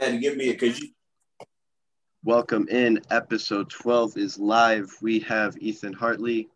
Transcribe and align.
Had 0.00 0.12
to 0.12 0.18
give 0.18 0.36
me 0.36 0.48
a 0.50 0.52
because 0.52 0.80
you. 0.80 0.88
Welcome 2.24 2.68
in. 2.68 3.00
Episode 3.10 3.70
12 3.70 4.16
is 4.16 4.38
live. 4.38 4.90
We 5.00 5.20
have 5.20 5.56
Ethan 5.58 5.92
Hartley, 5.92 6.48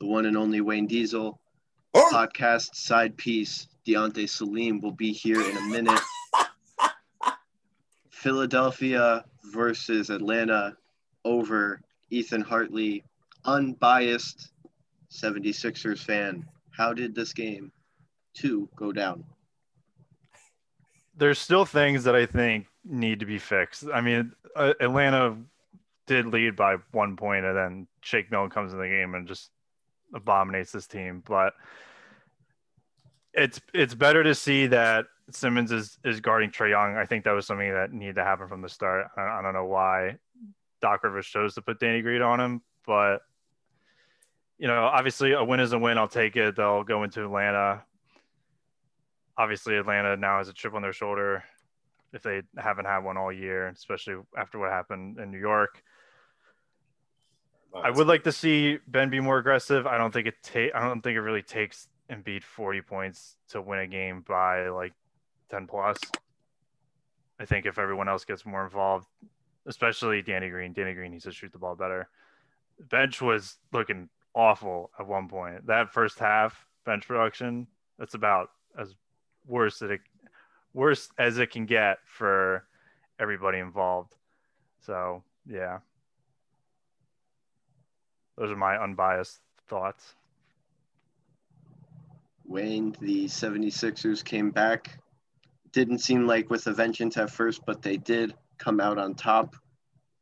the 0.00 0.06
one 0.06 0.26
and 0.26 0.36
only 0.36 0.60
Wayne 0.60 0.86
Diesel, 0.86 1.38
Oh, 1.94 2.10
podcast 2.12 2.74
side 2.74 3.16
piece. 3.16 3.66
Deontay 3.86 4.28
Salim 4.28 4.80
will 4.80 4.92
be 4.92 5.12
here 5.12 5.40
in 5.40 5.56
a 5.56 5.60
minute. 5.62 6.00
Philadelphia 8.10 9.24
versus 9.44 10.10
Atlanta 10.10 10.76
over 11.24 11.80
Ethan 12.10 12.42
Hartley, 12.42 13.04
unbiased 13.44 14.50
76ers 15.10 16.00
fan. 16.00 16.44
How 16.70 16.92
did 16.92 17.14
this 17.14 17.32
game 17.32 17.72
two 18.34 18.68
go 18.76 18.92
down? 18.92 19.24
there's 21.16 21.40
still 21.40 21.64
things 21.64 22.04
that 22.04 22.14
I 22.14 22.26
think 22.26 22.68
need 22.88 23.20
to 23.20 23.26
be 23.26 23.38
fixed. 23.38 23.84
I 23.92 24.00
mean, 24.00 24.32
uh, 24.56 24.74
Atlanta 24.80 25.36
did 26.06 26.26
lead 26.26 26.56
by 26.56 26.76
one 26.92 27.16
point, 27.16 27.44
and 27.44 27.56
then 27.56 27.86
Shake 28.00 28.30
Milton 28.30 28.50
comes 28.50 28.72
in 28.72 28.78
the 28.78 28.88
game 28.88 29.14
and 29.14 29.28
just 29.28 29.50
abominates 30.14 30.72
this 30.72 30.86
team. 30.86 31.22
But 31.26 31.54
it's 33.34 33.60
it's 33.74 33.94
better 33.94 34.22
to 34.22 34.34
see 34.34 34.66
that 34.68 35.06
Simmons 35.30 35.70
is 35.70 35.98
is 36.04 36.20
guarding 36.20 36.50
Trae 36.50 36.70
Young. 36.70 36.96
I 36.96 37.06
think 37.06 37.24
that 37.24 37.32
was 37.32 37.46
something 37.46 37.72
that 37.72 37.92
needed 37.92 38.16
to 38.16 38.24
happen 38.24 38.48
from 38.48 38.62
the 38.62 38.68
start. 38.68 39.06
I, 39.16 39.22
I 39.22 39.42
don't 39.42 39.54
know 39.54 39.66
why 39.66 40.16
Doc 40.80 41.04
Rivers 41.04 41.26
chose 41.26 41.54
to 41.54 41.62
put 41.62 41.80
Danny 41.80 42.02
Green 42.02 42.22
on 42.22 42.40
him, 42.40 42.62
but 42.86 43.18
you 44.58 44.66
know, 44.66 44.84
obviously 44.84 45.32
a 45.32 45.44
win 45.44 45.60
is 45.60 45.72
a 45.72 45.78
win. 45.78 45.98
I'll 45.98 46.08
take 46.08 46.36
it. 46.36 46.56
They'll 46.56 46.82
go 46.82 47.04
into 47.04 47.22
Atlanta 47.22 47.84
obviously 49.38 49.76
Atlanta 49.76 50.16
now 50.16 50.38
has 50.38 50.48
a 50.48 50.52
chip 50.52 50.74
on 50.74 50.82
their 50.82 50.92
shoulder 50.92 51.44
if 52.12 52.22
they 52.22 52.42
haven't 52.56 52.86
had 52.86 52.98
one 53.00 53.16
all 53.16 53.32
year, 53.32 53.68
especially 53.68 54.16
after 54.36 54.58
what 54.58 54.70
happened 54.70 55.18
in 55.18 55.30
New 55.30 55.38
York. 55.38 55.82
I 57.74 57.90
would 57.90 58.06
like 58.06 58.24
to 58.24 58.32
see 58.32 58.78
Ben 58.86 59.10
be 59.10 59.20
more 59.20 59.38
aggressive. 59.38 59.86
I 59.86 59.98
don't 59.98 60.12
think 60.12 60.26
it 60.26 60.34
ta- 60.42 60.76
I 60.78 60.86
don't 60.88 61.02
think 61.02 61.16
it 61.16 61.20
really 61.20 61.42
takes 61.42 61.88
Embiid 62.10 62.42
40 62.42 62.80
points 62.82 63.36
to 63.50 63.60
win 63.60 63.80
a 63.80 63.86
game 63.86 64.24
by 64.26 64.68
like 64.68 64.94
10 65.50 65.66
plus. 65.66 65.98
I 67.38 67.44
think 67.44 67.66
if 67.66 67.78
everyone 67.78 68.08
else 68.08 68.24
gets 68.24 68.46
more 68.46 68.64
involved, 68.64 69.06
especially 69.66 70.22
Danny 70.22 70.48
Green, 70.48 70.72
Danny 70.72 70.94
Green 70.94 71.12
needs 71.12 71.24
to 71.24 71.32
shoot 71.32 71.52
the 71.52 71.58
ball 71.58 71.76
better. 71.76 72.08
Bench 72.80 73.20
was 73.20 73.58
looking 73.72 74.08
awful 74.34 74.90
at 74.98 75.06
one 75.06 75.28
point. 75.28 75.66
That 75.66 75.92
first 75.92 76.18
half 76.18 76.66
bench 76.84 77.06
production, 77.06 77.66
that's 77.98 78.14
about 78.14 78.50
as 78.78 78.94
worse 79.46 79.78
that 79.80 79.90
it 79.90 80.00
worse 80.78 81.08
as 81.18 81.38
it 81.38 81.50
can 81.50 81.66
get 81.66 81.98
for 82.06 82.64
everybody 83.18 83.58
involved. 83.58 84.14
So 84.86 85.24
yeah. 85.44 85.78
Those 88.36 88.52
are 88.52 88.56
my 88.56 88.80
unbiased 88.80 89.40
thoughts. 89.66 90.14
Wayne, 92.44 92.94
the 93.00 93.24
76ers 93.24 94.24
came 94.24 94.50
back. 94.50 95.00
Didn't 95.72 95.98
seem 95.98 96.26
like 96.26 96.48
with 96.48 96.68
a 96.68 96.72
vengeance 96.72 97.16
at 97.16 97.30
first, 97.30 97.66
but 97.66 97.82
they 97.82 97.96
did 97.96 98.32
come 98.56 98.80
out 98.80 98.98
on 98.98 99.14
top. 99.14 99.56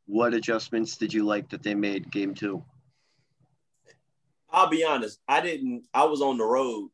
What 0.07 0.33
adjustments 0.33 0.97
did 0.97 1.13
you 1.13 1.25
like 1.25 1.51
that 1.51 1.63
they 1.63 1.75
made 1.75 2.11
game 2.11 2.35
two? 2.35 2.65
I'll 4.51 4.71
be 4.71 4.85
honest. 4.85 5.21
I 5.29 5.43
didn't. 5.43 5.85
I 5.93 6.05
was 6.05 6.23
on 6.23 6.39
the 6.39 6.45
road 6.45 6.89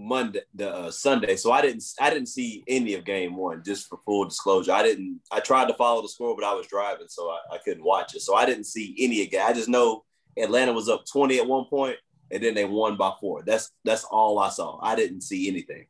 Monday, 0.00 0.42
the 0.54 0.72
uh, 0.72 0.90
Sunday, 0.92 1.34
so 1.34 1.50
I 1.50 1.60
didn't. 1.60 1.82
I 2.00 2.08
didn't 2.10 2.28
see 2.28 2.62
any 2.68 2.94
of 2.94 3.04
game 3.04 3.34
one. 3.36 3.64
Just 3.64 3.88
for 3.88 3.98
full 4.04 4.24
disclosure, 4.24 4.72
I 4.72 4.84
didn't. 4.84 5.20
I 5.32 5.40
tried 5.40 5.66
to 5.68 5.74
follow 5.74 6.02
the 6.02 6.08
score, 6.08 6.36
but 6.36 6.44
I 6.44 6.54
was 6.54 6.68
driving, 6.68 7.08
so 7.08 7.28
I, 7.28 7.38
I 7.54 7.58
couldn't 7.58 7.84
watch 7.84 8.14
it. 8.14 8.20
So 8.20 8.36
I 8.36 8.46
didn't 8.46 8.64
see 8.64 8.94
any 8.98 9.22
of 9.22 9.32
it. 9.32 9.40
I 9.40 9.52
just 9.52 9.68
know 9.68 10.04
Atlanta 10.36 10.72
was 10.72 10.88
up 10.88 11.04
twenty 11.04 11.38
at 11.38 11.48
one 11.48 11.64
point, 11.64 11.96
and 12.30 12.40
then 12.42 12.54
they 12.54 12.64
won 12.64 12.96
by 12.96 13.12
four. 13.20 13.42
That's 13.42 13.72
that's 13.84 14.04
all 14.04 14.38
I 14.38 14.50
saw. 14.50 14.78
I 14.80 14.94
didn't 14.94 15.22
see 15.22 15.48
anything. 15.48 15.86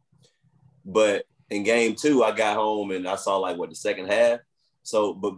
But 0.86 1.26
in 1.50 1.62
game 1.64 1.94
two, 1.94 2.24
I 2.24 2.32
got 2.32 2.56
home 2.56 2.90
and 2.92 3.06
I 3.06 3.16
saw 3.16 3.36
like 3.36 3.58
what 3.58 3.68
the 3.68 3.76
second 3.76 4.06
half. 4.06 4.40
So, 4.84 5.12
but 5.12 5.34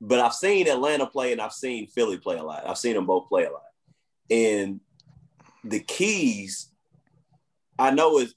but 0.00 0.20
I've 0.20 0.34
seen 0.34 0.68
Atlanta 0.68 1.06
play 1.06 1.32
and 1.32 1.40
I've 1.40 1.52
seen 1.52 1.88
Philly 1.88 2.18
play 2.18 2.36
a 2.36 2.44
lot. 2.44 2.64
I've 2.64 2.78
seen 2.78 2.94
them 2.94 3.06
both 3.06 3.28
play 3.28 3.44
a 3.44 3.50
lot. 3.50 3.62
And 4.30 4.80
the 5.64 5.80
keys 5.80 6.70
I 7.78 7.90
know 7.90 8.18
is 8.18 8.34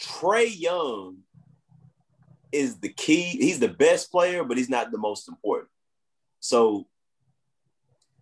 Trae 0.00 0.58
Young 0.58 1.18
is 2.52 2.78
the 2.78 2.88
key. 2.88 3.22
He's 3.22 3.58
the 3.58 3.68
best 3.68 4.10
player, 4.10 4.44
but 4.44 4.56
he's 4.56 4.68
not 4.68 4.90
the 4.90 4.98
most 4.98 5.28
important. 5.28 5.70
So 6.40 6.86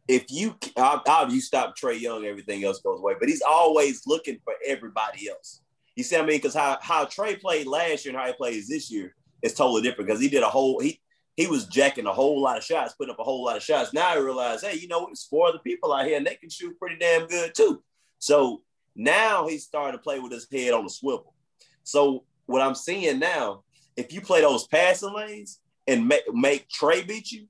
if 0.09 0.25
you 0.31 0.57
how 0.77 1.29
you 1.29 1.41
stop 1.41 1.77
Trae 1.77 2.01
Young, 2.01 2.25
everything 2.25 2.65
else 2.65 2.81
goes 2.81 3.01
away. 3.01 3.15
But 3.19 3.29
he's 3.29 3.43
always 3.43 4.03
looking 4.07 4.39
for 4.45 4.55
everybody 4.65 5.29
else. 5.29 5.61
You 5.97 6.05
see 6.05 6.17
what 6.17 6.25
I 6.25 6.27
mean? 6.27 6.39
Because 6.39 6.55
how, 6.55 6.79
how 6.81 7.07
Trae 7.07 7.41
played 7.41 7.67
last 7.67 8.05
year 8.05 8.15
and 8.15 8.21
how 8.21 8.27
he 8.27 8.35
plays 8.35 8.69
this 8.69 8.91
year 8.91 9.15
is 9.43 9.55
totally 9.55 9.83
different 9.83 10.09
because 10.09 10.21
he 10.21 10.29
did 10.29 10.43
a 10.43 10.49
whole 10.49 10.81
he 10.81 11.01
he 11.37 11.47
was 11.47 11.67
jacking 11.67 12.07
a 12.07 12.13
whole 12.13 12.41
lot 12.41 12.57
of 12.57 12.65
shots, 12.65 12.95
putting 12.95 13.13
up 13.13 13.19
a 13.19 13.25
whole 13.25 13.45
lot 13.45 13.57
of 13.57 13.63
shots. 13.63 13.93
Now 13.93 14.09
I 14.09 14.17
realize, 14.17 14.63
hey, 14.63 14.77
you 14.77 14.89
know 14.89 15.07
it's 15.09 15.27
four 15.27 15.49
other 15.49 15.59
people 15.59 15.93
out 15.93 16.07
here 16.07 16.17
and 16.17 16.27
they 16.27 16.35
can 16.35 16.49
shoot 16.49 16.79
pretty 16.79 16.97
damn 16.97 17.27
good 17.27 17.55
too. 17.55 17.83
So 18.19 18.63
now 18.97 19.47
he's 19.47 19.65
starting 19.65 19.99
to 19.99 20.03
play 20.03 20.19
with 20.19 20.33
his 20.33 20.47
head 20.51 20.75
on 20.75 20.85
the 20.85 20.91
swivel. 20.91 21.35
So 21.85 22.25
what 22.47 22.63
I'm 22.63 22.75
seeing 22.75 23.19
now, 23.19 23.63
if 23.97 24.13
you 24.13 24.21
play 24.21 24.41
those 24.41 24.67
passing 24.67 25.15
lanes 25.15 25.61
and 25.87 26.09
make, 26.09 26.23
make 26.33 26.69
Trae 26.69 27.07
beat 27.07 27.31
you, 27.31 27.47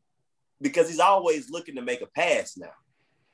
because 0.61 0.89
he's 0.89 1.01
always 1.01 1.51
looking 1.51 1.77
to 1.77 1.83
make 1.83 2.03
a 2.03 2.07
pass 2.07 2.57
now, 2.57 2.73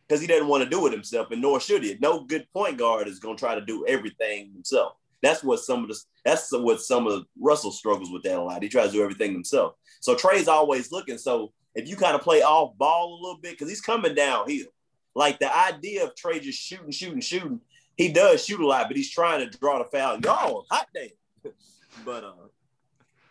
because 0.07 0.21
he 0.21 0.27
doesn't 0.27 0.49
want 0.49 0.65
to 0.65 0.71
do 0.71 0.87
it 0.87 0.93
himself, 0.93 1.31
and 1.31 1.41
nor 1.41 1.61
should 1.61 1.83
he. 1.83 1.97
No 2.01 2.25
good 2.25 2.47
point 2.53 2.79
guard 2.79 3.09
is 3.09 3.19
going 3.19 3.37
to 3.37 3.41
try 3.41 3.55
to 3.55 3.65
do 3.65 3.87
everything 3.87 4.53
himself. 4.53 4.95
That's 5.23 5.45
what 5.45 5.61
some 5.61 5.85
of 5.85 5.89
the 5.89 5.99
that's 6.25 6.51
what 6.53 6.81
some 6.81 7.07
of 7.07 7.25
Russell 7.41 7.71
struggles 7.71 8.11
with 8.11 8.25
that 8.25 8.39
a 8.39 8.43
lot. 8.43 8.63
He 8.63 8.69
tries 8.69 8.89
to 8.89 8.93
do 8.95 9.03
everything 9.03 9.33
himself. 9.33 9.75
So 10.01 10.17
Trae's 10.17 10.49
always 10.49 10.91
looking. 10.91 11.17
So 11.17 11.53
if 11.77 11.89
you 11.89 11.97
kind 11.97 12.17
of 12.17 12.23
play 12.23 12.43
off 12.43 12.77
ball 12.77 13.15
a 13.15 13.23
little 13.23 13.41
bit, 13.41 13.53
because 13.53 13.69
he's 13.69 13.81
coming 13.81 14.15
downhill. 14.15 14.67
Like 15.15 15.39
the 15.39 15.55
idea 15.57 16.05
of 16.05 16.15
Trae 16.15 16.41
just 16.41 16.59
shooting, 16.59 16.91
shooting, 16.91 17.21
shooting, 17.21 17.61
he 17.97 18.13
does 18.13 18.45
shoot 18.45 18.61
a 18.61 18.67
lot, 18.67 18.89
but 18.89 18.97
he's 18.97 19.11
trying 19.11 19.49
to 19.49 19.59
draw 19.59 19.79
the 19.79 19.85
foul. 19.85 20.19
Y'all, 20.21 20.67
hot 20.71 20.89
day. 20.95 21.13
but 22.05 22.25
uh, 22.25 22.49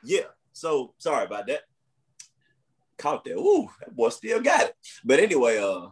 yeah. 0.04 0.26
So 0.54 0.94
sorry 0.98 1.26
about 1.26 1.48
that. 1.48 1.62
Caught 2.98 3.26
that. 3.26 3.38
Ooh, 3.38 3.70
that 3.80 3.96
boy 3.96 4.10
still 4.10 4.42
got 4.42 4.68
it. 4.68 4.76
But 5.04 5.20
anyway, 5.20 5.58
uh, 5.58 5.90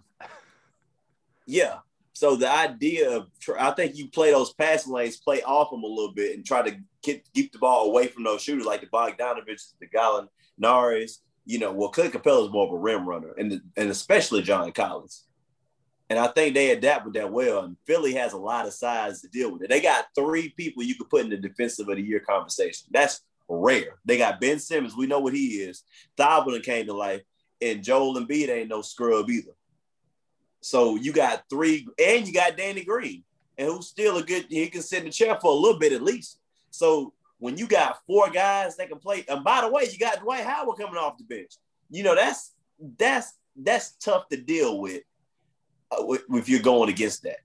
yeah. 1.45 1.79
So 2.13 2.35
the 2.35 2.51
idea 2.51 3.09
of 3.09 3.27
I 3.57 3.71
think 3.71 3.95
you 3.95 4.09
play 4.09 4.31
those 4.31 4.53
passing 4.53 4.93
lanes, 4.93 5.17
play 5.17 5.41
off 5.41 5.71
them 5.71 5.83
a 5.83 5.87
little 5.87 6.13
bit, 6.13 6.35
and 6.35 6.45
try 6.45 6.61
to 6.61 6.77
keep, 7.01 7.23
keep 7.33 7.53
the 7.53 7.59
ball 7.59 7.87
away 7.87 8.07
from 8.07 8.23
those 8.23 8.41
shooters 8.41 8.65
like 8.65 8.81
the 8.81 8.87
Bogdanovich, 8.87 9.73
the 9.79 9.87
Gallinaris. 9.87 11.19
You 11.45 11.59
know, 11.59 11.71
well, 11.71 11.89
Clint 11.89 12.13
is 12.13 12.49
more 12.51 12.67
of 12.67 12.73
a 12.73 12.77
rim 12.77 13.07
runner, 13.07 13.33
and 13.37 13.61
and 13.75 13.89
especially 13.89 14.41
John 14.43 14.71
Collins. 14.73 15.25
And 16.09 16.17
I 16.17 16.27
think 16.27 16.55
they 16.55 16.71
adapt 16.71 17.05
with 17.05 17.13
that 17.13 17.31
well. 17.31 17.63
And 17.63 17.77
Philly 17.85 18.13
has 18.15 18.33
a 18.33 18.37
lot 18.37 18.65
of 18.65 18.73
size 18.73 19.21
to 19.21 19.27
deal 19.27 19.51
with 19.51 19.61
it. 19.61 19.69
They 19.69 19.79
got 19.79 20.07
three 20.15 20.49
people 20.49 20.81
you 20.81 20.95
could 20.95 21.09
put 21.09 21.23
in 21.23 21.29
the 21.29 21.37
defensive 21.37 21.87
of 21.87 21.97
the 21.97 22.01
year 22.01 22.19
conversation. 22.19 22.87
That's 22.91 23.21
rare. 23.47 23.99
They 24.05 24.17
got 24.17 24.41
Ben 24.41 24.59
Simmons. 24.59 24.95
We 24.95 25.07
know 25.07 25.19
what 25.19 25.33
he 25.33 25.61
is. 25.61 25.83
Thybulle 26.17 26.63
came 26.63 26.87
to 26.87 26.93
life. 26.93 27.21
And 27.61 27.83
Joel 27.83 28.15
Embiid 28.15 28.49
ain't 28.49 28.69
no 28.69 28.81
scrub 28.81 29.29
either. 29.29 29.51
So 30.61 30.95
you 30.95 31.13
got 31.13 31.43
three, 31.49 31.87
and 31.99 32.27
you 32.27 32.33
got 32.33 32.57
Danny 32.57 32.83
Green, 32.83 33.23
and 33.57 33.67
who's 33.67 33.87
still 33.87 34.17
a 34.17 34.23
good, 34.23 34.45
he 34.49 34.67
can 34.67 34.81
sit 34.81 34.99
in 34.99 35.05
the 35.05 35.11
chair 35.11 35.37
for 35.39 35.51
a 35.51 35.55
little 35.55 35.79
bit 35.79 35.93
at 35.93 36.01
least. 36.01 36.39
So 36.71 37.13
when 37.37 37.57
you 37.57 37.67
got 37.67 37.99
four 38.05 38.29
guys 38.29 38.75
that 38.77 38.89
can 38.89 38.99
play, 38.99 39.25
and 39.29 39.43
by 39.43 39.61
the 39.61 39.69
way, 39.69 39.87
you 39.91 39.97
got 39.97 40.19
Dwight 40.21 40.43
Howard 40.43 40.77
coming 40.77 40.97
off 40.97 41.17
the 41.17 41.23
bench. 41.23 41.53
You 41.89 42.03
know, 42.03 42.15
that's 42.15 42.53
that's 42.97 43.33
that's 43.55 43.91
tough 43.91 44.27
to 44.29 44.37
deal 44.37 44.79
with 44.79 45.01
if 45.91 46.49
you're 46.49 46.61
going 46.61 46.89
against 46.89 47.23
that. 47.23 47.39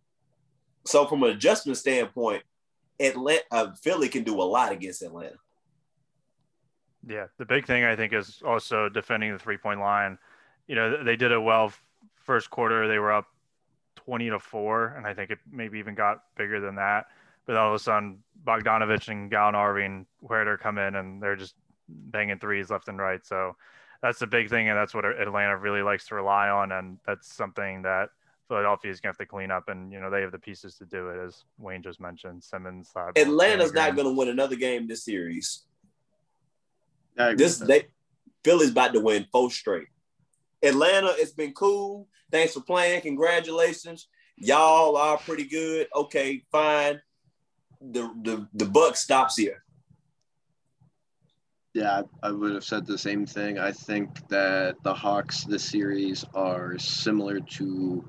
So 0.86 1.06
from 1.06 1.22
an 1.22 1.30
adjustment 1.30 1.78
standpoint, 1.78 2.42
Atlanta, 3.00 3.42
uh, 3.50 3.72
Philly 3.72 4.08
can 4.08 4.22
do 4.22 4.40
a 4.40 4.44
lot 4.44 4.72
against 4.72 5.02
Atlanta. 5.02 5.36
Yeah, 7.06 7.26
the 7.38 7.44
big 7.44 7.66
thing 7.66 7.84
I 7.84 7.96
think 7.96 8.12
is 8.12 8.42
also 8.44 8.88
defending 8.88 9.32
the 9.32 9.38
three 9.38 9.56
point 9.56 9.80
line. 9.80 10.18
You 10.66 10.74
know, 10.74 11.04
they 11.04 11.16
did 11.16 11.32
it 11.32 11.38
well 11.38 11.72
first 12.16 12.50
quarter. 12.50 12.88
They 12.88 12.98
were 12.98 13.12
up 13.12 13.26
twenty 13.96 14.30
to 14.30 14.38
four, 14.38 14.94
and 14.96 15.06
I 15.06 15.14
think 15.14 15.30
it 15.30 15.38
maybe 15.50 15.78
even 15.78 15.94
got 15.94 16.22
bigger 16.36 16.60
than 16.60 16.76
that. 16.76 17.06
But 17.46 17.56
all 17.56 17.68
of 17.68 17.74
a 17.74 17.78
sudden, 17.78 18.22
Bogdanovich 18.46 19.08
and 19.08 19.30
Gallinari 19.30 19.84
and 19.84 20.06
Huerter 20.22 20.58
come 20.58 20.78
in, 20.78 20.94
and 20.94 21.22
they're 21.22 21.36
just 21.36 21.54
banging 21.88 22.38
threes 22.38 22.70
left 22.70 22.88
and 22.88 22.98
right. 22.98 23.24
So 23.26 23.56
that's 24.00 24.18
the 24.18 24.26
big 24.26 24.48
thing, 24.48 24.68
and 24.68 24.78
that's 24.78 24.94
what 24.94 25.04
Atlanta 25.04 25.56
really 25.58 25.82
likes 25.82 26.06
to 26.08 26.14
rely 26.14 26.48
on, 26.48 26.72
and 26.72 26.98
that's 27.06 27.32
something 27.32 27.82
that 27.82 28.10
Philadelphia 28.48 28.90
is 28.90 29.00
going 29.00 29.14
to 29.14 29.18
have 29.18 29.26
to 29.26 29.30
clean 29.30 29.50
up, 29.50 29.68
and 29.68 29.92
you 29.92 30.00
know 30.00 30.10
they 30.10 30.20
have 30.20 30.32
the 30.32 30.38
pieces 30.38 30.76
to 30.76 30.84
do 30.86 31.08
it, 31.08 31.24
as 31.24 31.44
Wayne 31.58 31.82
just 31.82 32.00
mentioned. 32.00 32.42
Simmons, 32.44 32.92
Atlanta's 33.16 33.72
not 33.72 33.96
going 33.96 34.06
to 34.06 34.14
win 34.14 34.28
another 34.28 34.56
game 34.56 34.86
this 34.86 35.04
series 35.04 35.64
This 37.16 37.58
they 37.58 37.86
Philly's 38.44 38.70
about 38.70 38.92
to 38.92 39.00
win 39.00 39.26
four 39.32 39.50
straight. 39.50 39.88
Atlanta, 40.62 41.12
it's 41.16 41.32
been 41.32 41.52
cool. 41.52 42.08
Thanks 42.30 42.54
for 42.54 42.60
playing. 42.60 43.00
Congratulations. 43.02 44.08
Y'all 44.36 44.96
are 44.96 45.18
pretty 45.18 45.44
good. 45.44 45.88
Okay, 45.94 46.42
fine. 46.50 47.00
The 47.80 48.10
the 48.22 48.48
the 48.54 48.64
buck 48.66 48.96
stops 48.96 49.36
here. 49.36 49.62
Yeah, 51.74 52.02
I 52.22 52.28
I 52.28 52.30
would 52.32 52.54
have 52.54 52.64
said 52.64 52.86
the 52.86 52.98
same 52.98 53.26
thing. 53.26 53.58
I 53.58 53.72
think 53.72 54.28
that 54.28 54.76
the 54.82 54.94
Hawks 54.94 55.44
this 55.44 55.64
series 55.64 56.24
are 56.34 56.78
similar 56.78 57.40
to 57.40 58.04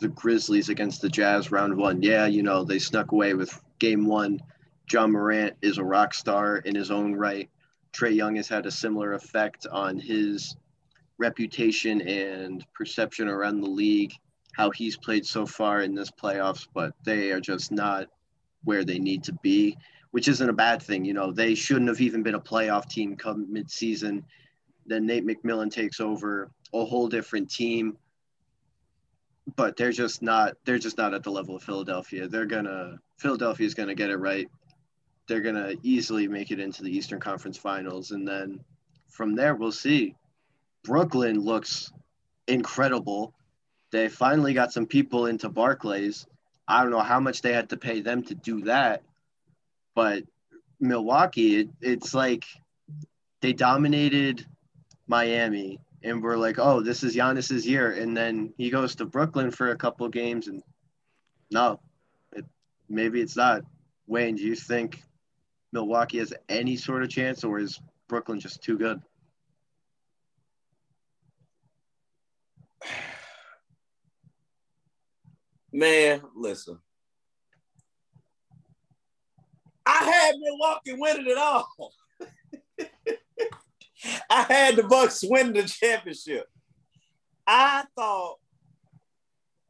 the 0.00 0.08
Grizzlies 0.08 0.68
against 0.68 1.02
the 1.02 1.08
Jazz 1.08 1.50
round 1.50 1.76
one. 1.76 2.02
Yeah, 2.02 2.26
you 2.26 2.42
know, 2.42 2.64
they 2.64 2.78
snuck 2.78 3.12
away 3.12 3.34
with 3.34 3.60
game 3.78 4.06
one. 4.06 4.40
Ja 4.90 5.06
Morant 5.06 5.54
is 5.62 5.78
a 5.78 5.84
rock 5.84 6.14
star 6.14 6.58
in 6.58 6.74
his 6.74 6.90
own 6.90 7.14
right. 7.14 7.50
Trae 7.92 8.14
Young 8.14 8.36
has 8.36 8.48
had 8.48 8.66
a 8.66 8.70
similar 8.70 9.14
effect 9.14 9.66
on 9.70 9.98
his 9.98 10.56
reputation 11.18 12.00
and 12.02 12.64
perception 12.74 13.28
around 13.28 13.60
the 13.60 13.70
league, 13.70 14.12
how 14.52 14.70
he's 14.70 14.96
played 14.96 15.26
so 15.26 15.46
far 15.46 15.82
in 15.82 15.94
this 15.94 16.10
playoffs, 16.10 16.66
but 16.72 16.94
they 17.04 17.32
are 17.32 17.40
just 17.40 17.72
not 17.72 18.06
where 18.64 18.84
they 18.84 18.98
need 18.98 19.24
to 19.24 19.32
be 19.42 19.76
which 20.10 20.28
isn't 20.28 20.48
a 20.48 20.54
bad 20.54 20.82
thing. 20.82 21.04
You 21.04 21.14
know, 21.14 21.32
they 21.32 21.54
shouldn't 21.54 21.88
have 21.88 22.00
even 22.00 22.22
been 22.22 22.34
a 22.34 22.40
playoff 22.40 22.88
team 22.88 23.16
come 23.16 23.46
midseason. 23.52 24.22
Then 24.86 25.06
Nate 25.06 25.26
McMillan 25.26 25.70
takes 25.70 26.00
over 26.00 26.50
a 26.72 26.84
whole 26.84 27.08
different 27.08 27.50
team. 27.50 27.96
But 29.56 29.76
they're 29.76 29.92
just 29.92 30.22
not 30.22 30.54
they're 30.64 30.78
just 30.78 30.98
not 30.98 31.14
at 31.14 31.22
the 31.22 31.30
level 31.30 31.56
of 31.56 31.62
Philadelphia. 31.62 32.28
They're 32.28 32.46
gonna 32.46 32.98
Philadelphia's 33.18 33.74
gonna 33.74 33.94
get 33.94 34.10
it 34.10 34.16
right. 34.16 34.48
They're 35.26 35.40
gonna 35.40 35.74
easily 35.82 36.28
make 36.28 36.50
it 36.50 36.60
into 36.60 36.82
the 36.82 36.94
Eastern 36.94 37.20
Conference 37.20 37.56
Finals. 37.56 38.10
And 38.10 38.26
then 38.26 38.60
from 39.08 39.34
there 39.34 39.54
we'll 39.54 39.72
see. 39.72 40.14
Brooklyn 40.84 41.40
looks 41.40 41.92
incredible. 42.46 43.34
They 43.90 44.08
finally 44.08 44.52
got 44.52 44.72
some 44.72 44.86
people 44.86 45.26
into 45.26 45.48
Barclays. 45.48 46.26
I 46.66 46.82
don't 46.82 46.92
know 46.92 47.00
how 47.00 47.20
much 47.20 47.40
they 47.40 47.52
had 47.52 47.70
to 47.70 47.76
pay 47.78 48.00
them 48.00 48.22
to 48.24 48.34
do 48.34 48.60
that 48.62 49.02
but 49.98 50.22
Milwaukee, 50.78 51.56
it, 51.56 51.70
it's 51.80 52.14
like 52.14 52.44
they 53.40 53.52
dominated 53.52 54.46
Miami, 55.08 55.80
and 56.02 56.22
we're 56.22 56.36
like, 56.36 56.58
oh, 56.58 56.80
this 56.80 57.02
is 57.02 57.16
Giannis's 57.16 57.66
year, 57.66 57.92
and 57.92 58.16
then 58.16 58.52
he 58.56 58.70
goes 58.70 58.94
to 58.96 59.04
Brooklyn 59.04 59.50
for 59.50 59.70
a 59.70 59.76
couple 59.76 60.08
games, 60.08 60.48
and 60.48 60.62
no, 61.50 61.80
it, 62.32 62.44
maybe 62.88 63.20
it's 63.20 63.36
not. 63.36 63.62
Wayne, 64.06 64.36
do 64.36 64.42
you 64.42 64.54
think 64.54 65.02
Milwaukee 65.72 66.18
has 66.18 66.32
any 66.48 66.76
sort 66.76 67.02
of 67.02 67.10
chance, 67.10 67.42
or 67.44 67.58
is 67.58 67.80
Brooklyn 68.08 68.38
just 68.40 68.62
too 68.62 68.78
good? 68.78 69.02
Man, 75.72 76.22
listen. 76.34 76.78
I 79.84 80.04
had 80.04 80.34
Milwaukee 80.38 80.94
winning 80.94 81.26
it 81.26 81.32
at 81.32 81.38
all. 81.38 81.68
I 84.30 84.42
had 84.42 84.76
the 84.76 84.82
Bucks 84.84 85.24
win 85.24 85.52
the 85.52 85.62
championship. 85.62 86.46
I 87.46 87.84
thought, 87.96 88.36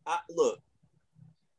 I, 0.06 0.18
look, 0.30 0.58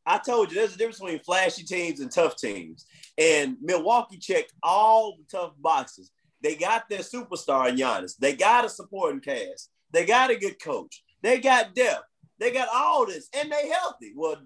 I 0.06 0.18
told 0.18 0.50
you 0.50 0.56
there's 0.56 0.74
a 0.74 0.78
difference 0.78 0.98
between 0.98 1.20
flashy 1.20 1.62
teams 1.62 2.00
and 2.00 2.10
tough 2.10 2.36
teams. 2.36 2.86
And 3.16 3.56
Milwaukee 3.60 4.18
checked 4.18 4.52
all 4.62 5.16
the 5.16 5.24
tough 5.30 5.52
boxes. 5.58 6.10
They 6.42 6.56
got 6.56 6.88
their 6.88 7.00
superstar 7.00 7.68
in 7.68 7.76
Giannis. 7.76 8.16
They 8.18 8.34
got 8.34 8.64
a 8.64 8.68
supporting 8.68 9.20
cast. 9.20 9.70
They 9.92 10.06
got 10.06 10.30
a 10.30 10.36
good 10.36 10.60
coach. 10.62 11.02
They 11.22 11.38
got 11.38 11.74
depth. 11.74 12.04
They 12.38 12.50
got 12.50 12.68
all 12.74 13.04
this, 13.04 13.28
and 13.34 13.52
they 13.52 13.68
healthy. 13.68 14.14
Well, 14.16 14.36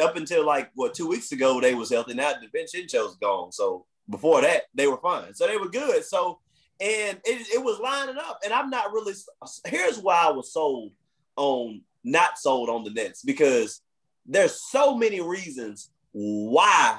up 0.00 0.16
until 0.16 0.46
like 0.46 0.70
what 0.74 0.94
two 0.94 1.08
weeks 1.08 1.32
ago, 1.32 1.60
they 1.60 1.74
was 1.74 1.90
healthy. 1.90 2.14
Now 2.14 2.34
DiVincenzo's 2.34 3.16
gone. 3.16 3.50
So 3.50 3.84
before 4.08 4.42
that, 4.42 4.62
they 4.74 4.86
were 4.86 4.98
fine. 4.98 5.34
So 5.34 5.48
they 5.48 5.56
were 5.56 5.68
good. 5.68 6.04
So 6.04 6.38
and 6.82 7.20
it, 7.24 7.46
it 7.54 7.64
was 7.64 7.78
lining 7.78 8.16
up. 8.18 8.40
And 8.44 8.52
I'm 8.52 8.68
not 8.68 8.92
really. 8.92 9.14
Here's 9.64 9.98
why 9.98 10.26
I 10.26 10.30
was 10.30 10.52
sold 10.52 10.92
on 11.36 11.82
not 12.04 12.38
sold 12.38 12.68
on 12.68 12.82
the 12.82 12.90
Nets 12.90 13.22
because 13.22 13.80
there's 14.26 14.60
so 14.60 14.96
many 14.96 15.20
reasons 15.20 15.90
why. 16.12 16.98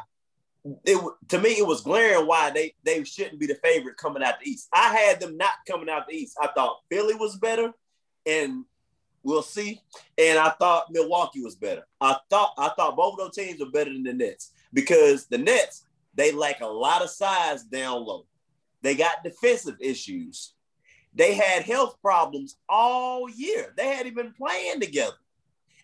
It 0.85 0.97
to 1.27 1.39
me 1.39 1.49
it 1.57 1.67
was 1.67 1.81
glaring 1.81 2.25
why 2.25 2.49
they 2.49 2.73
they 2.85 3.03
shouldn't 3.03 3.39
be 3.39 3.47
the 3.47 3.59
favorite 3.61 3.97
coming 3.97 4.23
out 4.23 4.35
the 4.41 4.49
East. 4.49 4.69
I 4.73 4.95
had 4.95 5.19
them 5.19 5.35
not 5.35 5.55
coming 5.67 5.89
out 5.89 6.07
the 6.07 6.15
East. 6.15 6.37
I 6.41 6.47
thought 6.47 6.83
Philly 6.89 7.15
was 7.15 7.35
better, 7.35 7.73
and 8.25 8.63
We'll 9.23 9.41
see. 9.41 9.81
And 10.17 10.37
I 10.37 10.49
thought 10.49 10.91
Milwaukee 10.91 11.41
was 11.41 11.55
better. 11.55 11.87
I 11.99 12.17
thought 12.29 12.53
I 12.57 12.69
thought 12.75 12.97
both 12.97 13.13
of 13.13 13.19
those 13.19 13.35
teams 13.35 13.59
were 13.59 13.71
better 13.71 13.91
than 13.91 14.03
the 14.03 14.13
Nets 14.13 14.51
because 14.73 15.25
the 15.27 15.37
Nets 15.37 15.85
they 16.13 16.31
lack 16.31 16.61
a 16.61 16.67
lot 16.67 17.01
of 17.01 17.09
size 17.09 17.63
down 17.63 18.05
low. 18.05 18.25
They 18.83 18.95
got 18.95 19.23
defensive 19.23 19.77
issues. 19.79 20.53
They 21.15 21.33
had 21.33 21.63
health 21.63 21.97
problems 22.01 22.57
all 22.69 23.29
year. 23.29 23.73
They 23.75 23.95
hadn't 23.95 24.15
been 24.15 24.33
playing 24.33 24.79
together. 24.79 25.15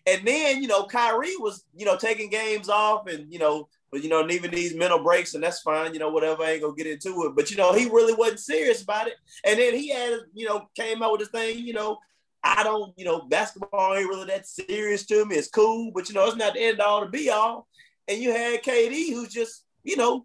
And 0.06 0.26
then, 0.26 0.62
you 0.62 0.68
know, 0.68 0.84
Kyrie 0.84 1.36
was, 1.36 1.64
you 1.74 1.84
know, 1.84 1.96
taking 1.96 2.30
games 2.30 2.68
off 2.68 3.06
and, 3.06 3.32
you 3.32 3.38
know, 3.38 3.68
but 3.90 4.04
you 4.04 4.08
know, 4.08 4.28
even 4.28 4.50
these 4.52 4.74
mental 4.74 5.02
breaks, 5.02 5.34
and 5.34 5.42
that's 5.42 5.62
fine, 5.62 5.92
you 5.92 5.98
know, 5.98 6.10
whatever. 6.10 6.44
I 6.44 6.52
ain't 6.52 6.62
gonna 6.62 6.74
get 6.74 6.86
into 6.86 7.24
it. 7.24 7.34
But 7.34 7.50
you 7.50 7.56
know, 7.56 7.72
he 7.72 7.86
really 7.86 8.14
wasn't 8.14 8.40
serious 8.40 8.82
about 8.82 9.08
it. 9.08 9.14
And 9.44 9.58
then 9.58 9.74
he 9.74 9.88
had, 9.88 10.20
you 10.32 10.46
know, 10.46 10.68
came 10.76 11.02
out 11.02 11.12
with 11.12 11.20
this 11.20 11.30
thing, 11.30 11.66
you 11.66 11.72
know, 11.72 11.98
I 12.42 12.62
don't, 12.62 12.92
you 12.96 13.04
know, 13.04 13.22
basketball 13.22 13.94
ain't 13.94 14.08
really 14.08 14.26
that 14.26 14.46
serious 14.46 15.04
to 15.06 15.24
me. 15.26 15.36
It's 15.36 15.48
cool, 15.48 15.90
but 15.92 16.08
you 16.08 16.14
know, 16.14 16.26
it's 16.26 16.36
not 16.36 16.54
the 16.54 16.60
end 16.60 16.80
all 16.80 17.00
to 17.00 17.10
be 17.10 17.30
all. 17.30 17.66
And 18.08 18.20
you 18.20 18.32
had 18.32 18.62
KD, 18.62 19.12
who's 19.12 19.32
just, 19.32 19.64
you 19.82 19.96
know, 19.96 20.24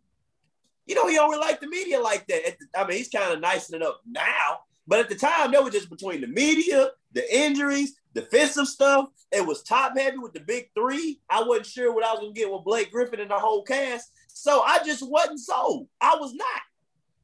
you 0.86 0.96
know, 0.96 1.08
he 1.08 1.16
don't 1.16 1.30
really 1.30 1.42
like 1.42 1.60
the 1.60 1.68
media 1.68 2.00
like 2.00 2.28
that. 2.28 2.58
The, 2.60 2.80
I 2.80 2.88
mean, 2.88 2.98
he's 2.98 3.10
kind 3.10 3.34
of 3.34 3.40
nicing 3.40 3.76
it 3.76 3.86
up 3.86 4.02
now, 4.06 4.60
but 4.88 5.00
at 5.00 5.10
the 5.10 5.16
time, 5.16 5.52
they 5.52 5.60
were 5.60 5.70
just 5.70 5.90
between 5.90 6.22
the 6.22 6.28
media, 6.28 6.90
the 7.14 7.36
injuries, 7.36 7.96
defensive 8.14 8.68
stuff. 8.68 9.10
It 9.32 9.46
was 9.46 9.64
top 9.64 9.98
heavy 9.98 10.18
with 10.18 10.34
the 10.34 10.40
big 10.40 10.70
three. 10.76 11.20
I 11.30 11.44
wasn't 11.44 11.68
sure 11.68 11.94
what 11.94 12.06
I 12.06 12.12
was 12.12 12.22
gonna 12.22 12.34
get 12.34 12.52
with 12.52 12.64
Blake 12.64 12.92
Griffin 12.92 13.20
and 13.20 13.32
the 13.32 13.40
whole 13.40 13.64
cast, 13.64 14.12
so 14.28 14.62
I 14.62 14.80
just 14.86 15.08
wasn't 15.08 15.40
sold. 15.40 15.88
I 16.00 16.16
was 16.20 16.34
not, 16.34 16.62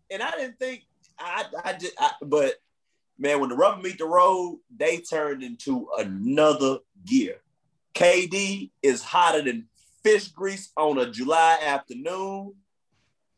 and 0.10 0.22
I 0.22 0.31
didn't 0.31 0.60
think 0.60 0.86
I, 1.19 1.46
I 1.63 1.74
just, 1.74 1.94
I, 2.00 2.12
but 2.24 2.56
man, 3.18 3.39
when 3.39 3.50
the 3.50 3.56
rubber 3.56 3.82
meet 3.82 3.98
the 3.98 4.06
road, 4.06 4.60
they 4.75 4.98
turned 4.98 5.44
into 5.44 5.88
another 5.98 6.80
gear. 7.06 7.38
KD 7.94 8.72
is 8.82 9.03
hotter 9.03 9.41
than 9.44 9.68
fish 10.03 10.30
grease 10.30 10.72
on 10.75 10.98
a 10.98 11.12
July 11.12 11.60
afternoon. 11.63 12.56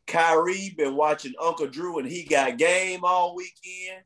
Kyrie 0.06 0.74
been 0.76 0.96
watching 0.96 1.34
Uncle 1.40 1.66
Drew 1.66 1.98
and 1.98 2.08
he 2.08 2.24
got 2.24 2.58
game 2.58 3.04
all 3.04 3.34
weekend. 3.34 4.02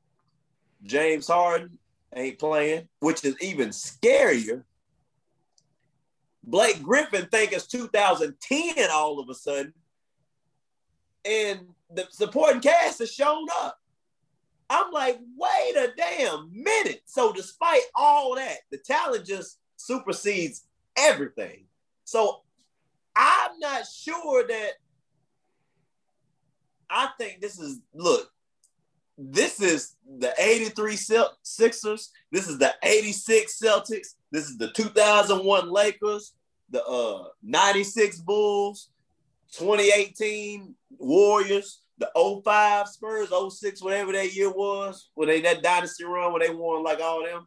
James 0.83 1.27
Harden 1.27 1.79
ain't 2.15 2.39
playing, 2.39 2.89
which 3.01 3.25
is 3.25 3.37
even 3.41 3.71
scarier. 3.71 4.65
Blake 6.45 6.83
Griffin 6.83 7.27
think 7.27 7.53
it's 7.53 7.67
2010 7.67 8.91
all 8.91 9.19
of 9.19 9.29
a 9.29 9.35
sudden. 9.35 9.75
And 11.25 11.61
the 11.93 12.07
supporting 12.11 12.61
cast 12.61 13.01
has 13.01 13.13
shown 13.13 13.47
up. 13.61 13.79
I'm 14.71 14.91
like, 14.93 15.19
wait 15.37 15.77
a 15.77 15.93
damn 15.97 16.51
minute. 16.53 17.03
So 17.07 17.33
despite 17.33 17.83
all 17.95 18.35
that, 18.37 18.59
the 18.71 18.79
talent 18.79 19.27
just 19.27 19.59
supersedes 19.77 20.67
everything. 20.97 21.65
So 22.05 22.43
I'm 23.17 23.59
not 23.59 23.87
sure 23.87 24.47
that 24.47 24.73
think 27.19 27.41
this 27.41 27.59
is 27.59 27.81
look, 27.95 28.31
this 29.17 29.61
is 29.61 29.97
the 30.19 30.33
83 30.39 30.97
Sixers, 31.43 32.13
this 32.31 32.49
is 32.49 32.59
the 32.59 32.73
86 32.83 33.61
Celtics, 33.61 34.15
this 34.31 34.49
is 34.49 34.57
the 34.57 34.71
2001 34.73 35.71
Lakers, 35.71 36.35
the 36.71 36.85
uh 36.85 37.25
96 37.43 38.21
Bulls, 38.21 38.91
2018 39.53 40.75
Warriors, 40.99 41.83
the 41.99 42.11
05 42.45 42.89
Spurs, 42.89 43.29
06, 43.31 43.83
whatever 43.83 44.13
that 44.13 44.35
year 44.35 44.51
was, 44.51 45.11
when 45.15 45.29
they 45.29 45.41
that 45.41 45.63
dynasty 45.63 46.05
run 46.05 46.33
when 46.33 46.43
they 46.43 46.51
won 46.51 46.85
like 46.85 47.01
all 47.01 47.25
them. 47.25 47.47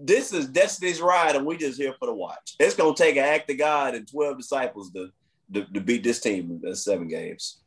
This 0.00 0.32
is 0.32 0.48
Destiny's 0.48 1.00
ride, 1.00 1.36
and 1.36 1.46
we 1.46 1.56
just 1.56 1.80
here 1.80 1.94
for 1.98 2.06
the 2.06 2.14
watch. 2.14 2.56
It's 2.58 2.74
gonna 2.74 2.94
take 2.94 3.16
an 3.16 3.24
act 3.24 3.50
of 3.50 3.58
God 3.58 3.94
and 3.94 4.10
12 4.10 4.38
disciples 4.38 4.90
to, 4.92 5.10
to, 5.54 5.64
to 5.64 5.80
beat 5.80 6.02
this 6.02 6.20
team 6.20 6.60
in 6.64 6.74
seven 6.74 7.06
games. 7.06 7.60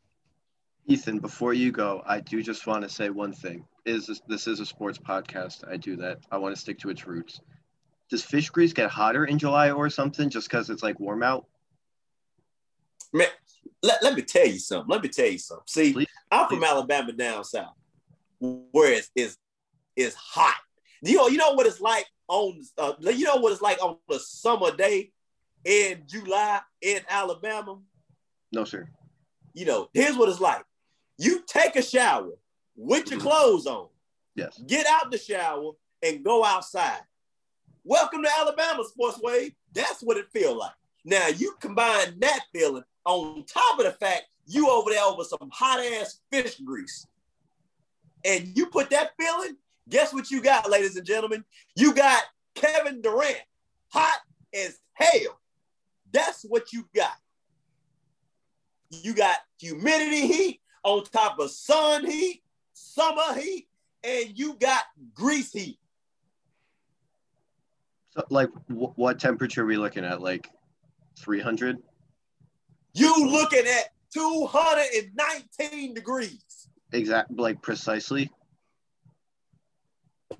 Ethan, 0.88 1.20
before 1.20 1.54
you 1.54 1.72
go, 1.72 2.04
I 2.06 2.20
do 2.20 2.42
just 2.44 2.68
want 2.68 2.84
to 2.84 2.90
say 2.90 3.10
one 3.10 3.34
thing. 3.34 3.66
Is 3.86 4.08
this, 4.08 4.22
this 4.28 4.48
is 4.48 4.60
a 4.60 4.66
sports 4.66 4.98
podcast? 4.98 5.68
I 5.70 5.78
do 5.78 5.96
that. 5.98 6.20
I 6.32 6.38
want 6.38 6.56
to 6.56 6.60
stick 6.60 6.80
to 6.80 6.90
its 6.90 7.08
roots. 7.08 7.40
Does 8.10 8.24
fish 8.24 8.50
grease 8.50 8.74
get 8.74 8.90
hotter 8.90 9.26
in 9.26 9.40
July 9.40 9.72
or 9.72 9.90
something 9.90 10.30
just 10.30 10.50
because 10.50 10.70
it's 10.70 10.84
like 10.84 11.00
warm 11.00 11.24
out? 11.24 11.46
Man, 13.14 13.28
let, 13.82 14.04
let 14.04 14.16
me 14.16 14.22
tell 14.24 14.46
you 14.46 14.60
something. 14.60 14.90
Let 14.90 15.02
me 15.02 15.10
tell 15.10 15.28
you 15.28 15.38
something. 15.38 15.64
See, 15.68 15.94
Please, 15.94 16.08
I'm 16.32 16.50
from. 16.50 16.64
Alabama 16.64 17.12
down 17.14 17.44
south. 17.44 17.76
where 18.40 18.94
it's 18.94 19.10
it's, 19.16 19.38
it's 19.96 20.16
hot. 20.16 20.56
You 21.02 21.18
know, 21.18 21.28
you 21.28 21.38
know 21.38 21.54
what 21.54 21.66
it's 21.66 21.82
like 21.82 22.06
on 22.28 22.62
uh, 22.78 22.94
you 23.00 23.26
know 23.26 23.38
what 23.38 23.52
it's 23.52 23.62
like 23.62 23.82
on 23.82 23.98
a 24.10 24.20
summer 24.20 24.76
day 24.76 25.12
in 25.64 26.04
July 26.08 26.60
in 26.82 27.02
Alabama. 27.10 27.80
No, 28.52 28.64
sir. 28.64 28.90
You 29.54 29.66
know, 29.66 29.90
here's 29.94 30.18
what 30.18 30.30
it's 30.30 30.40
like. 30.40 30.64
You 31.18 31.44
take 31.48 31.76
a 31.76 31.82
shower 31.82 32.32
with 32.76 33.12
your 33.12 33.20
clothes 33.20 33.68
on. 33.68 33.88
Yes. 34.36 34.60
Get 34.66 34.88
out 34.88 35.12
the 35.12 35.18
shower 35.18 35.72
and 36.02 36.24
go 36.24 36.44
outside. 36.44 37.02
Welcome 37.84 38.24
to 38.24 38.30
Alabama 38.40 38.84
Sportsway. 38.84 39.54
That's 39.74 40.02
what 40.02 40.18
it 40.18 40.32
feel 40.32 40.58
like. 40.58 40.72
Now 41.06 41.28
you 41.28 41.56
combine 41.60 42.20
that 42.20 42.40
feeling 42.52 42.84
on 43.06 43.46
top 43.46 43.78
of 43.80 43.86
the 43.86 43.92
fact 43.92 44.24
you 44.48 44.70
over 44.70 44.90
there 44.90 45.04
over 45.04 45.24
some 45.24 45.50
hot 45.52 45.80
ass 45.80 46.22
fish 46.32 46.58
grease. 46.60 47.06
And 48.26 48.56
you 48.56 48.68
put 48.68 48.90
that 48.90 49.12
feeling, 49.20 49.58
guess 49.90 50.14
what 50.14 50.32
you 50.32 50.42
got, 50.42 50.70
ladies 50.70 50.96
and 50.96 51.06
gentlemen? 51.06 51.44
You 51.76 51.94
got 51.94 52.24
Kevin 52.56 53.02
Durant, 53.02 53.42
hot 53.90 54.20
as 54.54 54.80
hell. 54.94 55.40
That's 56.12 56.44
what 56.44 56.72
you 56.74 56.88
got. 56.96 57.16
You 58.90 59.14
got 59.14 59.38
humidity 59.60 60.28
heat 60.28 60.62
on 60.84 61.04
top 61.06 61.40
of 61.40 61.50
sun 61.52 62.06
heat, 62.06 62.44
summer 62.74 63.34
heat, 63.40 63.68
and 64.04 64.38
you 64.38 64.56
got 64.56 64.84
grease 65.14 65.52
heat. 65.54 65.80
So, 68.12 68.24
like, 68.30 68.50
w- 68.70 68.94
what 68.96 69.20
temperature 69.20 69.64
are 69.64 69.66
we 69.66 69.78
looking 69.78 70.06
at? 70.06 70.22
Like 70.22 70.50
300? 71.20 71.78
You 72.94 73.26
looking 73.32 73.66
at 73.66 73.90
219 74.14 75.94
degrees, 75.96 76.68
Exact, 76.92 77.32
like 77.32 77.60
precisely. 77.62 78.30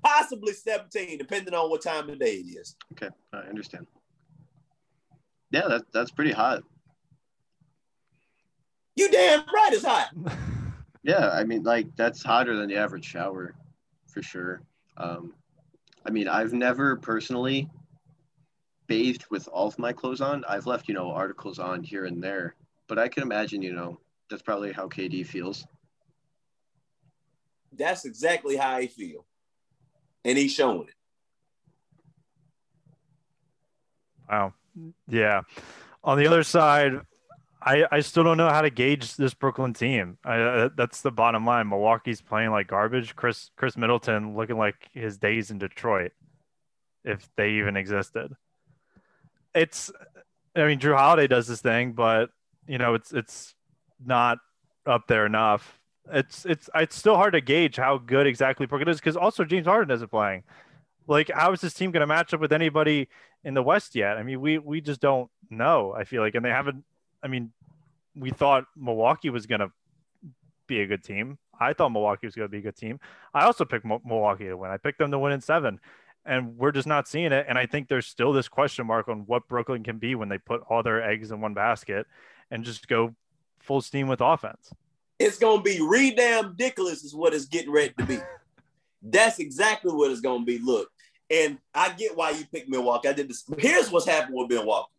possibly 0.04 0.52
17, 0.52 1.18
depending 1.18 1.54
on 1.54 1.68
what 1.70 1.82
time 1.82 2.08
of 2.10 2.18
day 2.20 2.34
it 2.36 2.46
is. 2.58 2.76
Okay, 2.92 3.08
I 3.32 3.38
understand. 3.38 3.86
Yeah, 5.50 5.66
that, 5.68 5.82
that's 5.92 6.10
pretty 6.12 6.30
hot. 6.32 6.62
You 8.96 9.10
damn 9.10 9.40
right 9.40 9.72
it's 9.72 9.84
hot. 9.84 10.10
Yeah, 11.06 11.28
I 11.28 11.44
mean, 11.44 11.64
like 11.64 11.94
that's 11.96 12.22
hotter 12.22 12.56
than 12.56 12.70
the 12.70 12.76
average 12.76 13.04
shower, 13.04 13.54
for 14.08 14.22
sure. 14.22 14.62
Um, 14.96 15.34
I 16.06 16.10
mean, 16.10 16.28
I've 16.28 16.54
never 16.54 16.96
personally 16.96 17.68
bathed 18.86 19.26
with 19.30 19.46
all 19.48 19.68
of 19.68 19.78
my 19.78 19.92
clothes 19.92 20.22
on. 20.22 20.44
I've 20.48 20.66
left, 20.66 20.88
you 20.88 20.94
know, 20.94 21.10
articles 21.10 21.58
on 21.58 21.82
here 21.82 22.06
and 22.06 22.22
there, 22.22 22.54
but 22.88 22.98
I 22.98 23.08
can 23.08 23.22
imagine, 23.22 23.60
you 23.60 23.74
know, 23.74 24.00
that's 24.30 24.40
probably 24.40 24.72
how 24.72 24.88
KD 24.88 25.26
feels. 25.26 25.66
That's 27.76 28.06
exactly 28.06 28.56
how 28.56 28.80
he 28.80 28.86
feel. 28.86 29.26
And 30.24 30.38
he's 30.38 30.54
showing 30.54 30.88
it. 30.88 30.94
Wow. 34.30 34.54
Yeah. 35.06 35.42
On 36.02 36.16
the 36.16 36.26
other 36.26 36.42
side, 36.44 37.00
I, 37.66 37.86
I 37.90 38.00
still 38.00 38.24
don't 38.24 38.36
know 38.36 38.50
how 38.50 38.60
to 38.60 38.68
gauge 38.68 39.16
this 39.16 39.32
Brooklyn 39.32 39.72
team. 39.72 40.18
I, 40.22 40.40
uh, 40.40 40.68
that's 40.76 41.00
the 41.00 41.10
bottom 41.10 41.46
line. 41.46 41.68
Milwaukee's 41.68 42.20
playing 42.20 42.50
like 42.50 42.66
garbage. 42.66 43.16
Khris 43.16 43.50
Khris 43.56 43.76
Middleton 43.76 44.36
looking 44.36 44.58
like 44.58 44.90
his 44.92 45.16
days 45.16 45.50
in 45.50 45.58
Detroit, 45.58 46.12
if 47.04 47.26
they 47.36 47.52
even 47.52 47.76
existed. 47.78 48.34
It's, 49.54 49.90
I 50.54 50.66
mean, 50.66 50.78
Jrue 50.78 50.96
Holiday 50.96 51.26
does 51.26 51.46
this 51.46 51.62
thing, 51.62 51.92
but 51.92 52.30
you 52.66 52.76
know, 52.76 52.94
it's 52.94 53.12
it's 53.12 53.54
not 54.04 54.38
up 54.84 55.06
there 55.06 55.24
enough. 55.24 55.80
It's 56.12 56.44
it's 56.44 56.68
it's 56.74 56.96
still 56.96 57.16
hard 57.16 57.32
to 57.32 57.40
gauge 57.40 57.76
how 57.76 57.96
good 57.96 58.26
exactly 58.26 58.66
Brooklyn 58.66 58.90
is 58.90 59.00
because 59.00 59.16
also 59.16 59.42
James 59.44 59.66
Harden 59.66 59.94
isn't 59.94 60.10
playing. 60.10 60.42
Like, 61.06 61.30
how 61.32 61.52
is 61.52 61.62
this 61.62 61.74
team 61.74 61.92
going 61.92 62.02
to 62.02 62.06
match 62.06 62.34
up 62.34 62.40
with 62.40 62.52
anybody 62.52 63.08
in 63.42 63.54
the 63.54 63.62
West 63.62 63.94
yet? 63.94 64.18
I 64.18 64.22
mean, 64.22 64.40
we 64.40 64.58
we 64.58 64.82
just 64.82 65.00
don't 65.00 65.30
know. 65.48 65.94
I 65.96 66.04
feel 66.04 66.20
like, 66.20 66.34
and 66.34 66.44
they 66.44 66.50
haven't. 66.50 66.84
I 67.24 67.28
mean, 67.28 67.52
we 68.14 68.30
thought 68.30 68.66
Milwaukee 68.76 69.30
was 69.30 69.46
going 69.46 69.60
to 69.60 69.72
be 70.66 70.82
a 70.82 70.86
good 70.86 71.02
team. 71.02 71.38
I 71.58 71.72
thought 71.72 71.90
Milwaukee 71.90 72.26
was 72.26 72.34
going 72.34 72.46
to 72.46 72.50
be 72.50 72.58
a 72.58 72.62
good 72.62 72.76
team. 72.76 73.00
I 73.32 73.44
also 73.44 73.64
picked 73.64 73.84
Mo- 73.84 74.02
Milwaukee 74.04 74.44
to 74.44 74.56
win. 74.56 74.70
I 74.70 74.76
picked 74.76 74.98
them 74.98 75.10
to 75.10 75.18
win 75.18 75.32
in 75.32 75.40
seven, 75.40 75.80
and 76.26 76.56
we're 76.56 76.72
just 76.72 76.86
not 76.86 77.08
seeing 77.08 77.32
it. 77.32 77.46
And 77.48 77.58
I 77.58 77.66
think 77.66 77.88
there's 77.88 78.06
still 78.06 78.32
this 78.32 78.48
question 78.48 78.86
mark 78.86 79.08
on 79.08 79.20
what 79.20 79.48
Brooklyn 79.48 79.82
can 79.82 79.98
be 79.98 80.14
when 80.14 80.28
they 80.28 80.38
put 80.38 80.62
all 80.68 80.82
their 80.82 81.02
eggs 81.02 81.30
in 81.30 81.40
one 81.40 81.54
basket 81.54 82.06
and 82.50 82.64
just 82.64 82.86
go 82.88 83.14
full 83.60 83.80
steam 83.80 84.06
with 84.08 84.20
offense. 84.20 84.72
It's 85.18 85.38
gonna 85.38 85.62
be 85.62 85.80
re-damn 85.80 86.48
ridiculous 86.48 87.04
is 87.04 87.14
what 87.14 87.32
it's 87.32 87.46
getting 87.46 87.70
ready 87.70 87.94
to 87.98 88.04
be. 88.04 88.18
That's 89.00 89.38
exactly 89.38 89.92
what 89.92 90.10
it's 90.10 90.20
gonna 90.20 90.44
be. 90.44 90.58
Look, 90.58 90.90
and 91.30 91.58
I 91.72 91.90
get 91.90 92.16
why 92.16 92.30
you 92.30 92.44
picked 92.52 92.68
Milwaukee. 92.68 93.08
I 93.08 93.12
did 93.12 93.28
this. 93.28 93.44
Here's 93.58 93.90
what's 93.90 94.06
happened 94.06 94.34
with 94.36 94.50
Milwaukee. 94.50 94.90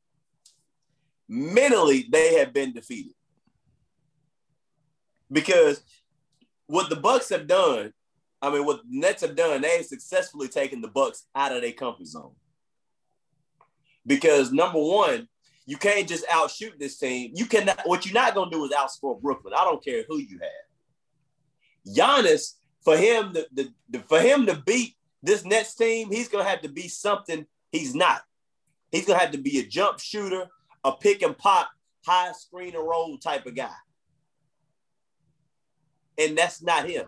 Mentally, 1.28 2.08
they 2.12 2.36
have 2.36 2.54
been 2.54 2.74
defeated. 2.74 3.14
Because 5.32 5.82
what 6.68 6.90
the 6.90 6.96
Bucks 6.96 7.30
have 7.30 7.48
done, 7.48 7.94
I 8.42 8.52
mean, 8.52 8.66
what 8.66 8.82
the 8.84 9.00
Nets 9.00 9.22
have 9.22 9.36
done, 9.36 9.62
they 9.62 9.78
have 9.78 9.86
successfully 9.86 10.48
taken 10.48 10.82
the 10.82 10.88
Bucks 10.88 11.26
out 11.36 11.52
of 11.52 11.62
their 11.62 11.72
comfort 11.72 12.08
zone. 12.08 12.34
Because 14.06 14.52
number 14.52 14.80
one, 14.80 15.28
you 15.66 15.78
can't 15.78 16.08
just 16.08 16.26
outshoot 16.32 16.78
this 16.78 16.98
team. 16.98 17.32
You 17.34 17.48
cannot. 17.48 17.82
What 17.86 18.06
you're 18.06 18.14
not 18.14 18.36
gonna 18.36 18.52
do 18.52 18.66
is 18.66 18.72
outscore 18.72 19.20
Brooklyn. 19.20 19.54
I 19.58 19.64
don't 19.64 19.84
care 19.84 20.04
who 20.08 20.20
you 20.20 20.40
have. 20.40 21.96
Giannis, 21.96 22.54
for 22.84 22.96
him, 22.96 23.34
the, 23.34 23.48
the, 23.52 23.74
the 23.90 24.00
for 24.08 24.20
him 24.20 24.46
to 24.46 24.62
beat 24.66 24.96
this 25.24 25.44
Nets 25.44 25.74
team, 25.74 26.12
he's 26.12 26.28
gonna 26.28 26.48
have 26.48 26.62
to 26.62 26.70
be 26.70 26.88
something 26.88 27.48
he's 27.72 27.96
not. 27.96 28.22
He's 28.92 29.06
gonna 29.06 29.20
have 29.20 29.32
to 29.32 29.40
be 29.40 29.60
a 29.60 29.66
jump 29.66 30.00
shooter, 30.00 30.48
a 30.86 30.92
pick 30.94 31.22
and 31.24 31.38
pop, 31.38 31.70
high 32.06 32.32
screen 32.32 32.76
and 32.76 32.88
roll 32.88 33.18
type 33.18 33.46
of 33.46 33.56
guy, 33.56 33.74
and 36.18 36.38
that's 36.38 36.62
not 36.62 36.88
him. 36.88 37.06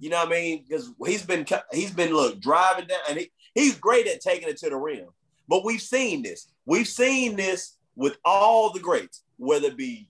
You 0.00 0.10
know 0.10 0.16
what 0.16 0.28
I 0.28 0.30
mean? 0.30 0.64
Because 0.66 0.90
he's 1.06 1.24
been 1.24 1.46
he's 1.72 1.92
been 1.92 2.12
look 2.12 2.40
driving 2.40 2.86
down, 2.86 2.98
and 3.08 3.18
he, 3.18 3.30
he's 3.54 3.76
great 3.76 4.08
at 4.08 4.20
taking 4.20 4.48
it 4.48 4.56
to 4.58 4.70
the 4.70 4.76
rim. 4.76 5.06
But 5.46 5.64
we've 5.64 5.82
seen 5.82 6.22
this. 6.22 6.48
We've 6.64 6.88
seen 6.88 7.36
this 7.36 7.76
with 7.94 8.16
all 8.24 8.72
the 8.72 8.80
greats, 8.80 9.22
whether 9.36 9.68
it 9.68 9.76
be 9.76 10.08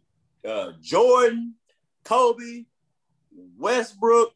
uh, 0.49 0.73
Jordan, 0.81 1.55
Kobe, 2.05 2.65
Westbrook, 3.59 4.33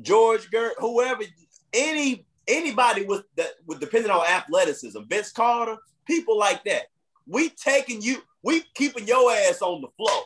George 0.00 0.50
Gert, 0.50 0.74
whoever, 0.78 1.24
any 1.72 2.26
anybody 2.48 3.04
with 3.04 3.24
that 3.36 3.50
with 3.66 3.80
depending 3.80 4.10
on 4.10 4.26
athleticism, 4.26 5.00
Vince 5.08 5.32
Carter, 5.32 5.76
people 6.06 6.38
like 6.38 6.64
that. 6.64 6.84
We 7.26 7.50
taking 7.50 8.02
you, 8.02 8.22
we 8.42 8.64
keeping 8.74 9.06
your 9.06 9.30
ass 9.32 9.62
on 9.62 9.80
the 9.80 9.88
floor. 9.96 10.24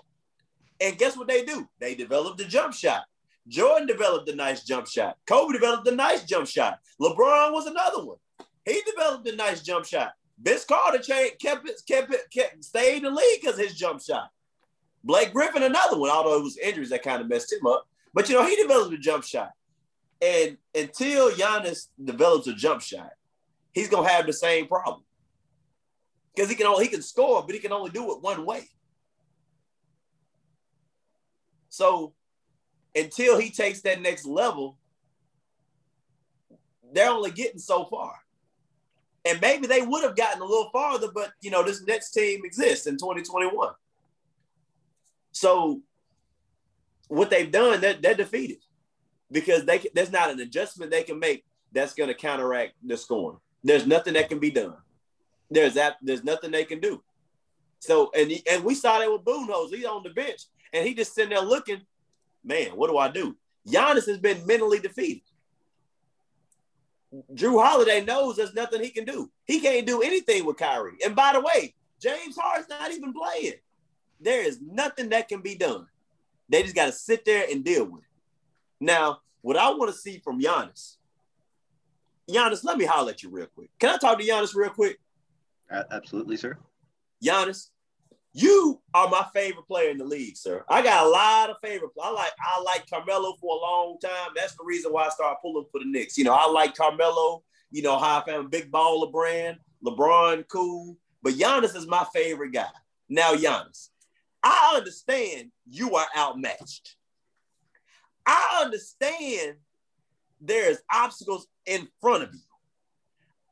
And 0.80 0.98
guess 0.98 1.16
what 1.16 1.28
they 1.28 1.44
do? 1.44 1.68
They 1.80 1.94
developed 1.94 2.38
the 2.38 2.44
jump 2.44 2.74
shot. 2.74 3.04
Jordan 3.48 3.86
developed 3.86 4.28
a 4.28 4.34
nice 4.34 4.64
jump 4.64 4.86
shot. 4.88 5.16
Kobe 5.26 5.52
developed 5.52 5.86
a 5.88 5.94
nice 5.94 6.24
jump 6.24 6.46
shot. 6.48 6.80
LeBron 7.00 7.52
was 7.52 7.66
another 7.66 8.04
one. 8.04 8.18
He 8.64 8.82
developed 8.82 9.28
a 9.28 9.36
nice 9.36 9.62
jump 9.62 9.84
shot. 9.86 10.12
Vince 10.42 10.64
Carter 10.64 10.98
kept 10.98 11.68
it, 11.68 11.80
kept 11.86 12.12
it, 12.12 12.20
kept 12.32 12.64
stayed 12.64 12.98
in 12.98 13.02
the 13.04 13.10
league 13.10 13.40
because 13.40 13.58
his 13.58 13.74
jump 13.74 14.02
shot. 14.02 14.30
Blake 15.04 15.32
Griffin, 15.32 15.62
another 15.62 15.98
one, 15.98 16.10
although 16.10 16.36
it 16.36 16.42
was 16.42 16.58
injuries 16.58 16.90
that 16.90 17.02
kind 17.02 17.22
of 17.22 17.28
messed 17.28 17.52
him 17.52 17.66
up. 17.66 17.86
But 18.12 18.28
you 18.28 18.34
know, 18.34 18.44
he 18.44 18.56
developed 18.56 18.92
a 18.92 18.98
jump 18.98 19.24
shot. 19.24 19.52
And 20.20 20.56
until 20.74 21.30
Giannis 21.30 21.88
develops 22.02 22.48
a 22.48 22.54
jump 22.54 22.82
shot, 22.82 23.10
he's 23.72 23.88
gonna 23.88 24.08
have 24.08 24.26
the 24.26 24.32
same 24.32 24.66
problem. 24.66 25.02
Because 26.36 26.50
he 26.50 26.56
can 26.56 26.66
only 26.66 26.84
he 26.84 26.90
can 26.90 27.02
score, 27.02 27.42
but 27.42 27.54
he 27.54 27.60
can 27.60 27.72
only 27.72 27.90
do 27.90 28.12
it 28.12 28.22
one 28.22 28.44
way. 28.44 28.68
So 31.70 32.12
until 32.94 33.38
he 33.38 33.50
takes 33.50 33.80
that 33.82 34.02
next 34.02 34.26
level, 34.26 34.78
they're 36.92 37.10
only 37.10 37.30
getting 37.30 37.58
so 37.58 37.86
far. 37.86 38.14
And 39.24 39.40
maybe 39.40 39.66
they 39.66 39.82
would 39.82 40.04
have 40.04 40.14
gotten 40.14 40.40
a 40.40 40.44
little 40.44 40.70
farther, 40.72 41.08
but 41.12 41.32
you 41.40 41.50
know, 41.50 41.62
this 41.62 41.82
next 41.86 42.10
team 42.10 42.42
exists 42.44 42.86
in 42.86 42.96
2021. 42.96 43.70
So 45.32 45.80
what 47.08 47.30
they've 47.30 47.50
done, 47.50 47.80
they're, 47.80 47.94
they're 47.94 48.14
defeated 48.14 48.58
because 49.32 49.64
they 49.64 49.84
there's 49.94 50.12
not 50.12 50.30
an 50.30 50.40
adjustment 50.40 50.90
they 50.90 51.02
can 51.02 51.18
make 51.18 51.44
that's 51.72 51.94
going 51.94 52.08
to 52.08 52.14
counteract 52.14 52.74
the 52.84 52.96
scoring. 52.96 53.38
There's 53.64 53.86
nothing 53.86 54.14
that 54.14 54.28
can 54.28 54.38
be 54.38 54.50
done. 54.50 54.76
There's 55.50 55.74
that. 55.74 55.96
There's 56.02 56.24
nothing 56.24 56.50
they 56.50 56.64
can 56.64 56.80
do. 56.80 57.02
So 57.80 58.10
and 58.16 58.30
he, 58.30 58.42
and 58.50 58.64
we 58.64 58.74
saw 58.74 58.98
that 58.98 59.10
with 59.10 59.24
Budenholzer. 59.24 59.74
He's 59.74 59.84
on 59.84 60.02
the 60.02 60.10
bench 60.10 60.42
and 60.72 60.86
he 60.86 60.94
just 60.94 61.14
sitting 61.14 61.30
there 61.30 61.40
looking. 61.40 61.82
Man, 62.44 62.68
what 62.70 62.90
do 62.90 62.98
I 62.98 63.08
do? 63.08 63.36
Giannis 63.68 64.06
has 64.06 64.18
been 64.18 64.46
mentally 64.46 64.78
defeated. 64.78 65.22
Jrue 67.34 67.62
Holiday 67.62 68.04
knows 68.04 68.36
there's 68.36 68.54
nothing 68.54 68.82
he 68.82 68.90
can 68.90 69.04
do. 69.04 69.30
He 69.44 69.60
can't 69.60 69.86
do 69.86 70.02
anything 70.02 70.44
with 70.44 70.56
Kyrie. 70.56 70.98
And 71.04 71.16
by 71.16 71.32
the 71.32 71.40
way, 71.40 71.74
James 72.00 72.36
Harden's 72.36 72.68
not 72.68 72.92
even 72.92 73.12
playing. 73.12 73.54
There 74.20 74.42
is 74.42 74.60
nothing 74.60 75.08
that 75.10 75.28
can 75.28 75.40
be 75.40 75.54
done. 75.54 75.86
They 76.48 76.62
just 76.62 76.74
got 76.74 76.86
to 76.86 76.92
sit 76.92 77.24
there 77.24 77.46
and 77.50 77.64
deal 77.64 77.84
with 77.84 78.02
it. 78.02 78.08
Now, 78.80 79.20
what 79.42 79.56
I 79.56 79.70
want 79.70 79.92
to 79.92 79.98
see 79.98 80.18
from 80.18 80.40
Giannis, 80.40 80.96
Giannis, 82.30 82.64
let 82.64 82.76
me 82.76 82.84
holler 82.84 83.12
at 83.12 83.22
you 83.22 83.30
real 83.30 83.46
quick. 83.46 83.70
Can 83.78 83.90
I 83.90 83.98
talk 83.98 84.18
to 84.18 84.24
Giannis 84.24 84.54
real 84.54 84.70
quick? 84.70 84.98
Absolutely, 85.70 86.36
sir. 86.36 86.58
Giannis, 87.24 87.68
you 88.32 88.80
are 88.92 89.08
my 89.08 89.26
favorite 89.32 89.66
player 89.66 89.90
in 89.90 89.98
the 89.98 90.04
league, 90.04 90.36
sir. 90.36 90.64
I 90.68 90.82
got 90.82 91.06
a 91.06 91.08
lot 91.08 91.50
of 91.50 91.56
favorite. 91.62 91.90
I 92.02 92.10
like 92.10 92.32
I 92.38 92.60
like 92.60 92.88
Carmelo 92.88 93.34
for 93.40 93.56
a 93.56 93.60
long 93.60 93.98
time. 93.98 94.32
That's 94.36 94.54
the 94.56 94.64
reason 94.64 94.92
why 94.92 95.06
I 95.06 95.08
started 95.08 95.38
pulling 95.40 95.64
for 95.72 95.78
the 95.78 95.86
Knicks. 95.86 96.18
You 96.18 96.24
know, 96.24 96.34
I 96.34 96.46
like 96.46 96.74
Carmelo. 96.74 97.42
You 97.70 97.82
know 97.82 97.98
how 97.98 98.20
I 98.20 98.26
found 98.26 98.50
big 98.50 98.70
baller 98.70 99.10
brand, 99.10 99.56
LeBron, 99.84 100.46
cool. 100.48 100.98
But 101.22 101.34
Giannis 101.34 101.74
is 101.74 101.86
my 101.86 102.06
favorite 102.14 102.52
guy. 102.52 102.68
Now, 103.08 103.34
Giannis, 103.34 103.88
I 104.42 104.74
understand 104.76 105.50
you 105.66 105.96
are 105.96 106.06
outmatched. 106.16 106.96
I 108.26 108.62
understand 108.64 109.56
there's 110.40 110.78
obstacles 110.92 111.46
in 111.64 111.88
front 112.00 112.24
of 112.24 112.34
you. 112.34 112.40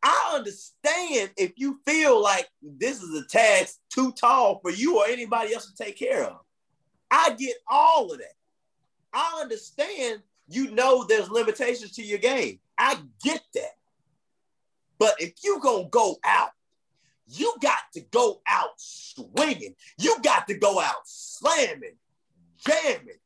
I 0.05 0.33
understand 0.35 1.31
if 1.39 1.55
you 1.57 1.81
feel 1.87 2.23
like 2.23 2.47
this 2.63 3.03
is 3.03 3.19
a 3.19 3.27
task 3.27 3.79
too 3.89 4.13
tall 4.13 4.61
for 4.61 4.71
you 4.71 4.99
or 4.99 5.07
anybody 5.07 5.55
else 5.55 5.73
to 5.73 5.83
take 5.83 5.99
care 5.99 6.25
of. 6.25 6.41
I 7.11 7.35
get 7.39 7.57
all 7.67 8.13
of 8.13 8.19
that. 8.19 8.35
I 9.15 9.41
understand 9.41 10.21
you 10.47 10.73
know 10.73 11.05
there's 11.05 11.31
limitations 11.31 11.93
to 11.93 12.03
your 12.03 12.19
game. 12.19 12.61
I 12.77 12.99
get 13.23 13.41
that. 13.55 13.77
But 14.99 15.15
if 15.21 15.33
you 15.43 15.59
gonna 15.63 15.89
go 15.89 16.17
out, 16.23 16.51
you 17.27 17.55
got 17.63 17.79
to 17.95 18.03
go 18.03 18.43
out 18.47 18.73
swinging. 18.77 19.75
You 19.99 20.19
got 20.23 20.47
to 20.49 20.55
go 20.59 20.81
out 20.81 21.07
slamming, 21.07 21.97
jamming, 22.59 23.21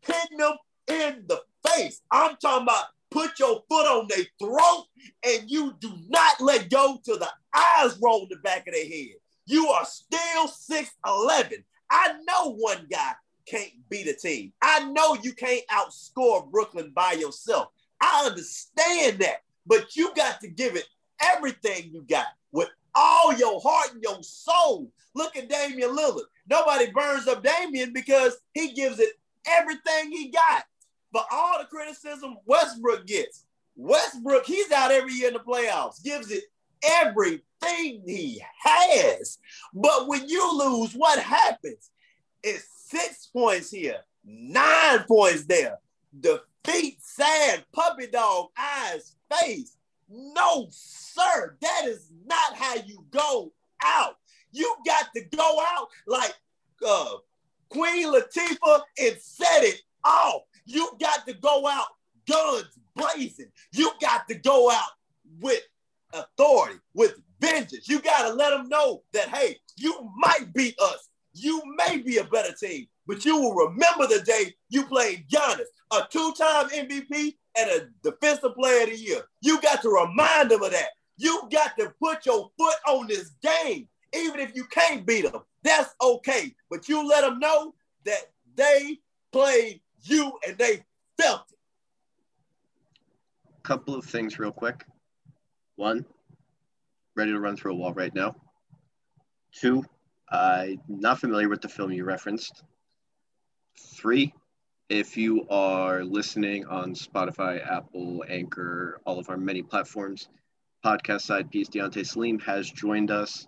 hitting 0.00 0.38
them 0.38 0.56
in 0.88 1.24
the 1.28 1.40
face. 1.68 2.02
I'm 2.10 2.36
talking 2.42 2.64
about 2.64 2.86
put 3.14 3.38
your 3.38 3.62
foot 3.68 3.86
on 3.86 4.08
their 4.08 4.24
throat 4.40 4.86
and 5.24 5.48
you 5.48 5.72
do 5.78 5.92
not 6.08 6.40
let 6.40 6.68
go 6.68 6.98
till 7.04 7.18
the 7.18 7.28
eyes 7.54 7.96
roll 8.02 8.24
in 8.24 8.28
the 8.28 8.36
back 8.42 8.66
of 8.66 8.74
their 8.74 8.84
head. 8.84 9.14
You 9.46 9.68
are 9.68 9.84
still 9.84 10.48
6'11. 10.48 11.62
I 11.90 12.14
know 12.26 12.56
one 12.56 12.88
guy 12.90 13.12
can't 13.46 13.70
beat 13.88 14.08
a 14.08 14.14
team. 14.14 14.52
I 14.60 14.90
know 14.90 15.16
you 15.22 15.32
can't 15.32 15.62
outscore 15.70 16.50
Brooklyn 16.50 16.90
by 16.92 17.12
yourself. 17.12 17.68
I 18.00 18.26
understand 18.26 19.20
that, 19.20 19.42
but 19.64 19.94
you 19.94 20.12
got 20.16 20.40
to 20.40 20.48
give 20.48 20.74
it 20.74 20.86
everything 21.22 21.90
you 21.92 22.04
got 22.08 22.26
with 22.50 22.68
all 22.96 23.32
your 23.34 23.60
heart 23.60 23.92
and 23.92 24.02
your 24.02 24.22
soul. 24.22 24.90
Look 25.14 25.36
at 25.36 25.48
Damian 25.48 25.96
Lillard. 25.96 26.24
Nobody 26.50 26.90
burns 26.90 27.28
up 27.28 27.44
Damian 27.44 27.92
because 27.92 28.36
he 28.54 28.72
gives 28.72 28.98
it 28.98 29.10
everything 29.46 30.10
he 30.10 30.30
got. 30.30 30.64
But 31.14 31.26
all 31.30 31.60
the 31.60 31.66
criticism 31.66 32.38
Westbrook 32.44 33.06
gets, 33.06 33.46
Westbrook, 33.76 34.44
he's 34.46 34.72
out 34.72 34.90
every 34.90 35.12
year 35.12 35.28
in 35.28 35.34
the 35.34 35.38
playoffs, 35.38 36.02
gives 36.02 36.32
it 36.32 36.42
everything 36.82 38.02
he 38.04 38.42
has. 38.58 39.38
But 39.72 40.08
when 40.08 40.28
you 40.28 40.58
lose, 40.58 40.92
what 40.94 41.20
happens? 41.20 41.88
It's 42.42 42.68
six 42.88 43.26
points 43.26 43.70
here, 43.70 43.98
nine 44.24 45.04
points 45.06 45.44
there. 45.44 45.78
Defeat, 46.18 46.98
sad, 47.00 47.64
puppy 47.72 48.08
dog, 48.08 48.48
eyes, 48.58 49.14
face. 49.40 49.76
No, 50.08 50.66
sir, 50.70 51.56
that 51.60 51.82
is 51.84 52.10
not 52.26 52.56
how 52.56 52.74
you 52.84 53.04
go 53.12 53.52
out. 53.84 54.16
You 54.50 54.74
got 54.84 55.06
to 55.14 55.22
go 55.36 55.64
out 55.76 55.86
like 56.08 56.34
uh, 56.84 57.14
Queen 57.68 58.12
Latifah 58.12 58.80
and 58.98 59.16
set 59.20 59.62
it 59.62 59.80
off. 60.04 60.42
You 60.66 60.90
got 61.00 61.26
to 61.26 61.34
go 61.34 61.66
out 61.66 61.86
guns 62.28 62.78
blazing. 62.96 63.50
You 63.72 63.90
got 64.00 64.28
to 64.28 64.34
go 64.34 64.70
out 64.70 64.90
with 65.40 65.62
authority, 66.12 66.78
with 66.94 67.14
vengeance. 67.40 67.88
You 67.88 68.00
got 68.00 68.28
to 68.28 68.34
let 68.34 68.50
them 68.50 68.68
know 68.68 69.02
that, 69.12 69.28
hey, 69.28 69.56
you 69.76 70.10
might 70.16 70.52
beat 70.54 70.78
us. 70.80 71.08
You 71.32 71.62
may 71.76 71.98
be 71.98 72.18
a 72.18 72.24
better 72.24 72.54
team, 72.54 72.86
but 73.06 73.24
you 73.24 73.36
will 73.36 73.54
remember 73.54 74.06
the 74.06 74.22
day 74.24 74.54
you 74.68 74.86
played 74.86 75.26
Giannis, 75.28 75.64
a 75.92 76.06
two-time 76.10 76.68
MVP 76.68 77.34
and 77.58 77.70
a 77.70 77.88
defensive 78.08 78.54
player 78.54 78.84
of 78.84 78.90
the 78.90 78.96
year. 78.96 79.22
You 79.40 79.60
got 79.60 79.82
to 79.82 79.88
remind 79.90 80.50
them 80.50 80.62
of 80.62 80.70
that. 80.70 80.90
You 81.16 81.42
got 81.52 81.76
to 81.78 81.92
put 82.00 82.26
your 82.26 82.50
foot 82.56 82.76
on 82.88 83.08
this 83.08 83.30
game, 83.42 83.88
even 84.14 84.40
if 84.40 84.54
you 84.54 84.64
can't 84.64 85.04
beat 85.04 85.30
them. 85.30 85.42
That's 85.62 85.94
okay. 86.00 86.54
But 86.70 86.88
you 86.88 87.06
let 87.06 87.22
them 87.22 87.38
know 87.40 87.74
that 88.04 88.30
they 88.54 89.00
played 89.32 89.80
you 90.04 90.38
and 90.46 90.56
they 90.58 90.84
felt 91.20 91.44
it. 91.50 91.58
Couple 93.62 93.94
of 93.94 94.04
things, 94.04 94.38
real 94.38 94.52
quick. 94.52 94.84
One, 95.76 96.04
ready 97.16 97.32
to 97.32 97.40
run 97.40 97.56
through 97.56 97.72
a 97.72 97.76
wall 97.76 97.92
right 97.92 98.14
now. 98.14 98.36
Two, 99.52 99.84
I'm 100.30 100.80
not 100.88 101.20
familiar 101.20 101.48
with 101.48 101.62
the 101.62 101.68
film 101.68 101.92
you 101.92 102.04
referenced. 102.04 102.62
Three, 103.78 104.34
if 104.88 105.16
you 105.16 105.46
are 105.48 106.04
listening 106.04 106.66
on 106.66 106.94
Spotify, 106.94 107.66
Apple, 107.66 108.24
Anchor, 108.28 109.00
all 109.06 109.18
of 109.18 109.30
our 109.30 109.36
many 109.36 109.62
platforms, 109.62 110.28
podcast 110.84 111.22
side 111.22 111.50
piece, 111.50 111.68
Deontay 111.68 112.06
Salim 112.06 112.38
has 112.40 112.70
joined 112.70 113.10
us. 113.10 113.46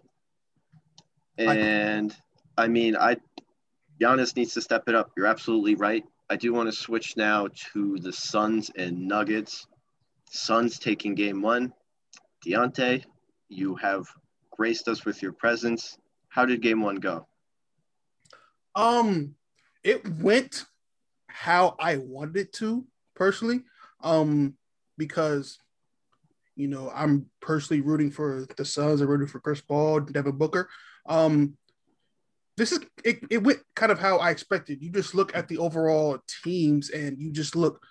And 1.38 2.16
I 2.56 2.68
mean, 2.68 2.96
I 2.96 3.18
Giannis 4.00 4.34
needs 4.36 4.54
to 4.54 4.62
step 4.62 4.88
it 4.88 4.94
up. 4.94 5.10
You're 5.16 5.26
absolutely 5.26 5.74
right. 5.74 6.04
I 6.28 6.36
do 6.36 6.52
want 6.52 6.68
to 6.68 6.76
switch 6.76 7.16
now 7.16 7.48
to 7.72 7.98
the 7.98 8.12
Suns 8.12 8.70
and 8.76 9.06
Nuggets. 9.06 9.66
Suns 10.30 10.78
taking 10.78 11.14
game 11.14 11.40
one. 11.40 11.72
Deontay, 12.44 13.04
you 13.48 13.76
have 13.76 14.06
graced 14.50 14.88
us 14.88 15.04
with 15.04 15.22
your 15.22 15.32
presence. 15.32 15.98
How 16.28 16.44
did 16.44 16.62
game 16.62 16.82
one 16.82 16.96
go? 16.96 17.26
Um, 18.74 19.34
it 19.84 20.06
went 20.18 20.64
how 21.28 21.76
I 21.78 21.98
wanted 21.98 22.36
it 22.36 22.52
to 22.54 22.84
personally. 23.14 23.62
Um, 24.02 24.56
because 24.98 25.58
you 26.56 26.68
know, 26.68 26.90
I'm 26.94 27.26
personally 27.40 27.82
rooting 27.82 28.10
for 28.10 28.46
the 28.56 28.64
Suns. 28.64 29.00
I'm 29.00 29.08
rooting 29.08 29.26
for 29.26 29.40
Chris 29.40 29.60
Paul, 29.60 30.00
Devin 30.00 30.38
Booker. 30.38 30.68
Um, 31.06 31.56
this 32.56 32.72
is 32.72 32.80
it, 33.04 33.20
it 33.30 33.42
went 33.42 33.60
kind 33.74 33.92
of 33.92 33.98
how 33.98 34.18
I 34.18 34.30
expected. 34.30 34.82
You 34.82 34.90
just 34.90 35.14
look 35.14 35.36
at 35.36 35.48
the 35.48 35.58
overall 35.58 36.18
teams 36.42 36.90
and 36.90 37.18
you 37.18 37.30
just 37.30 37.54
look 37.54 37.84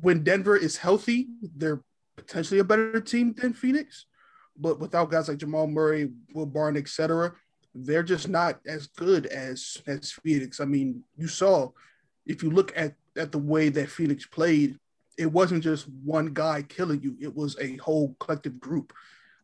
when 0.00 0.24
Denver 0.24 0.56
is 0.56 0.76
healthy, 0.76 1.28
they're 1.56 1.82
potentially 2.16 2.60
a 2.60 2.64
better 2.64 3.00
team 3.00 3.34
than 3.36 3.52
Phoenix. 3.52 4.06
But 4.58 4.80
without 4.80 5.10
guys 5.10 5.28
like 5.28 5.38
Jamal 5.38 5.66
Murray, 5.66 6.10
Will 6.34 6.46
Barton, 6.46 6.80
etc., 6.80 7.34
they're 7.74 8.02
just 8.02 8.28
not 8.28 8.58
as 8.66 8.86
good 8.86 9.26
as 9.26 9.76
as 9.86 10.12
Phoenix. 10.12 10.60
I 10.60 10.64
mean, 10.64 11.04
you 11.16 11.28
saw 11.28 11.70
if 12.24 12.42
you 12.42 12.50
look 12.50 12.72
at 12.76 12.94
at 13.16 13.32
the 13.32 13.38
way 13.38 13.68
that 13.68 13.90
Phoenix 13.90 14.26
played, 14.26 14.78
it 15.18 15.30
wasn't 15.30 15.62
just 15.62 15.86
one 16.04 16.32
guy 16.32 16.62
killing 16.62 17.02
you. 17.02 17.16
It 17.20 17.34
was 17.34 17.56
a 17.60 17.76
whole 17.76 18.16
collective 18.18 18.58
group. 18.58 18.92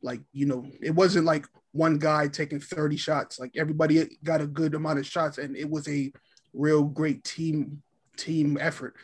Like, 0.03 0.21
you 0.33 0.47
know, 0.47 0.67
it 0.81 0.95
wasn't 0.95 1.25
like 1.25 1.47
one 1.73 1.99
guy 1.99 2.29
taking 2.29 2.61
30 2.61 2.97
shots. 2.97 3.39
Like 3.39 3.53
everybody 3.57 4.19
got 4.25 4.41
a 4.41 4.47
good 4.47 4.75
amount 4.75 4.99
of 4.99 5.07
shots 5.07 5.39
and 5.39 5.57
it 5.57 5.69
was 5.69 5.89
a 5.89 6.13
real 6.53 6.85
great 6.85 7.25
team 7.25 7.83
team 8.17 8.59
effort. 8.61 8.95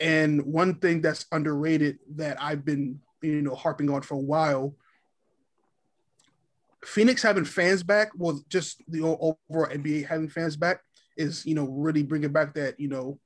And 0.00 0.42
one 0.42 0.76
thing 0.76 1.00
that's 1.00 1.26
underrated 1.32 1.98
that 2.16 2.40
I've 2.40 2.64
been, 2.64 3.00
you 3.22 3.42
know, 3.42 3.54
harping 3.54 3.90
on 3.90 4.02
for 4.02 4.14
a 4.14 4.18
while 4.18 4.74
Phoenix 6.84 7.22
having 7.22 7.44
fans 7.44 7.82
back, 7.82 8.10
well, 8.16 8.40
just 8.48 8.82
the 8.88 9.02
overall 9.02 9.36
NBA 9.66 10.06
having 10.06 10.28
fans 10.28 10.56
back 10.56 10.80
is, 11.16 11.44
you 11.44 11.54
know, 11.54 11.66
really 11.66 12.02
bringing 12.02 12.32
back 12.32 12.54
that, 12.54 12.80
you 12.80 12.88
know, 12.88 13.18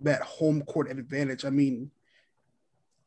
that 0.00 0.22
home 0.22 0.62
court 0.62 0.90
advantage. 0.90 1.44
I 1.44 1.50
mean, 1.50 1.90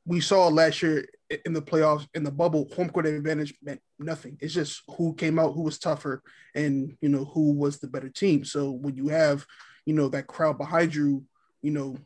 we 0.05 0.21
saw 0.21 0.47
last 0.47 0.81
year 0.81 1.05
in 1.45 1.53
the 1.53 1.61
playoffs 1.61 2.07
in 2.13 2.23
the 2.23 2.31
bubble, 2.31 2.69
home 2.75 2.89
court 2.89 3.05
advantage 3.05 3.53
meant 3.61 3.81
nothing. 3.99 4.37
It's 4.41 4.53
just 4.53 4.81
who 4.97 5.13
came 5.15 5.39
out, 5.39 5.53
who 5.53 5.61
was 5.61 5.79
tougher, 5.79 6.21
and 6.55 6.95
you 7.01 7.09
know 7.09 7.25
who 7.25 7.53
was 7.53 7.79
the 7.79 7.87
better 7.87 8.09
team. 8.09 8.45
So 8.45 8.71
when 8.71 8.95
you 8.95 9.09
have, 9.09 9.45
you 9.85 9.93
know, 9.93 10.09
that 10.09 10.27
crowd 10.27 10.57
behind 10.57 10.93
you, 10.93 11.23
you 11.61 11.71
know, 11.71 11.97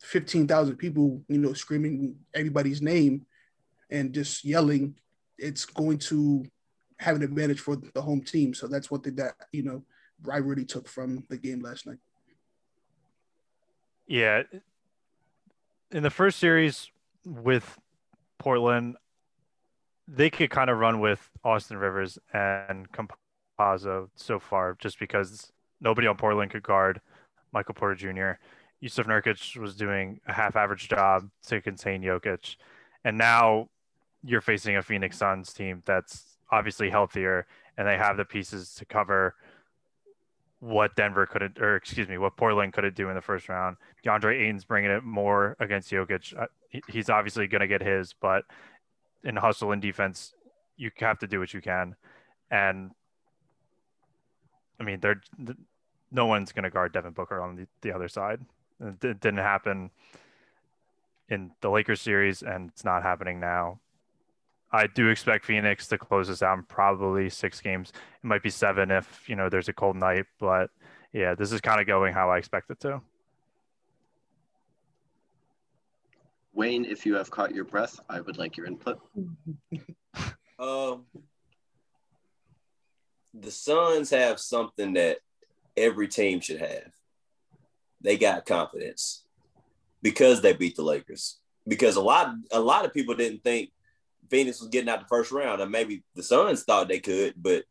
fifteen 0.00 0.46
thousand 0.46 0.76
people, 0.76 1.22
you 1.28 1.38
know, 1.38 1.52
screaming 1.52 2.16
everybody's 2.34 2.82
name 2.82 3.26
and 3.90 4.12
just 4.12 4.44
yelling, 4.44 4.96
it's 5.38 5.64
going 5.64 5.98
to 5.98 6.44
have 6.98 7.16
an 7.16 7.22
advantage 7.22 7.60
for 7.60 7.76
the 7.76 8.00
home 8.00 8.22
team. 8.22 8.54
So 8.54 8.66
that's 8.66 8.90
what 8.90 9.02
the, 9.02 9.10
that 9.12 9.34
you 9.52 9.62
know 9.62 9.84
I 10.30 10.38
really 10.38 10.64
took 10.64 10.88
from 10.88 11.24
the 11.28 11.36
game 11.36 11.60
last 11.60 11.86
night. 11.86 11.98
Yeah. 14.06 14.42
In 15.90 16.02
the 16.02 16.10
first 16.10 16.38
series 16.38 16.90
with 17.24 17.78
Portland, 18.44 18.96
they 20.06 20.28
could 20.28 20.50
kind 20.50 20.68
of 20.68 20.78
run 20.78 21.00
with 21.00 21.30
Austin 21.42 21.78
Rivers 21.78 22.18
and 22.34 22.86
Campazzo 22.92 24.10
so 24.16 24.38
far, 24.38 24.76
just 24.78 24.98
because 24.98 25.50
nobody 25.80 26.06
on 26.06 26.18
Portland 26.18 26.50
could 26.50 26.62
guard 26.62 27.00
Michael 27.54 27.72
Porter 27.72 27.94
Jr. 27.94 28.38
Yusuf 28.80 29.06
Nurkic 29.06 29.56
was 29.56 29.74
doing 29.76 30.20
a 30.28 30.32
half 30.34 30.56
average 30.56 30.90
job 30.90 31.30
to 31.46 31.62
contain 31.62 32.02
Jokic. 32.02 32.56
And 33.02 33.16
now 33.16 33.70
you're 34.22 34.42
facing 34.42 34.76
a 34.76 34.82
Phoenix 34.82 35.16
Suns 35.16 35.54
team 35.54 35.82
that's 35.86 36.36
obviously 36.52 36.90
healthier 36.90 37.46
and 37.78 37.88
they 37.88 37.96
have 37.96 38.18
the 38.18 38.26
pieces 38.26 38.74
to 38.74 38.84
cover 38.84 39.36
what 40.64 40.96
Denver 40.96 41.26
couldn't, 41.26 41.58
or 41.58 41.76
excuse 41.76 42.08
me, 42.08 42.16
what 42.16 42.38
Portland 42.38 42.72
couldn't 42.72 42.94
do 42.94 43.10
in 43.10 43.14
the 43.14 43.20
first 43.20 43.50
round. 43.50 43.76
DeAndre 44.02 44.40
Ayton's 44.40 44.64
bringing 44.64 44.90
it 44.90 45.04
more 45.04 45.56
against 45.60 45.90
Jokic. 45.90 46.34
Uh, 46.40 46.46
he's 46.88 47.10
obviously 47.10 47.46
going 47.46 47.60
to 47.60 47.66
get 47.66 47.82
his, 47.82 48.14
but 48.18 48.44
in 49.22 49.36
hustle 49.36 49.72
and 49.72 49.82
defense, 49.82 50.32
you 50.78 50.90
have 51.00 51.18
to 51.18 51.26
do 51.26 51.38
what 51.38 51.52
you 51.52 51.60
can. 51.60 51.96
And 52.50 52.92
I 54.80 54.84
mean, 54.84 55.00
they're 55.00 55.20
no 56.10 56.24
one's 56.24 56.52
going 56.52 56.62
to 56.62 56.70
guard 56.70 56.94
Devin 56.94 57.12
Booker 57.12 57.42
on 57.42 57.56
the, 57.56 57.66
the 57.82 57.92
other 57.94 58.08
side. 58.08 58.40
It 58.80 59.00
didn't 59.00 59.36
happen 59.36 59.90
in 61.28 61.50
the 61.60 61.68
Lakers 61.68 62.00
series, 62.00 62.42
and 62.42 62.70
it's 62.70 62.84
not 62.84 63.02
happening 63.02 63.38
now. 63.38 63.80
I 64.74 64.88
do 64.88 65.08
expect 65.08 65.44
Phoenix 65.44 65.86
to 65.88 65.98
close 65.98 66.26
this 66.26 66.42
out 66.42 66.58
in 66.58 66.64
probably 66.64 67.30
six 67.30 67.60
games. 67.60 67.90
It 67.90 68.26
might 68.26 68.42
be 68.42 68.50
seven 68.50 68.90
if 68.90 69.28
you 69.28 69.36
know 69.36 69.48
there's 69.48 69.68
a 69.68 69.72
cold 69.72 69.94
night, 69.94 70.24
but 70.40 70.68
yeah, 71.12 71.36
this 71.36 71.52
is 71.52 71.60
kind 71.60 71.80
of 71.80 71.86
going 71.86 72.12
how 72.12 72.28
I 72.30 72.38
expect 72.38 72.70
it 72.70 72.80
to. 72.80 73.00
Wayne, 76.52 76.84
if 76.84 77.06
you 77.06 77.14
have 77.14 77.30
caught 77.30 77.54
your 77.54 77.64
breath, 77.64 78.00
I 78.08 78.20
would 78.20 78.36
like 78.36 78.56
your 78.56 78.66
input. 78.66 79.00
um, 80.58 81.04
the 83.32 83.50
Suns 83.52 84.10
have 84.10 84.40
something 84.40 84.94
that 84.94 85.18
every 85.76 86.08
team 86.08 86.40
should 86.40 86.60
have. 86.60 86.90
They 88.00 88.16
got 88.16 88.44
confidence 88.44 89.22
because 90.02 90.42
they 90.42 90.52
beat 90.52 90.74
the 90.74 90.82
Lakers. 90.82 91.38
Because 91.66 91.94
a 91.94 92.02
lot, 92.02 92.34
a 92.50 92.60
lot 92.60 92.84
of 92.84 92.92
people 92.92 93.14
didn't 93.14 93.44
think 93.44 93.70
Phoenix 94.30 94.60
was 94.60 94.70
getting 94.70 94.88
out 94.88 95.00
the 95.00 95.06
first 95.06 95.32
round, 95.32 95.60
and 95.60 95.70
maybe 95.70 96.02
the 96.14 96.22
Suns 96.22 96.64
thought 96.64 96.88
they 96.88 97.00
could, 97.00 97.34
but 97.36 97.64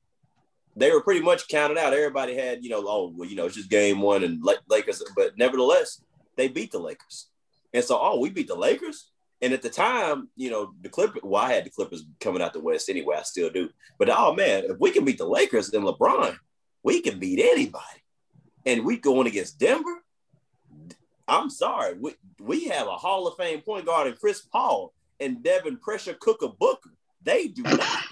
they 0.75 0.91
were 0.91 1.01
pretty 1.01 1.21
much 1.21 1.47
counted 1.47 1.77
out. 1.77 1.93
Everybody 1.93 2.35
had, 2.35 2.63
you 2.63 2.69
know, 2.69 2.83
oh, 2.87 3.13
well, 3.15 3.29
you 3.29 3.35
know, 3.35 3.45
it's 3.45 3.55
just 3.55 3.69
game 3.69 4.01
one 4.01 4.23
and 4.23 4.43
Lakers, 4.69 5.03
but 5.15 5.37
nevertheless, 5.37 6.01
they 6.35 6.47
beat 6.47 6.71
the 6.71 6.79
Lakers. 6.79 7.27
And 7.73 7.83
so, 7.83 7.99
oh, 8.01 8.19
we 8.19 8.29
beat 8.29 8.47
the 8.47 8.55
Lakers. 8.55 9.09
And 9.41 9.53
at 9.53 9.61
the 9.61 9.69
time, 9.69 10.29
you 10.37 10.49
know, 10.49 10.73
the 10.81 10.89
Clippers, 10.89 11.21
well, 11.21 11.43
I 11.43 11.51
had 11.51 11.65
the 11.65 11.69
Clippers 11.69 12.05
coming 12.21 12.41
out 12.41 12.53
the 12.53 12.61
West 12.61 12.89
anyway. 12.89 13.17
I 13.19 13.23
still 13.23 13.49
do. 13.49 13.69
But 13.99 14.09
oh 14.09 14.33
man, 14.33 14.63
if 14.69 14.79
we 14.79 14.91
can 14.91 15.03
beat 15.03 15.17
the 15.17 15.27
Lakers, 15.27 15.69
then 15.69 15.81
LeBron, 15.81 16.37
we 16.81 17.01
can 17.01 17.19
beat 17.19 17.39
anybody. 17.39 18.03
And 18.65 18.85
we 18.85 18.95
going 18.95 19.27
against 19.27 19.59
Denver. 19.59 20.01
I'm 21.27 21.49
sorry. 21.49 21.95
We, 21.99 22.13
we 22.39 22.67
have 22.69 22.87
a 22.87 22.95
Hall 22.95 23.27
of 23.27 23.35
Fame 23.35 23.59
point 23.61 23.85
guard 23.85 24.07
in 24.07 24.13
Chris 24.13 24.41
Paul 24.41 24.93
and 25.19 25.43
Devin 25.43 25.77
Pressure 25.77 26.15
Cooker 26.19 26.49
Booker. 26.59 26.91
They 27.23 27.47
do 27.47 27.63
not. 27.63 28.03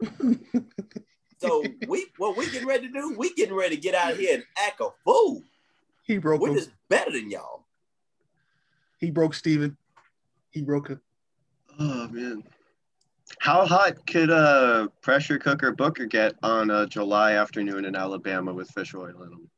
so 1.38 1.64
we 1.88 2.06
what 2.18 2.36
we 2.36 2.50
getting 2.50 2.68
ready 2.68 2.88
to 2.88 2.92
do? 2.92 3.14
We 3.16 3.34
getting 3.34 3.54
ready 3.54 3.76
to 3.76 3.80
get 3.80 3.94
out 3.94 4.16
here 4.16 4.34
and 4.34 4.44
act 4.66 4.80
a 4.80 4.88
fool. 5.04 5.42
He 6.04 6.18
broke. 6.18 6.40
We're 6.40 6.50
him. 6.50 6.56
just 6.56 6.70
better 6.88 7.10
than 7.10 7.30
y'all. 7.30 7.66
He 8.98 9.10
broke 9.10 9.34
Steven. 9.34 9.76
He 10.50 10.62
broke 10.62 10.90
it. 10.90 10.98
Oh 11.78 12.08
man. 12.08 12.44
How 13.40 13.66
hot 13.66 14.06
could 14.06 14.30
a 14.30 14.88
pressure 15.02 15.38
cooker 15.38 15.72
Booker 15.72 16.06
get 16.06 16.34
on 16.42 16.70
a 16.70 16.86
July 16.86 17.32
afternoon 17.32 17.84
in 17.84 17.96
Alabama 17.96 18.54
with 18.54 18.70
fish 18.70 18.94
oil 18.94 19.22
in 19.22 19.30
them? 19.30 19.50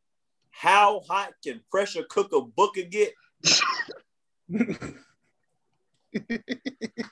How 0.50 1.00
hot 1.08 1.34
can 1.44 1.60
pressure 1.70 2.04
cooker 2.08 2.40
Booker 2.40 2.82
get? 2.82 3.12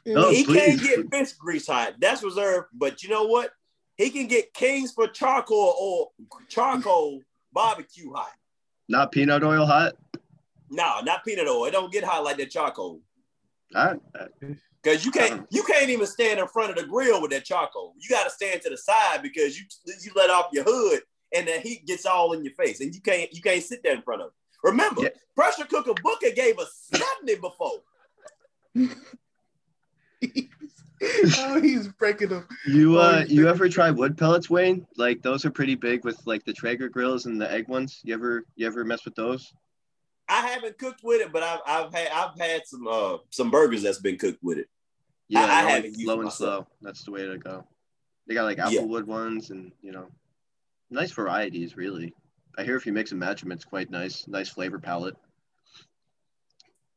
no, 0.07 0.31
he 0.31 0.45
can't 0.45 0.81
get 0.81 1.11
fish 1.11 1.33
grease 1.33 1.67
hot. 1.67 1.95
That's 2.01 2.23
reserved. 2.23 2.69
But 2.73 3.03
you 3.03 3.09
know 3.09 3.25
what? 3.25 3.51
He 3.97 4.11
can 4.11 4.27
get 4.27 4.53
Kingsford 4.53 5.15
charcoal 5.15 5.75
or 5.81 6.11
charcoal 6.49 7.23
barbecue 7.53 8.13
hot. 8.13 8.33
Not 8.89 9.13
peanut 9.13 9.43
oil 9.43 9.67
hot. 9.67 9.95
No, 10.71 11.01
not 11.03 11.25
peanut 11.25 11.49
oil. 11.49 11.65
It 11.65 11.73
don't 11.73 11.93
get 11.93 12.05
hot 12.05 12.25
like 12.25 12.37
that 12.39 12.51
charcoal. 12.51 13.01
All 13.75 13.85
right. 13.85 14.01
Because 14.83 15.05
you 15.05 15.11
can't 15.11 15.41
uh-uh. 15.41 15.47
you 15.51 15.63
can't 15.65 15.91
even 15.91 16.07
stand 16.07 16.39
in 16.39 16.47
front 16.49 16.71
of 16.71 16.77
the 16.77 16.85
grill 16.85 17.21
with 17.21 17.31
that 17.33 17.45
charcoal. 17.45 17.95
You 17.99 18.09
got 18.09 18.25
to 18.25 18.31
stand 18.31 18.63
to 18.63 18.71
the 18.71 18.77
side 18.77 19.23
because 19.23 19.59
you 19.59 19.65
you 20.03 20.13
let 20.15 20.31
off 20.31 20.51
your 20.53 20.65
hood 20.65 21.01
and 21.35 21.49
the 21.49 21.59
heat 21.59 21.87
gets 21.87 22.07
all 22.07 22.33
in 22.33 22.45
your 22.45 22.55
face, 22.55 22.81
and 22.81 22.95
you 22.95 23.01
can't 23.01 23.33
you 23.33 23.43
can't 23.43 23.63
sit 23.63 23.83
there 23.83 23.95
in 23.95 24.03
front 24.03 24.23
of 24.23 24.29
it. 24.29 24.33
Remember, 24.63 25.03
yeah. 25.03 25.09
pressure 25.35 25.65
cooker 25.65 25.95
Booker 26.03 26.31
gave 26.35 26.59
us 26.59 26.89
seventy 26.93 27.35
before. 27.37 27.81
Oh, 31.39 31.61
he's 31.61 31.89
breaking 31.89 32.29
them. 32.29 32.47
You 32.67 32.99
uh, 32.99 33.23
oh, 33.23 33.27
you 33.29 33.49
ever 33.49 33.69
try 33.69 33.91
wood 33.91 34.17
pellets, 34.17 34.49
Wayne? 34.51 34.87
Like 34.97 35.23
those 35.23 35.45
are 35.45 35.51
pretty 35.51 35.75
big 35.75 36.05
with 36.05 36.21
like 36.27 36.45
the 36.45 36.53
Traeger 36.53 36.89
grills 36.89 37.27
and 37.27 37.41
the 37.41 37.51
egg 37.51 37.69
ones. 37.69 38.01
You 38.03 38.15
ever 38.15 38.45
you 38.57 38.67
ever 38.67 38.85
mess 38.85 39.05
with 39.05 39.15
those? 39.15 39.53
I 40.29 40.47
haven't 40.47 40.79
cooked 40.79 41.03
with 41.03 41.21
it, 41.21 41.33
but 41.33 41.43
I've 41.43 41.61
I've 41.67 41.95
had 41.95 42.09
I've 42.09 42.39
had 42.39 42.67
some 42.67 42.87
uh 42.89 43.19
some 43.31 43.51
burgers 43.51 43.83
that's 43.83 44.01
been 44.01 44.19
cooked 44.19 44.43
with 44.43 44.59
it. 44.59 44.69
Yeah, 45.29 45.45
I, 45.45 45.65
I 45.65 45.71
haven't 45.71 45.97
low 46.05 46.21
and 46.21 46.33
slow. 46.33 46.67
That's 46.83 47.05
the 47.05 47.11
way 47.11 47.27
to 47.27 47.39
go. 47.39 47.65
They 48.27 48.35
got 48.35 48.45
like 48.45 48.59
applewood 48.59 49.07
yeah. 49.07 49.15
ones, 49.15 49.51
and 49.51 49.73
you 49.83 49.93
know, 49.93 50.09
nice 50.91 51.13
varieties. 51.13 51.77
Really, 51.77 52.15
I 52.59 52.65
hear 52.65 52.77
if 52.77 52.87
you 52.87 52.93
mix 52.93 53.11
and 53.11 53.21
match 53.21 53.43
them, 53.43 53.53
it's 53.53 53.65
quite 53.65 53.91
nice. 53.91 54.27
Nice 54.27 54.49
flavor 54.49 54.79
palette. 54.79 55.17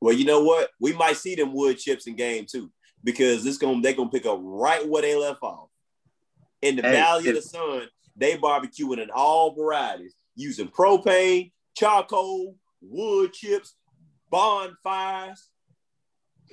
Well, 0.02 0.16
you 0.16 0.26
know 0.26 0.44
what? 0.44 0.70
We 0.80 0.94
might 0.94 1.18
see 1.18 1.36
them 1.36 1.54
wood 1.54 1.78
chips 1.78 2.08
in 2.08 2.16
game 2.16 2.46
two 2.50 2.72
because 3.04 3.44
this 3.44 3.58
going 3.58 3.82
they're 3.82 3.94
gonna 3.94 4.10
pick 4.10 4.26
up 4.26 4.40
right 4.42 4.88
where 4.88 5.02
they 5.02 5.16
left 5.16 5.44
off. 5.44 5.70
In 6.62 6.76
the 6.76 6.82
hey, 6.82 6.92
Valley 6.92 7.30
of 7.30 7.36
the 7.36 7.42
Sun, 7.42 7.88
they 8.16 8.38
barbecuing 8.38 9.02
in 9.02 9.10
all 9.14 9.54
varieties 9.54 10.16
using 10.36 10.68
propane, 10.68 11.52
charcoal, 11.76 12.56
wood 12.82 13.34
chips, 13.34 13.76
bonfires. 14.30 15.50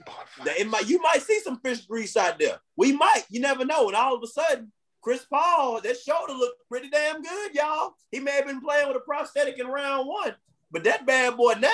bonfires. 0.04 0.60
It 0.60 0.68
might, 0.68 0.88
you 0.88 1.00
might 1.02 1.22
see 1.22 1.40
some 1.40 1.58
fish 1.60 1.86
grease 1.86 2.16
out 2.16 2.38
there. 2.38 2.60
We 2.76 2.92
might. 2.92 3.24
You 3.30 3.40
never 3.40 3.64
know. 3.64 3.88
And 3.88 3.96
all 3.96 4.14
of 4.14 4.22
a 4.22 4.26
sudden, 4.26 4.72
Chris 5.02 5.24
Paul, 5.24 5.80
that 5.82 5.98
shoulder 5.98 6.32
looked 6.32 6.68
pretty 6.68 6.90
damn 6.90 7.22
good, 7.22 7.54
y'all. 7.54 7.94
He 8.10 8.20
may 8.20 8.32
have 8.32 8.46
been 8.46 8.60
playing 8.60 8.88
with 8.88 8.96
a 8.96 9.00
prosthetic 9.00 9.58
in 9.58 9.66
round 9.66 10.08
one, 10.08 10.34
but 10.70 10.84
that 10.84 11.06
bad 11.06 11.36
boy 11.36 11.54
now, 11.60 11.70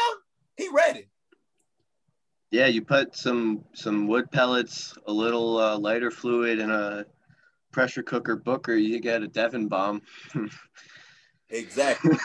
he 0.56 0.68
ready. 0.68 1.08
Yeah, 2.52 2.66
you 2.66 2.82
put 2.82 3.16
some 3.16 3.64
some 3.72 4.06
wood 4.06 4.30
pellets, 4.30 4.94
a 5.06 5.12
little 5.12 5.58
uh, 5.58 5.78
lighter 5.78 6.10
fluid, 6.10 6.60
and 6.60 6.70
a 6.70 7.06
pressure 7.72 8.02
cooker 8.02 8.36
booker. 8.36 8.74
You 8.74 9.00
get 9.00 9.22
a 9.22 9.26
Devon 9.26 9.68
bomb. 9.68 10.02
exactly. 11.48 12.18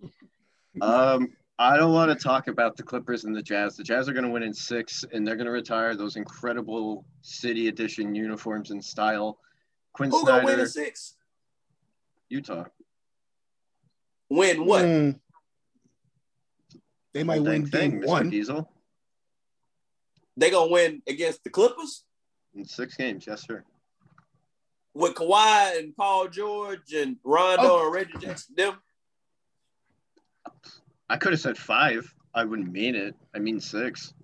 um, 0.80 1.28
I 1.58 1.76
don't 1.76 1.92
want 1.92 2.10
to 2.10 2.22
talk 2.22 2.48
about 2.48 2.78
the 2.78 2.82
Clippers 2.82 3.24
and 3.24 3.36
the 3.36 3.42
Jazz. 3.42 3.76
The 3.76 3.84
Jazz 3.84 4.08
are 4.08 4.14
going 4.14 4.24
to 4.24 4.30
win 4.30 4.42
in 4.42 4.54
six, 4.54 5.04
and 5.12 5.26
they're 5.26 5.36
going 5.36 5.46
to 5.46 5.52
retire 5.52 5.94
those 5.94 6.16
incredible 6.16 7.04
City 7.20 7.68
Edition 7.68 8.14
uniforms 8.14 8.70
and 8.70 8.82
style. 8.82 9.38
Quinn 9.92 10.10
Who 10.10 10.20
Snyder, 10.20 10.40
gonna 10.40 10.46
win 10.46 10.60
in 10.60 10.66
six? 10.66 11.14
Utah. 12.30 12.64
Win 14.30 14.64
what? 14.64 14.84
Mm. 14.86 15.20
They 17.12 17.22
might 17.22 17.42
win 17.42 17.64
game 17.64 17.66
thing, 17.66 18.02
one. 18.06 18.30
Diesel 18.30 18.70
they 20.36 20.50
gonna 20.50 20.70
win 20.70 21.02
against 21.06 21.44
the 21.44 21.50
Clippers? 21.50 22.04
In 22.54 22.64
six 22.64 22.96
games, 22.96 23.26
yes, 23.26 23.46
sir. 23.46 23.64
With 24.94 25.14
Kawhi 25.14 25.78
and 25.78 25.94
Paul 25.96 26.28
George 26.28 26.92
and 26.94 27.16
Rondo 27.24 27.62
oh. 27.64 27.84
and 27.84 27.94
Reggie 27.94 28.18
Jackson, 28.18 28.54
them. 28.56 28.74
I 31.08 31.16
could 31.16 31.32
have 31.32 31.40
said 31.40 31.58
five. 31.58 32.12
I 32.34 32.44
wouldn't 32.44 32.72
mean 32.72 32.94
it. 32.94 33.14
I 33.34 33.38
mean 33.38 33.60
six. 33.60 34.14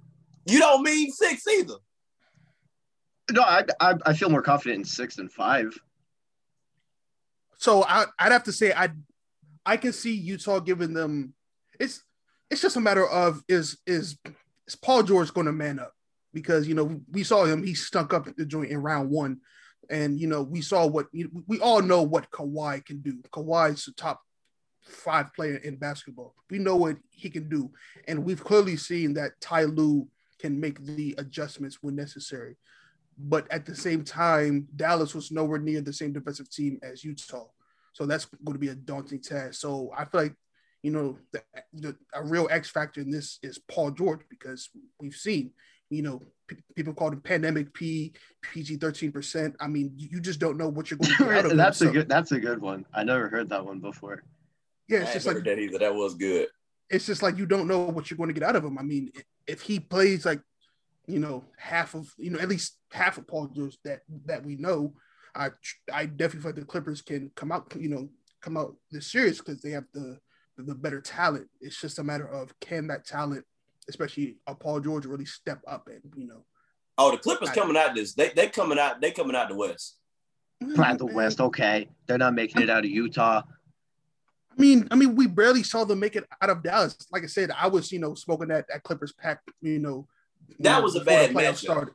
You 0.46 0.58
don't 0.58 0.82
mean 0.82 1.10
six 1.10 1.46
either. 1.46 1.74
No, 3.30 3.42
I, 3.42 3.64
I, 3.80 3.94
I 4.04 4.12
feel 4.14 4.28
more 4.28 4.42
confident 4.42 4.80
in 4.80 4.84
six 4.84 5.16
than 5.16 5.28
five. 5.28 5.78
So 7.56 7.84
I, 7.84 8.06
I'd 8.18 8.32
have 8.32 8.44
to 8.44 8.52
say 8.52 8.72
I 8.72 8.90
I 9.64 9.76
can 9.76 9.92
see 9.92 10.12
Utah 10.12 10.58
giving 10.58 10.92
them. 10.92 11.34
It's 11.78 12.02
it's 12.50 12.60
just 12.60 12.76
a 12.76 12.80
matter 12.80 13.06
of 13.06 13.44
is 13.48 13.78
is 13.86 14.18
is 14.66 14.76
Paul 14.76 15.02
George 15.04 15.32
going 15.32 15.46
to 15.46 15.52
man 15.52 15.78
up? 15.78 15.94
Because 16.32 16.66
you 16.66 16.74
know 16.74 17.00
we 17.10 17.22
saw 17.22 17.44
him 17.44 17.62
he 17.62 17.74
stunk 17.74 18.12
up 18.12 18.26
at 18.26 18.36
the 18.36 18.44
joint 18.44 18.70
in 18.70 18.82
round 18.82 19.10
one, 19.10 19.38
and 19.90 20.20
you 20.20 20.26
know 20.26 20.42
we 20.42 20.60
saw 20.60 20.86
what 20.86 21.06
we 21.12 21.60
all 21.60 21.82
know 21.82 22.02
what 22.02 22.30
Kawhi 22.30 22.84
can 22.84 23.00
do. 23.00 23.18
Kawhi's 23.32 23.84
the 23.84 23.92
top 23.92 24.20
five 24.82 25.32
player 25.34 25.56
in 25.56 25.76
basketball. 25.76 26.34
We 26.50 26.58
know 26.58 26.76
what 26.76 26.96
he 27.10 27.30
can 27.30 27.48
do, 27.48 27.70
and 28.08 28.24
we've 28.24 28.42
clearly 28.42 28.76
seen 28.76 29.14
that 29.14 29.40
Ty 29.40 29.64
Lue 29.64 30.08
can 30.38 30.58
make 30.60 30.84
the 30.84 31.14
adjustments 31.18 31.78
when 31.82 31.94
necessary. 31.94 32.56
But 33.18 33.50
at 33.52 33.66
the 33.66 33.76
same 33.76 34.04
time, 34.04 34.66
Dallas 34.74 35.14
was 35.14 35.30
nowhere 35.30 35.58
near 35.58 35.82
the 35.82 35.92
same 35.92 36.12
defensive 36.12 36.50
team 36.50 36.78
as 36.82 37.04
Utah, 37.04 37.46
so 37.92 38.06
that's 38.06 38.24
going 38.24 38.54
to 38.54 38.58
be 38.58 38.68
a 38.68 38.74
daunting 38.74 39.20
task. 39.20 39.60
So 39.60 39.92
I 39.96 40.04
feel 40.06 40.22
like 40.22 40.34
you 40.82 40.90
know, 40.90 41.18
the, 41.32 41.42
the, 41.72 41.96
a 42.12 42.24
real 42.24 42.48
X 42.50 42.68
factor 42.68 43.00
in 43.00 43.10
this 43.10 43.38
is 43.42 43.58
Paul 43.58 43.92
George 43.92 44.20
because 44.28 44.68
we've 44.98 45.14
seen, 45.14 45.52
you 45.92 46.02
know, 46.02 46.20
p- 46.48 46.56
people 46.74 46.94
call 46.94 47.12
him 47.12 47.20
pandemic 47.20 47.72
P, 47.74 48.12
PG 48.42 48.76
thirteen 48.76 49.12
percent. 49.12 49.54
I 49.60 49.68
mean, 49.68 49.92
you 49.96 50.20
just 50.20 50.40
don't 50.40 50.56
know 50.58 50.68
what 50.68 50.90
you're 50.90 50.98
going 50.98 51.12
to 51.16 51.24
get 51.24 51.32
out 51.36 51.44
of 51.46 51.50
him. 51.52 51.56
that's 51.56 51.80
a 51.80 51.86
So, 51.86 51.92
good. 51.92 52.08
That's 52.08 52.32
a 52.32 52.40
good 52.40 52.60
one. 52.60 52.84
I 52.94 53.04
never 53.04 53.28
heard 53.28 53.48
that 53.50 53.64
one 53.64 53.80
before. 53.80 54.22
yeah. 54.88 54.98
It's 55.02 55.12
just 55.12 55.26
just 55.26 55.26
like 55.26 55.44
that 55.44 55.58
either. 55.58 55.78
That 55.78 55.94
was 55.94 56.14
good. 56.14 56.48
it's 56.90 57.06
just 57.06 57.22
like 57.22 57.36
you 57.38 57.46
don't 57.46 57.68
know 57.68 57.80
what 57.84 58.10
you're 58.10 58.16
going 58.18 58.28
to 58.28 58.34
get 58.38 58.42
out 58.48 58.56
of 58.56 58.64
him. 58.64 58.78
I 58.78 58.82
mean, 58.82 59.12
if 59.46 59.60
he 59.62 59.80
plays 59.80 60.24
like, 60.26 60.40
you 61.06 61.18
know, 61.18 61.44
half 61.56 61.94
of, 61.94 62.12
you 62.18 62.30
know, 62.30 62.38
at 62.38 62.48
least 62.48 62.78
half 62.92 63.18
of 63.18 63.26
Paul 63.26 63.48
George 63.48 63.76
that 63.84 64.00
that 64.26 64.44
we 64.44 64.56
know, 64.56 64.94
I 65.34 65.50
I 65.92 66.06
definitely 66.06 66.40
feel 66.40 66.50
like 66.50 66.60
the 66.60 66.64
Clippers 66.66 67.02
can 67.02 67.30
come 67.34 67.52
out, 67.52 67.72
you 67.78 67.88
know, 67.88 68.08
come 68.40 68.56
out 68.56 68.76
this 68.90 69.10
series 69.10 69.38
because 69.38 69.60
they 69.62 69.70
have 69.70 69.84
the 69.92 70.18
the 70.58 70.74
better 70.74 71.00
talent. 71.00 71.48
It's 71.60 71.80
just 71.80 71.98
a 71.98 72.04
matter 72.04 72.26
of 72.28 72.52
can 72.60 72.86
that 72.88 73.06
talent, 73.06 73.44
especially 73.88 74.36
a 74.46 74.54
Paul 74.54 74.80
George, 74.80 75.06
really 75.06 75.24
step 75.24 75.60
up 75.66 75.88
and 75.88 76.00
you 76.16 76.26
know. 76.26 76.44
Oh, 76.98 77.10
the 77.10 77.18
Clippers 77.18 77.48
I- 77.50 77.54
coming 77.54 77.76
out 77.76 77.94
this. 77.94 78.14
They 78.14 78.30
they 78.30 78.48
coming 78.48 78.78
out. 78.78 79.00
They 79.00 79.10
coming 79.10 79.36
out 79.36 79.48
the 79.48 79.54
West. 79.56 79.96
Mm-hmm. 80.62 80.74
Flat 80.74 80.98
the 80.98 81.06
West. 81.06 81.40
Okay, 81.40 81.88
they're 82.06 82.18
not 82.18 82.34
making 82.34 82.62
it 82.62 82.70
out 82.70 82.84
of 82.84 82.90
Utah. 82.90 83.42
I 84.50 84.60
mean, 84.60 84.86
I 84.90 84.96
mean, 84.96 85.16
we 85.16 85.26
barely 85.26 85.62
saw 85.62 85.84
them 85.84 86.00
make 86.00 86.14
it 86.14 86.24
out 86.42 86.50
of 86.50 86.62
Dallas. 86.62 86.96
Like 87.10 87.22
I 87.24 87.26
said, 87.26 87.50
I 87.58 87.68
was, 87.68 87.90
you 87.90 87.98
know, 87.98 88.14
smoking 88.14 88.48
that 88.48 88.66
that 88.68 88.82
Clippers 88.82 89.12
pack, 89.12 89.40
you 89.62 89.78
know. 89.78 90.06
That 90.58 90.74
you 90.74 90.76
know, 90.76 90.82
was 90.82 90.96
a 90.96 91.00
bad 91.00 91.30
playoffs 91.30 91.52
matchup. 91.52 91.56
started. 91.56 91.94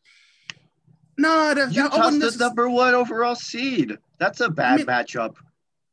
No, 1.19 1.53
that, 1.53 1.55
that, 1.55 1.77
I 1.77 1.83
Utah's 1.83 1.99
wouldn't 2.05 2.21
the 2.21 2.27
necess- 2.29 2.39
number 2.39 2.69
one 2.69 2.93
overall 2.93 3.35
seed. 3.35 3.97
That's 4.19 4.39
a 4.41 4.49
bad 4.49 4.77
mean- 4.79 4.85
matchup. 4.87 5.35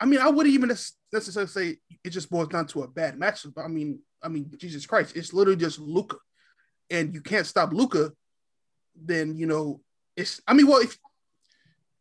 I 0.00 0.06
mean, 0.06 0.20
I 0.20 0.28
wouldn't 0.28 0.54
even 0.54 0.68
necessarily 1.12 1.48
say 1.50 1.76
it 2.02 2.10
just 2.10 2.28
boils 2.28 2.48
down 2.48 2.66
to 2.68 2.82
a 2.82 2.88
bad 2.88 3.18
matchup. 3.18 3.52
I 3.62 3.68
mean, 3.68 4.00
I 4.24 4.28
mean, 4.28 4.50
Jesus 4.58 4.86
Christ, 4.86 5.16
it's 5.16 5.32
literally 5.32 5.58
just 5.58 5.78
Luka, 5.78 6.16
and 6.90 7.14
you 7.14 7.20
can't 7.20 7.46
stop 7.46 7.72
Luka. 7.72 8.12
Then 8.96 9.36
you 9.36 9.46
know 9.46 9.80
it's. 10.16 10.40
I 10.46 10.54
mean, 10.54 10.66
well, 10.66 10.80
if 10.80 10.98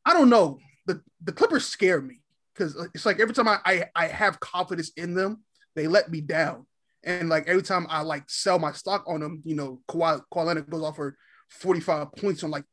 I 0.06 0.14
don't 0.14 0.30
know, 0.30 0.60
the 0.86 1.02
the 1.22 1.32
Clippers 1.32 1.66
scare 1.66 2.02
me 2.02 2.22
because 2.54 2.76
uh, 2.78 2.86
it's 2.94 3.06
like 3.06 3.20
every 3.20 3.34
time 3.34 3.48
I, 3.48 3.60
I 3.66 3.86
I 3.96 4.08
have 4.08 4.40
confidence 4.40 4.92
in 4.96 5.14
them, 5.14 5.44
they 5.76 5.88
let 5.88 6.12
me 6.12 6.22
down, 6.22 6.66
and 7.04 7.30
like 7.30 7.48
every 7.48 7.64
time 7.64 7.88
I 7.90 8.02
like 8.02 8.30
sell 8.30 8.60
my 8.60 8.72
stock 8.72 9.04
on 9.08 9.20
them, 9.20 9.42
you 9.44 9.56
know, 9.56 9.82
Kawhi, 9.90 10.22
Kawhi 10.34 10.46
Leonard 10.46 10.70
goes 10.70 10.84
off 10.84 10.96
for 10.96 11.18
forty 11.50 11.80
five 11.80 12.14
points 12.14 12.44
on 12.44 12.52
like 12.52 12.66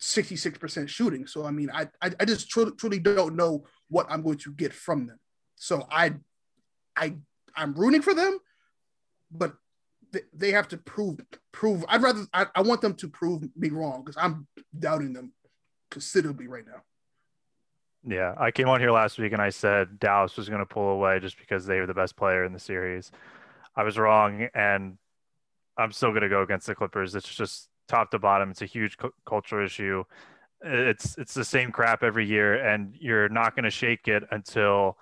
66% 0.00 0.88
shooting. 0.88 1.26
So 1.26 1.44
I 1.44 1.50
mean, 1.50 1.70
I 1.72 1.88
I, 2.00 2.12
I 2.20 2.24
just 2.24 2.48
truly, 2.48 2.72
truly 2.76 2.98
don't 2.98 3.36
know 3.36 3.64
what 3.88 4.06
I'm 4.08 4.22
going 4.22 4.38
to 4.38 4.52
get 4.52 4.72
from 4.72 5.06
them. 5.06 5.18
So 5.56 5.86
I 5.90 6.14
I 6.96 7.16
I'm 7.56 7.74
rooting 7.74 8.02
for 8.02 8.14
them, 8.14 8.38
but 9.30 9.54
they, 10.32 10.50
have 10.52 10.68
to 10.68 10.76
prove 10.76 11.20
prove. 11.52 11.84
I'd 11.88 12.02
rather 12.02 12.24
I, 12.32 12.46
I 12.54 12.62
want 12.62 12.80
them 12.80 12.94
to 12.94 13.08
prove 13.08 13.44
me 13.56 13.68
wrong 13.68 14.02
because 14.04 14.16
I'm 14.20 14.46
doubting 14.78 15.12
them 15.12 15.32
considerably 15.90 16.46
right 16.46 16.64
now. 16.66 16.82
Yeah, 18.06 18.34
I 18.38 18.50
came 18.50 18.68
on 18.68 18.80
here 18.80 18.90
last 18.90 19.18
week 19.18 19.32
and 19.32 19.42
I 19.42 19.50
said 19.50 19.98
Dallas 19.98 20.36
was 20.36 20.48
going 20.48 20.60
to 20.60 20.66
pull 20.66 20.90
away 20.90 21.18
just 21.20 21.38
because 21.38 21.66
they 21.66 21.80
were 21.80 21.86
the 21.86 21.94
best 21.94 22.16
player 22.16 22.44
in 22.44 22.52
the 22.52 22.58
series. 22.58 23.10
I 23.76 23.82
was 23.82 23.98
wrong, 23.98 24.48
and 24.54 24.98
I'm 25.76 25.92
still 25.92 26.10
going 26.10 26.22
to 26.22 26.28
go 26.28 26.42
against 26.42 26.66
the 26.66 26.74
Clippers. 26.74 27.14
It's 27.14 27.32
just 27.32 27.68
top 27.86 28.10
to 28.12 28.18
bottom. 28.18 28.50
It's 28.50 28.62
a 28.62 28.66
huge 28.66 28.96
cu- 28.96 29.12
culture 29.26 29.62
issue. 29.62 30.04
It's 30.62 31.16
it's 31.18 31.34
the 31.34 31.44
same 31.44 31.70
crap 31.70 32.02
every 32.02 32.26
year, 32.26 32.54
and 32.54 32.94
you're 32.98 33.28
not 33.28 33.54
going 33.54 33.64
to 33.64 33.70
shake 33.70 34.08
it 34.08 34.24
until 34.30 34.96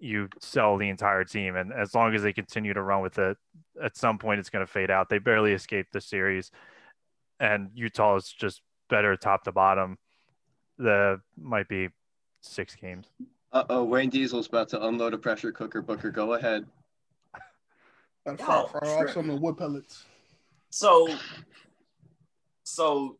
you 0.00 0.28
sell 0.40 0.76
the 0.76 0.88
entire 0.88 1.24
team. 1.24 1.56
And 1.56 1.72
as 1.72 1.94
long 1.94 2.14
as 2.14 2.22
they 2.22 2.32
continue 2.32 2.72
to 2.74 2.82
run 2.82 3.02
with 3.02 3.18
it, 3.18 3.36
at 3.82 3.96
some 3.96 4.18
point 4.18 4.40
it's 4.40 4.50
going 4.50 4.66
to 4.66 4.70
fade 4.70 4.90
out. 4.90 5.08
They 5.08 5.18
barely 5.18 5.52
escaped 5.52 5.92
the 5.92 6.00
series, 6.00 6.50
and 7.38 7.70
Utah 7.74 8.16
is 8.16 8.28
just 8.28 8.62
better 8.88 9.16
top 9.16 9.44
to 9.44 9.52
bottom. 9.52 9.98
The 10.78 11.20
might 11.38 11.68
be 11.68 11.90
six 12.40 12.74
games. 12.74 13.06
Uh 13.52 13.64
oh, 13.68 13.84
Wayne 13.84 14.10
Diesel's 14.10 14.46
about 14.46 14.68
to 14.70 14.86
unload 14.86 15.14
a 15.14 15.18
pressure 15.18 15.52
cooker. 15.52 15.82
Booker, 15.82 16.10
go 16.10 16.34
ahead. 16.34 16.66
Gotta 18.26 18.38
fire, 18.38 18.66
fire 18.66 19.08
off 19.08 19.10
some 19.12 19.28
of 19.30 19.36
the 19.36 19.42
wood 19.42 19.56
pellets. 19.56 20.04
So, 20.70 21.08
so 22.64 23.18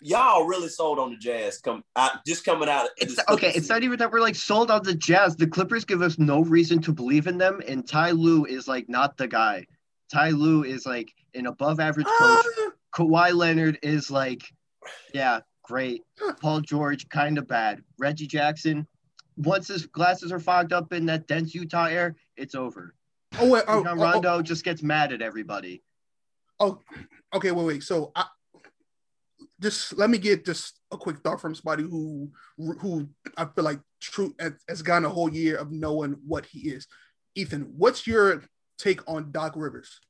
y'all 0.00 0.46
really 0.46 0.68
sold 0.68 0.98
on 0.98 1.10
the 1.10 1.16
Jazz 1.16 1.58
come 1.58 1.84
out 1.96 2.24
just 2.26 2.44
coming 2.44 2.68
out. 2.68 2.88
It's 2.96 3.18
okay. 3.28 3.52
It's 3.54 3.68
not 3.68 3.82
even 3.82 3.98
that 3.98 4.12
we're 4.12 4.20
like 4.20 4.36
sold 4.36 4.70
on 4.70 4.82
the 4.82 4.94
Jazz. 4.94 5.36
The 5.36 5.46
Clippers 5.46 5.84
give 5.84 6.02
us 6.02 6.18
no 6.18 6.42
reason 6.42 6.80
to 6.82 6.92
believe 6.92 7.26
in 7.26 7.38
them, 7.38 7.60
and 7.66 7.86
Ty 7.86 8.12
Lue 8.12 8.44
is 8.44 8.68
like 8.68 8.88
not 8.88 9.16
the 9.16 9.28
guy. 9.28 9.66
Ty 10.12 10.30
Lue 10.30 10.64
is 10.64 10.86
like 10.86 11.12
an 11.34 11.46
above 11.46 11.80
average 11.80 12.06
coach. 12.06 12.46
Ah, 12.58 12.70
Kawhi 12.94 13.34
Leonard 13.34 13.78
is 13.82 14.10
like, 14.10 14.42
yeah, 15.12 15.40
great. 15.62 16.02
Paul 16.40 16.60
George, 16.60 17.08
kind 17.08 17.38
of 17.38 17.48
bad. 17.48 17.82
Reggie 17.98 18.26
Jackson, 18.26 18.86
once 19.36 19.68
his 19.68 19.86
glasses 19.86 20.30
are 20.30 20.38
fogged 20.38 20.72
up 20.72 20.92
in 20.92 21.06
that 21.06 21.26
dense 21.26 21.54
Utah 21.54 21.86
air, 21.86 22.16
it's 22.36 22.54
over. 22.54 22.94
oh 23.38 23.48
wait, 23.48 23.64
oh, 23.66 23.78
Rajon 23.78 23.98
oh, 23.98 24.02
oh, 24.02 24.12
Rondo 24.12 24.42
just 24.42 24.64
gets 24.64 24.82
mad 24.82 25.12
at 25.12 25.22
everybody. 25.22 25.82
oh, 26.60 26.78
okay, 27.34 27.50
wait, 27.50 27.66
wait. 27.66 27.82
So 27.82 28.12
I 28.14 28.26
just 29.60 29.96
let 29.96 30.10
me 30.10 30.18
get 30.18 30.44
just 30.44 30.80
a 30.92 30.96
quick 30.96 31.18
thought 31.18 31.40
from 31.40 31.54
somebody 31.54 31.82
who 31.84 32.30
who 32.56 33.08
I 33.36 33.44
feel 33.46 33.64
like 33.64 33.80
true 34.00 34.34
has, 34.40 34.52
has 34.68 34.82
gotten 34.82 35.04
a 35.04 35.08
whole 35.10 35.32
year 35.32 35.56
of 35.56 35.70
knowing 35.70 36.16
what 36.26 36.46
he 36.46 36.70
is. 36.70 36.86
Ethan, 37.34 37.72
what's 37.76 38.06
your 38.06 38.42
take 38.78 39.00
on 39.08 39.30
Doc 39.32 39.54
Rivers 39.56 40.00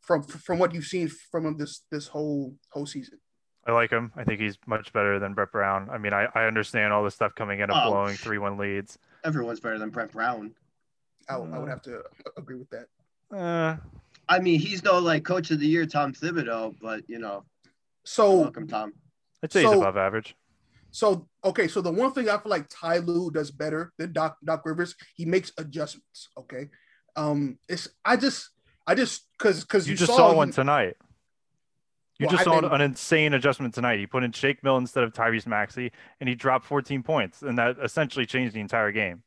from 0.00 0.22
from 0.22 0.58
what 0.58 0.74
you've 0.74 0.84
seen 0.86 1.08
from 1.08 1.46
him 1.46 1.56
this 1.56 1.82
this 1.90 2.06
whole 2.08 2.54
whole 2.70 2.86
season? 2.86 3.18
I 3.66 3.72
like 3.72 3.90
him. 3.90 4.10
I 4.16 4.24
think 4.24 4.40
he's 4.40 4.56
much 4.66 4.92
better 4.92 5.18
than 5.18 5.34
Brett 5.34 5.52
Brown. 5.52 5.90
I 5.90 5.98
mean, 5.98 6.14
I, 6.14 6.26
I 6.34 6.46
understand 6.46 6.92
all 6.94 7.04
the 7.04 7.10
stuff 7.10 7.34
coming 7.34 7.60
in 7.60 7.70
of 7.70 7.76
Oh. 7.78 7.90
blowing 7.90 8.16
3 8.16 8.38
1 8.38 8.56
leads. 8.56 8.98
Everyone's 9.22 9.60
better 9.60 9.78
than 9.78 9.90
Brett 9.90 10.12
Brown. 10.12 10.54
I, 11.28 11.36
would- 11.36 11.52
I 11.52 11.58
would 11.58 11.68
Uh, 11.68 11.70
have 11.70 11.82
to 11.82 12.02
agree 12.38 12.56
with 12.56 12.70
that. 12.70 12.86
Uh, 13.36 13.76
I 14.30 14.38
mean, 14.40 14.58
he's 14.60 14.82
no 14.82 14.98
like 14.98 15.24
coach 15.24 15.50
of 15.50 15.60
the 15.60 15.66
year, 15.66 15.84
Tom 15.84 16.12
Thibodeau, 16.14 16.74
but 16.80 17.02
you 17.06 17.18
know, 17.18 17.44
So 18.04 18.40
welcome, 18.40 18.66
Tom. 18.66 18.92
I'd 19.42 19.52
say 19.52 19.62
he's 19.62 19.72
above 19.72 19.96
average. 19.96 20.34
So 20.90 21.28
okay, 21.44 21.68
so 21.68 21.80
the 21.80 21.92
one 21.92 22.12
thing 22.12 22.28
I 22.28 22.38
feel 22.38 22.50
like 22.50 22.66
Ty 22.68 22.98
Lue 22.98 23.30
does 23.30 23.50
better 23.50 23.92
than 23.98 24.12
Doc 24.12 24.36
Doc 24.44 24.62
Rivers, 24.64 24.94
he 25.14 25.24
makes 25.24 25.52
adjustments. 25.58 26.28
Okay, 26.36 26.68
um, 27.16 27.58
it's 27.68 27.88
I 28.04 28.16
just 28.16 28.50
I 28.86 28.94
just 28.94 29.26
because 29.38 29.60
because 29.62 29.86
You, 29.86 29.92
you, 29.92 29.96
just 29.96 30.10
saw, 30.12 30.16
saw 30.30 30.34
one 30.34 30.48
him- 30.48 30.52
tonight. 30.52 30.96
You 32.18 32.26
Well, 32.26 32.36
just 32.36 32.42
I 32.42 32.44
saw 32.60 32.74
an 32.74 32.80
insane 32.82 33.32
adjustment 33.32 33.72
tonight. 33.72 33.98
He 33.98 34.06
put 34.06 34.24
in 34.24 34.32
Shake 34.32 34.62
Mill 34.62 34.76
instead 34.76 35.04
of 35.04 35.12
Tyrese 35.14 35.46
Maxey, 35.46 35.90
and 36.20 36.28
he 36.28 36.34
dropped 36.34 36.66
14 36.66 37.02
points, 37.02 37.40
and 37.40 37.56
that 37.56 37.76
essentially 37.82 38.26
changed 38.26 38.54
the 38.54 38.60
entire 38.60 38.92
game. 38.92 39.22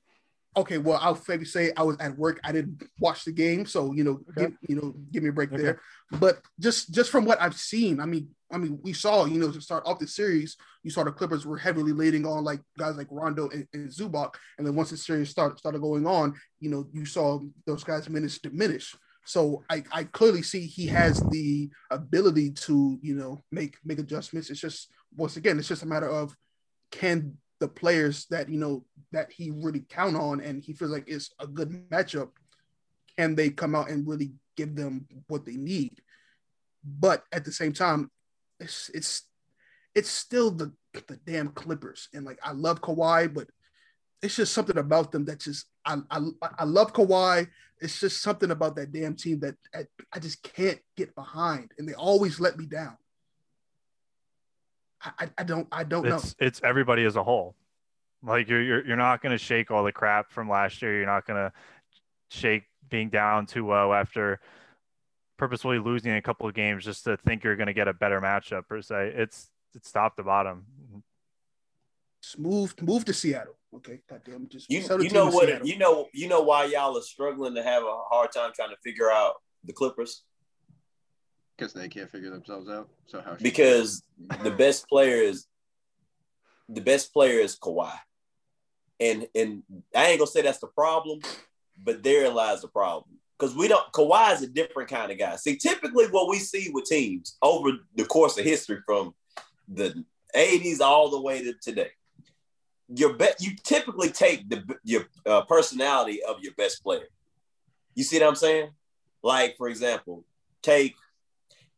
okay, 0.55 0.77
well 0.77 0.99
I'll 1.01 1.19
maybe 1.27 1.45
say 1.45 1.71
I 1.75 1.81
was 1.81 1.97
at 1.99 2.15
work, 2.15 2.39
I 2.43 2.51
didn't 2.51 2.83
watch 2.99 3.23
the 3.25 3.31
game, 3.31 3.65
so 3.65 3.93
you 3.93 4.03
know, 4.03 4.19
Okay. 4.37 4.41
give, 4.51 4.53
you 4.69 4.75
know, 4.75 4.93
give 5.11 5.23
me 5.23 5.29
a 5.29 5.33
break 5.33 5.51
Okay. 5.51 5.63
there. 5.63 5.81
But 6.11 6.41
just 6.59 6.93
just 6.93 7.09
from 7.09 7.25
what 7.25 7.41
I've 7.41 7.55
seen, 7.57 7.99
I 7.99 8.05
mean, 8.05 8.29
I 8.53 8.57
mean, 8.57 8.79
we 8.81 8.93
saw 8.93 9.25
you 9.25 9.39
know 9.39 9.51
to 9.51 9.61
start 9.61 9.83
off 9.85 9.99
the 9.99 10.07
series, 10.07 10.55
you 10.83 10.91
saw 10.91 11.03
the 11.03 11.11
Clippers 11.11 11.45
were 11.45 11.57
heavily 11.57 11.91
leading 11.91 12.25
on 12.25 12.43
like 12.43 12.61
guys 12.77 12.95
like 12.95 13.07
Rondo 13.09 13.49
and, 13.49 13.67
and 13.73 13.89
Zubac, 13.89 14.35
and 14.57 14.65
then 14.65 14.75
once 14.75 14.91
the 14.91 14.97
series 14.97 15.29
started 15.29 15.57
started 15.59 15.81
going 15.81 16.05
on, 16.05 16.35
you 16.59 16.69
know, 16.69 16.87
you 16.93 17.05
saw 17.05 17.39
those 17.65 17.83
guys' 17.83 18.09
minutes 18.09 18.39
diminish. 18.39 18.95
So 19.25 19.63
I, 19.69 19.83
I 19.91 20.03
clearly 20.03 20.41
see 20.41 20.65
he 20.65 20.85
has 20.87 21.21
the 21.29 21.69
ability 21.91 22.51
to, 22.51 22.99
you 23.01 23.15
know, 23.15 23.43
make 23.51 23.77
make 23.83 23.99
adjustments. 23.99 24.49
It's 24.49 24.59
just 24.59 24.91
once 25.15 25.37
again, 25.37 25.57
it's 25.57 25.67
just 25.67 25.83
a 25.83 25.87
matter 25.87 26.09
of 26.09 26.35
can 26.91 27.37
the 27.59 27.67
players 27.67 28.25
that 28.29 28.49
you 28.49 28.59
know 28.59 28.83
that 29.13 29.31
he 29.31 29.49
really 29.49 29.85
count 29.89 30.17
on 30.17 30.41
and 30.41 30.61
he 30.61 30.73
feels 30.73 30.91
like 30.91 31.05
it's 31.07 31.31
a 31.39 31.47
good 31.47 31.69
matchup, 31.89 32.29
can 33.17 33.35
they 33.35 33.49
come 33.49 33.75
out 33.75 33.89
and 33.89 34.07
really 34.07 34.33
give 34.57 34.75
them 34.75 35.07
what 35.27 35.45
they 35.45 35.55
need? 35.55 36.01
But 36.83 37.23
at 37.31 37.45
the 37.45 37.51
same 37.51 37.71
time, 37.71 38.11
it's 38.63 38.89
it's 38.93 39.23
it's 39.95 40.09
still 40.09 40.51
the 40.51 40.73
the 40.93 41.19
damn 41.25 41.49
Clippers. 41.49 42.09
And 42.13 42.25
like 42.25 42.39
I 42.43 42.51
love 42.51 42.81
Kawhi, 42.81 43.33
but 43.33 43.47
it's 44.21 44.35
just 44.35 44.53
something 44.53 44.77
about 44.77 45.11
them 45.11 45.25
that 45.25 45.39
just 45.39 45.65
I 45.85 45.97
I, 46.09 46.19
I 46.59 46.63
love 46.63 46.93
Kawhi. 46.93 47.47
It's 47.81 47.99
just 47.99 48.21
something 48.21 48.51
about 48.51 48.75
that 48.77 48.91
damn 48.91 49.15
team 49.15 49.39
that 49.41 49.55
I, 49.75 49.85
I 50.13 50.19
just 50.19 50.41
can't 50.41 50.79
get 50.95 51.13
behind, 51.15 51.71
and 51.77 51.87
they 51.87 51.93
always 51.93 52.39
let 52.39 52.57
me 52.57 52.65
down. 52.65 52.97
I, 55.03 55.29
I, 55.37 55.43
don't 55.43 55.67
I 55.69 55.83
don't 55.83 56.07
know. 56.07 56.15
It's 56.15 56.35
it's 56.39 56.61
everybody 56.63 57.03
as 57.03 57.17
a 57.17 57.23
whole. 57.23 57.55
Like 58.23 58.47
you're 58.47 58.61
you're, 58.61 58.87
you're 58.87 58.97
not 58.97 59.21
going 59.21 59.33
to 59.33 59.37
shake 59.37 59.69
all 59.69 59.83
the 59.83 59.91
crap 59.91 60.31
from 60.31 60.49
last 60.49 60.81
year. 60.81 60.95
You're 60.95 61.05
not 61.05 61.27
going 61.27 61.43
to 61.43 61.51
shake 62.29 62.63
being 62.89 63.09
down 63.09 63.45
2-0 63.47 63.99
after 63.99 64.39
purposefully 65.37 65.79
losing 65.79 66.13
a 66.13 66.21
couple 66.21 66.47
of 66.47 66.53
games 66.53 66.85
just 66.85 67.03
to 67.05 67.17
think 67.17 67.43
you're 67.43 67.55
going 67.55 67.67
to 67.67 67.73
get 67.73 67.87
a 67.87 67.93
better 67.93 68.21
matchup 68.21 68.67
per 68.67 68.81
se. 68.81 69.13
It's 69.15 69.49
it's 69.73 69.91
top 69.91 70.15
to 70.17 70.23
bottom. 70.23 70.65
Just 72.21 72.39
move 72.39 72.73
move 72.81 73.05
to 73.05 73.13
Seattle. 73.13 73.55
Okay, 73.75 74.01
goddamn, 74.09 74.47
just 74.47 74.69
You, 74.69 74.81
you 74.99 75.09
know 75.09 75.29
what? 75.29 75.47
Seattle. 75.47 75.67
You 75.67 75.77
know 75.77 76.07
you 76.13 76.27
know 76.27 76.41
why 76.41 76.65
y'all 76.65 76.97
are 76.97 77.01
struggling 77.01 77.55
to 77.55 77.63
have 77.63 77.83
a 77.83 77.97
hard 78.09 78.31
time 78.31 78.51
trying 78.55 78.69
to 78.69 78.77
figure 78.83 79.11
out 79.11 79.35
the 79.63 79.73
Clippers 79.73 80.23
Because 81.57 81.73
they 81.73 81.87
can't 81.87 82.09
figure 82.09 82.29
themselves 82.29 82.69
out. 82.69 82.89
So 83.07 83.21
how? 83.21 83.35
because 83.41 84.03
the 84.19 84.51
mm. 84.51 84.57
best 84.57 84.87
player 84.87 85.17
is 85.17 85.47
the 86.69 86.81
best 86.81 87.11
player 87.11 87.39
is 87.39 87.57
Kawhi, 87.57 87.93
and 88.99 89.27
and 89.35 89.63
I 89.95 90.07
ain't 90.07 90.19
gonna 90.19 90.27
say 90.27 90.41
that's 90.41 90.59
the 90.59 90.67
problem, 90.67 91.19
but 91.83 92.03
therein 92.03 92.33
lies 92.33 92.61
the 92.61 92.67
problem 92.67 93.19
because 93.37 93.55
we 93.55 93.67
don't. 93.67 93.91
Kawhi 93.93 94.33
is 94.33 94.41
a 94.41 94.47
different 94.47 94.89
kind 94.89 95.11
of 95.11 95.17
guy. 95.17 95.35
See, 95.35 95.57
typically 95.57 96.05
what 96.07 96.29
we 96.29 96.39
see 96.39 96.69
with 96.71 96.85
teams 96.85 97.37
over 97.41 97.71
the 97.95 98.05
course 98.05 98.37
of 98.37 98.45
history 98.45 98.79
from 98.85 99.13
the 99.67 100.03
'80s 100.35 100.81
all 100.81 101.09
the 101.09 101.21
way 101.21 101.43
to 101.43 101.53
today, 101.61 101.91
your 102.87 103.13
bet 103.13 103.41
you 103.41 103.55
typically 103.63 104.09
take 104.09 104.49
the 104.49 104.63
your 104.83 105.03
uh, 105.25 105.41
personality 105.43 106.23
of 106.23 106.37
your 106.41 106.53
best 106.53 106.83
player. 106.83 107.07
You 107.95 108.03
see 108.03 108.19
what 108.19 108.27
I'm 108.27 108.35
saying? 108.35 108.71
Like 109.23 109.55
for 109.57 109.67
example, 109.67 110.25
take 110.61 110.95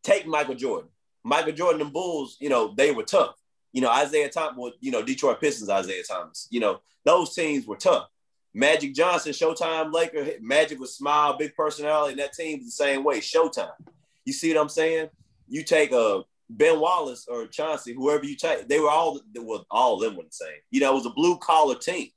take 0.04 0.28
Michael 0.28 0.56
Jordan. 0.56 0.90
Michael 1.24 1.54
Jordan 1.54 1.82
and 1.82 1.92
Bulls, 1.92 2.38
you 2.40 2.50
know, 2.50 2.74
they 2.78 2.92
were 2.92 3.04
tough. 3.04 3.36
You 3.74 3.82
know, 3.82 3.92
Isiah 4.02 4.30
Thomas, 4.30 4.56
well, 4.58 4.74
you 4.80 4.92
know, 4.92 5.02
Detroit 5.02 5.42
Pistons, 5.42 5.70
Isiah 5.70 6.04
Thomas. 6.08 6.48
You 6.52 6.60
know, 6.60 6.82
those 7.04 7.34
teams 7.34 7.66
were 7.66 7.76
tough. 7.76 8.08
Magic 8.56 8.94
Johnson, 8.94 9.34
Showtime 9.34 9.94
Laker, 9.94 10.26
Magic 10.40 10.80
was 10.80 10.96
smile, 10.96 11.38
big 11.38 11.54
personality, 11.56 12.14
and 12.14 12.22
that 12.22 12.32
team 12.32 12.64
the 12.64 12.72
same 12.72 13.04
way. 13.04 13.20
Showtime. 13.20 13.74
You 14.24 14.32
see 14.32 14.54
what 14.54 14.62
I'm 14.62 14.70
saying? 14.70 15.10
You 15.50 15.62
take 15.62 15.92
a 15.92 16.00
uh, 16.00 16.22
Ben 16.50 16.80
Wallace 16.80 17.28
or 17.28 17.48
Chauncey, 17.48 17.94
whoever 17.94 18.24
you 18.24 18.38
take, 18.38 18.70
they 18.70 18.80
were 18.80 18.90
all 18.90 19.20
well, 19.36 19.66
all 19.70 19.96
of 19.96 20.02
them 20.02 20.16
were 20.16 20.24
the 20.24 20.32
same. 20.32 20.60
You 20.72 20.80
know, 20.80 20.94
it 20.94 20.96
was 20.96 21.06
a 21.06 21.10
blue 21.10 21.38
collar 21.38 21.76
team. 21.76 22.10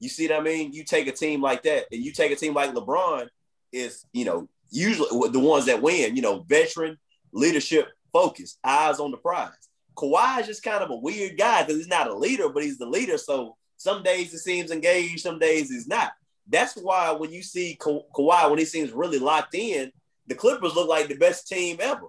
You 0.00 0.08
see 0.08 0.26
what 0.26 0.38
I 0.38 0.42
mean? 0.42 0.72
You 0.72 0.84
take 0.84 1.06
a 1.06 1.12
team 1.12 1.42
like 1.42 1.62
that, 1.64 1.84
and 1.92 2.02
you 2.02 2.12
take 2.12 2.32
a 2.32 2.36
team 2.36 2.54
like 2.54 2.72
LeBron, 2.72 3.28
is 3.70 4.06
you 4.14 4.24
know 4.24 4.48
usually 4.70 5.28
the 5.28 5.38
ones 5.38 5.66
that 5.66 5.82
win. 5.82 6.16
You 6.16 6.22
know, 6.22 6.46
veteran 6.48 6.96
leadership 7.32 7.88
focus, 8.10 8.58
eyes 8.64 9.00
on 9.00 9.10
the 9.10 9.18
prize. 9.18 9.50
Kawhi 9.96 10.40
is 10.40 10.46
just 10.46 10.62
kind 10.62 10.82
of 10.82 10.90
a 10.90 10.96
weird 10.96 11.36
guy 11.36 11.62
because 11.62 11.76
he's 11.76 11.88
not 11.88 12.08
a 12.08 12.14
leader, 12.14 12.48
but 12.48 12.62
he's 12.62 12.78
the 12.78 12.86
leader. 12.86 13.18
So 13.18 13.56
some 13.84 14.02
days 14.02 14.32
he 14.32 14.38
seems 14.38 14.70
engaged, 14.70 15.20
some 15.20 15.38
days 15.38 15.70
he's 15.70 15.86
not. 15.86 16.12
That's 16.48 16.74
why 16.74 17.12
when 17.12 17.30
you 17.32 17.42
see 17.42 17.76
Ka- 17.78 18.08
Kawhi, 18.14 18.48
when 18.48 18.58
he 18.58 18.64
seems 18.64 18.92
really 18.92 19.18
locked 19.18 19.54
in, 19.54 19.92
the 20.26 20.34
Clippers 20.34 20.74
look 20.74 20.88
like 20.88 21.08
the 21.08 21.16
best 21.16 21.46
team 21.46 21.76
ever. 21.80 22.06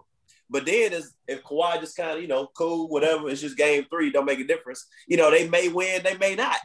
But 0.49 0.65
then 0.65 0.93
is 0.93 1.13
if 1.27 1.43
Kawhi 1.43 1.81
just 1.81 1.97
kind 1.97 2.11
of, 2.11 2.21
you 2.21 2.29
know, 2.29 2.47
cool, 2.57 2.87
whatever, 2.87 3.27
it's 3.27 3.41
just 3.41 3.57
game 3.57 3.85
three, 3.89 4.09
don't 4.09 4.23
make 4.23 4.39
a 4.39 4.47
difference. 4.47 4.87
You 5.05 5.17
know, 5.17 5.29
they 5.29 5.49
may 5.49 5.67
win, 5.67 6.01
they 6.01 6.15
may 6.15 6.33
not. 6.33 6.55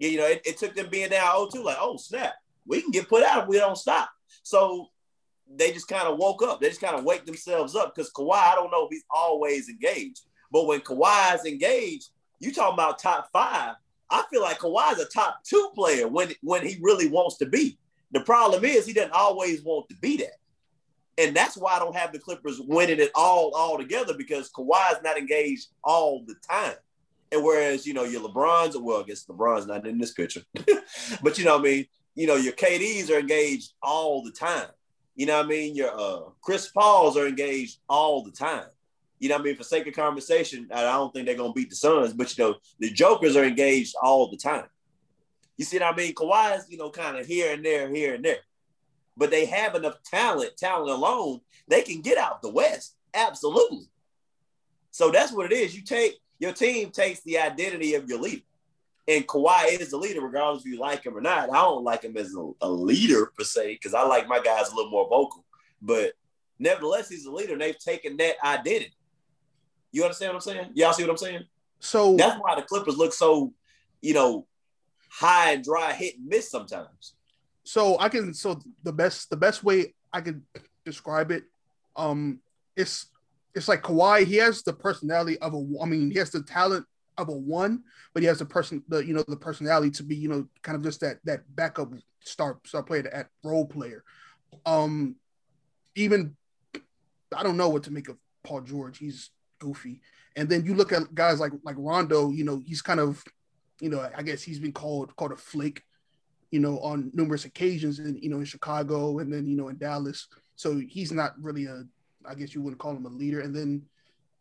You 0.00 0.18
know, 0.18 0.26
it, 0.26 0.42
it 0.44 0.58
took 0.58 0.74
them 0.74 0.88
being 0.90 1.10
down 1.10 1.48
0-2, 1.48 1.62
like, 1.62 1.76
oh 1.78 1.96
snap, 1.96 2.34
we 2.66 2.82
can 2.82 2.90
get 2.90 3.08
put 3.08 3.22
out 3.22 3.44
if 3.44 3.48
we 3.48 3.58
don't 3.58 3.78
stop. 3.78 4.10
So 4.42 4.88
they 5.48 5.70
just 5.70 5.86
kind 5.86 6.08
of 6.08 6.18
woke 6.18 6.42
up. 6.42 6.60
They 6.60 6.70
just 6.70 6.80
kind 6.80 6.96
of 6.96 7.04
wake 7.04 7.24
themselves 7.24 7.76
up 7.76 7.94
because 7.94 8.10
Kawhi, 8.10 8.34
I 8.34 8.56
don't 8.56 8.72
know 8.72 8.86
if 8.86 8.90
he's 8.90 9.04
always 9.10 9.68
engaged. 9.68 10.22
But 10.50 10.66
when 10.66 10.80
Kawhi 10.80 11.36
is 11.36 11.44
engaged, 11.44 12.08
you 12.40 12.52
talking 12.52 12.74
about 12.74 12.98
top 12.98 13.30
five. 13.32 13.76
I 14.10 14.22
feel 14.30 14.42
like 14.42 14.58
Kawhi 14.58 14.92
is 14.92 15.00
a 15.00 15.06
top 15.06 15.40
two 15.44 15.70
player 15.74 16.08
when 16.08 16.32
when 16.42 16.66
he 16.66 16.78
really 16.80 17.08
wants 17.08 17.38
to 17.38 17.46
be. 17.46 17.78
The 18.12 18.20
problem 18.20 18.64
is 18.64 18.86
he 18.86 18.92
doesn't 18.92 19.12
always 19.12 19.62
want 19.62 19.88
to 19.88 19.96
be 19.96 20.18
that. 20.18 20.38
And 21.18 21.34
that's 21.34 21.56
why 21.56 21.74
I 21.74 21.78
don't 21.78 21.96
have 21.96 22.12
the 22.12 22.18
Clippers 22.18 22.60
winning 22.60 23.00
it 23.00 23.10
all 23.14 23.52
all 23.54 23.78
together 23.78 24.14
because 24.16 24.50
Kawhi 24.50 24.92
is 24.92 25.02
not 25.02 25.18
engaged 25.18 25.68
all 25.82 26.22
the 26.26 26.34
time. 26.48 26.76
And 27.32 27.42
whereas, 27.42 27.86
you 27.86 27.94
know, 27.94 28.04
your 28.04 28.28
LeBrons, 28.28 28.80
well, 28.80 29.00
I 29.00 29.04
guess 29.04 29.26
LeBron's 29.26 29.66
not 29.66 29.86
in 29.86 29.98
this 29.98 30.12
picture, 30.12 30.42
but 31.22 31.38
you 31.38 31.44
know 31.44 31.58
I 31.58 31.62
mean? 31.62 31.86
You 32.14 32.26
know, 32.26 32.36
your 32.36 32.52
KDs 32.52 33.10
are 33.10 33.18
engaged 33.18 33.72
all 33.82 34.22
the 34.22 34.30
time. 34.30 34.68
You 35.16 35.26
know 35.26 35.36
what 35.36 35.46
I 35.46 35.48
mean? 35.48 35.74
Your 35.74 35.90
uh, 35.98 36.20
Chris 36.40 36.68
Pauls 36.68 37.16
are 37.16 37.26
engaged 37.26 37.78
all 37.88 38.22
the 38.22 38.30
time. 38.30 38.66
You 39.18 39.28
know 39.28 39.36
I 39.36 39.42
mean? 39.42 39.56
For 39.56 39.64
sake 39.64 39.86
of 39.86 39.94
conversation, 39.94 40.68
I 40.72 40.82
don't 40.82 41.12
think 41.12 41.26
they're 41.26 41.36
gonna 41.36 41.52
beat 41.52 41.70
the 41.70 41.76
Suns, 41.76 42.12
but 42.12 42.36
you 42.36 42.44
know, 42.44 42.54
the 42.78 42.90
Jokers 42.90 43.36
are 43.36 43.44
engaged 43.44 43.94
all 44.02 44.30
the 44.30 44.36
time. 44.36 44.66
You 45.56 45.64
see 45.64 45.78
what 45.78 45.94
I 45.94 45.96
mean? 45.96 46.14
Kawhi's, 46.14 46.66
you 46.68 46.76
know, 46.76 46.90
kind 46.90 47.16
of 47.16 47.26
here 47.26 47.52
and 47.52 47.64
there, 47.64 47.88
here 47.88 48.14
and 48.14 48.24
there. 48.24 48.40
But 49.16 49.30
they 49.30 49.46
have 49.46 49.74
enough 49.74 50.02
talent, 50.02 50.56
talent 50.58 50.90
alone, 50.90 51.40
they 51.68 51.82
can 51.82 52.02
get 52.02 52.18
out 52.18 52.42
the 52.42 52.50
West. 52.50 52.96
Absolutely. 53.14 53.88
So 54.90 55.10
that's 55.10 55.32
what 55.32 55.50
it 55.50 55.56
is. 55.56 55.74
You 55.74 55.82
take 55.82 56.18
your 56.38 56.52
team 56.52 56.90
takes 56.90 57.22
the 57.22 57.38
identity 57.38 57.94
of 57.94 58.08
your 58.08 58.20
leader. 58.20 58.42
And 59.08 59.26
Kawhi 59.26 59.80
is 59.80 59.90
the 59.90 59.96
leader, 59.96 60.20
regardless 60.20 60.64
if 60.64 60.72
you 60.72 60.78
like 60.78 61.04
him 61.04 61.16
or 61.16 61.20
not. 61.20 61.50
I 61.50 61.54
don't 61.54 61.84
like 61.84 62.02
him 62.02 62.16
as 62.16 62.34
a, 62.34 62.50
a 62.60 62.68
leader 62.68 63.26
per 63.38 63.44
se, 63.44 63.74
because 63.74 63.94
I 63.94 64.02
like 64.02 64.26
my 64.26 64.40
guys 64.40 64.70
a 64.70 64.74
little 64.74 64.90
more 64.90 65.08
vocal. 65.08 65.44
But 65.80 66.14
nevertheless, 66.58 67.08
he's 67.08 67.24
a 67.24 67.32
leader, 67.32 67.52
and 67.52 67.62
they've 67.62 67.78
taken 67.78 68.16
that 68.16 68.36
identity. 68.44 68.94
You 69.96 70.02
understand 70.02 70.34
what 70.34 70.46
I'm 70.46 70.52
saying? 70.52 70.70
Y'all 70.74 70.92
see 70.92 71.04
what 71.04 71.10
I'm 71.10 71.16
saying? 71.16 71.44
So 71.80 72.16
That's 72.16 72.38
why 72.38 72.54
the 72.54 72.60
Clippers 72.60 72.98
look 72.98 73.14
so, 73.14 73.54
you 74.02 74.12
know, 74.12 74.46
high 75.08 75.52
and 75.52 75.64
dry, 75.64 75.94
hit 75.94 76.18
and 76.18 76.26
miss 76.26 76.50
sometimes. 76.50 77.14
so 77.64 77.98
I 77.98 78.10
can 78.10 78.34
so 78.34 78.60
the 78.82 78.92
best 78.92 79.30
the 79.30 79.38
best 79.38 79.64
way 79.64 79.94
I 80.12 80.20
can 80.20 80.44
describe 80.84 81.30
it, 81.30 81.44
um, 81.96 82.40
it's 82.76 83.06
it's 83.54 83.68
like 83.68 83.82
Kawhi. 83.82 84.26
He 84.26 84.36
has 84.36 84.62
the 84.62 84.74
personality 84.74 85.38
of 85.38 85.54
a. 85.54 85.66
I 85.80 85.86
mean, 85.86 86.10
he 86.10 86.18
has 86.18 86.30
the 86.30 86.42
talent 86.42 86.84
of 87.16 87.30
a 87.30 87.32
one, 87.32 87.82
but 88.12 88.22
he 88.22 88.26
has 88.26 88.40
the 88.40 88.44
person 88.44 88.82
the 88.88 88.98
you 88.98 89.14
know 89.14 89.24
the 89.26 89.36
personality 89.36 89.90
to 89.92 90.02
be 90.02 90.14
you 90.14 90.28
know 90.28 90.46
kind 90.60 90.76
of 90.76 90.84
just 90.84 91.00
that 91.00 91.20
that 91.24 91.40
backup 91.56 91.90
star 92.20 92.58
star 92.66 92.82
player, 92.82 93.00
that 93.04 93.28
role 93.42 93.64
player. 93.64 94.04
Um, 94.66 95.16
even 95.94 96.36
I 97.34 97.42
don't 97.42 97.56
know 97.56 97.70
what 97.70 97.84
to 97.84 97.90
make 97.90 98.10
of 98.10 98.18
Paul 98.42 98.60
George. 98.60 98.98
He's 98.98 99.30
goofy. 99.58 100.00
And 100.36 100.48
then 100.48 100.64
you 100.64 100.74
look 100.74 100.92
at 100.92 101.14
guys 101.14 101.40
like 101.40 101.52
like 101.62 101.76
Rondo. 101.78 102.30
You 102.30 102.44
know, 102.44 102.62
he's 102.64 102.82
kind 102.82 103.00
of, 103.00 103.22
you 103.80 103.88
know, 103.88 104.08
I 104.16 104.22
guess 104.22 104.42
he's 104.42 104.58
been 104.58 104.72
called 104.72 105.14
called 105.16 105.32
a 105.32 105.36
flake, 105.36 105.82
you 106.50 106.60
know, 106.60 106.78
on 106.80 107.10
numerous 107.14 107.44
occasions, 107.44 107.98
and 107.98 108.18
you 108.22 108.28
know, 108.28 108.38
in 108.38 108.44
Chicago, 108.44 109.18
and 109.18 109.32
then 109.32 109.46
you 109.46 109.56
know 109.56 109.68
in 109.68 109.78
Dallas. 109.78 110.28
So 110.56 110.78
he's 110.78 111.12
not 111.12 111.32
really 111.40 111.66
a, 111.66 111.84
I 112.26 112.34
guess 112.34 112.54
you 112.54 112.62
wouldn't 112.62 112.80
call 112.80 112.96
him 112.96 113.06
a 113.06 113.10
leader. 113.10 113.40
And 113.40 113.54
then 113.54 113.82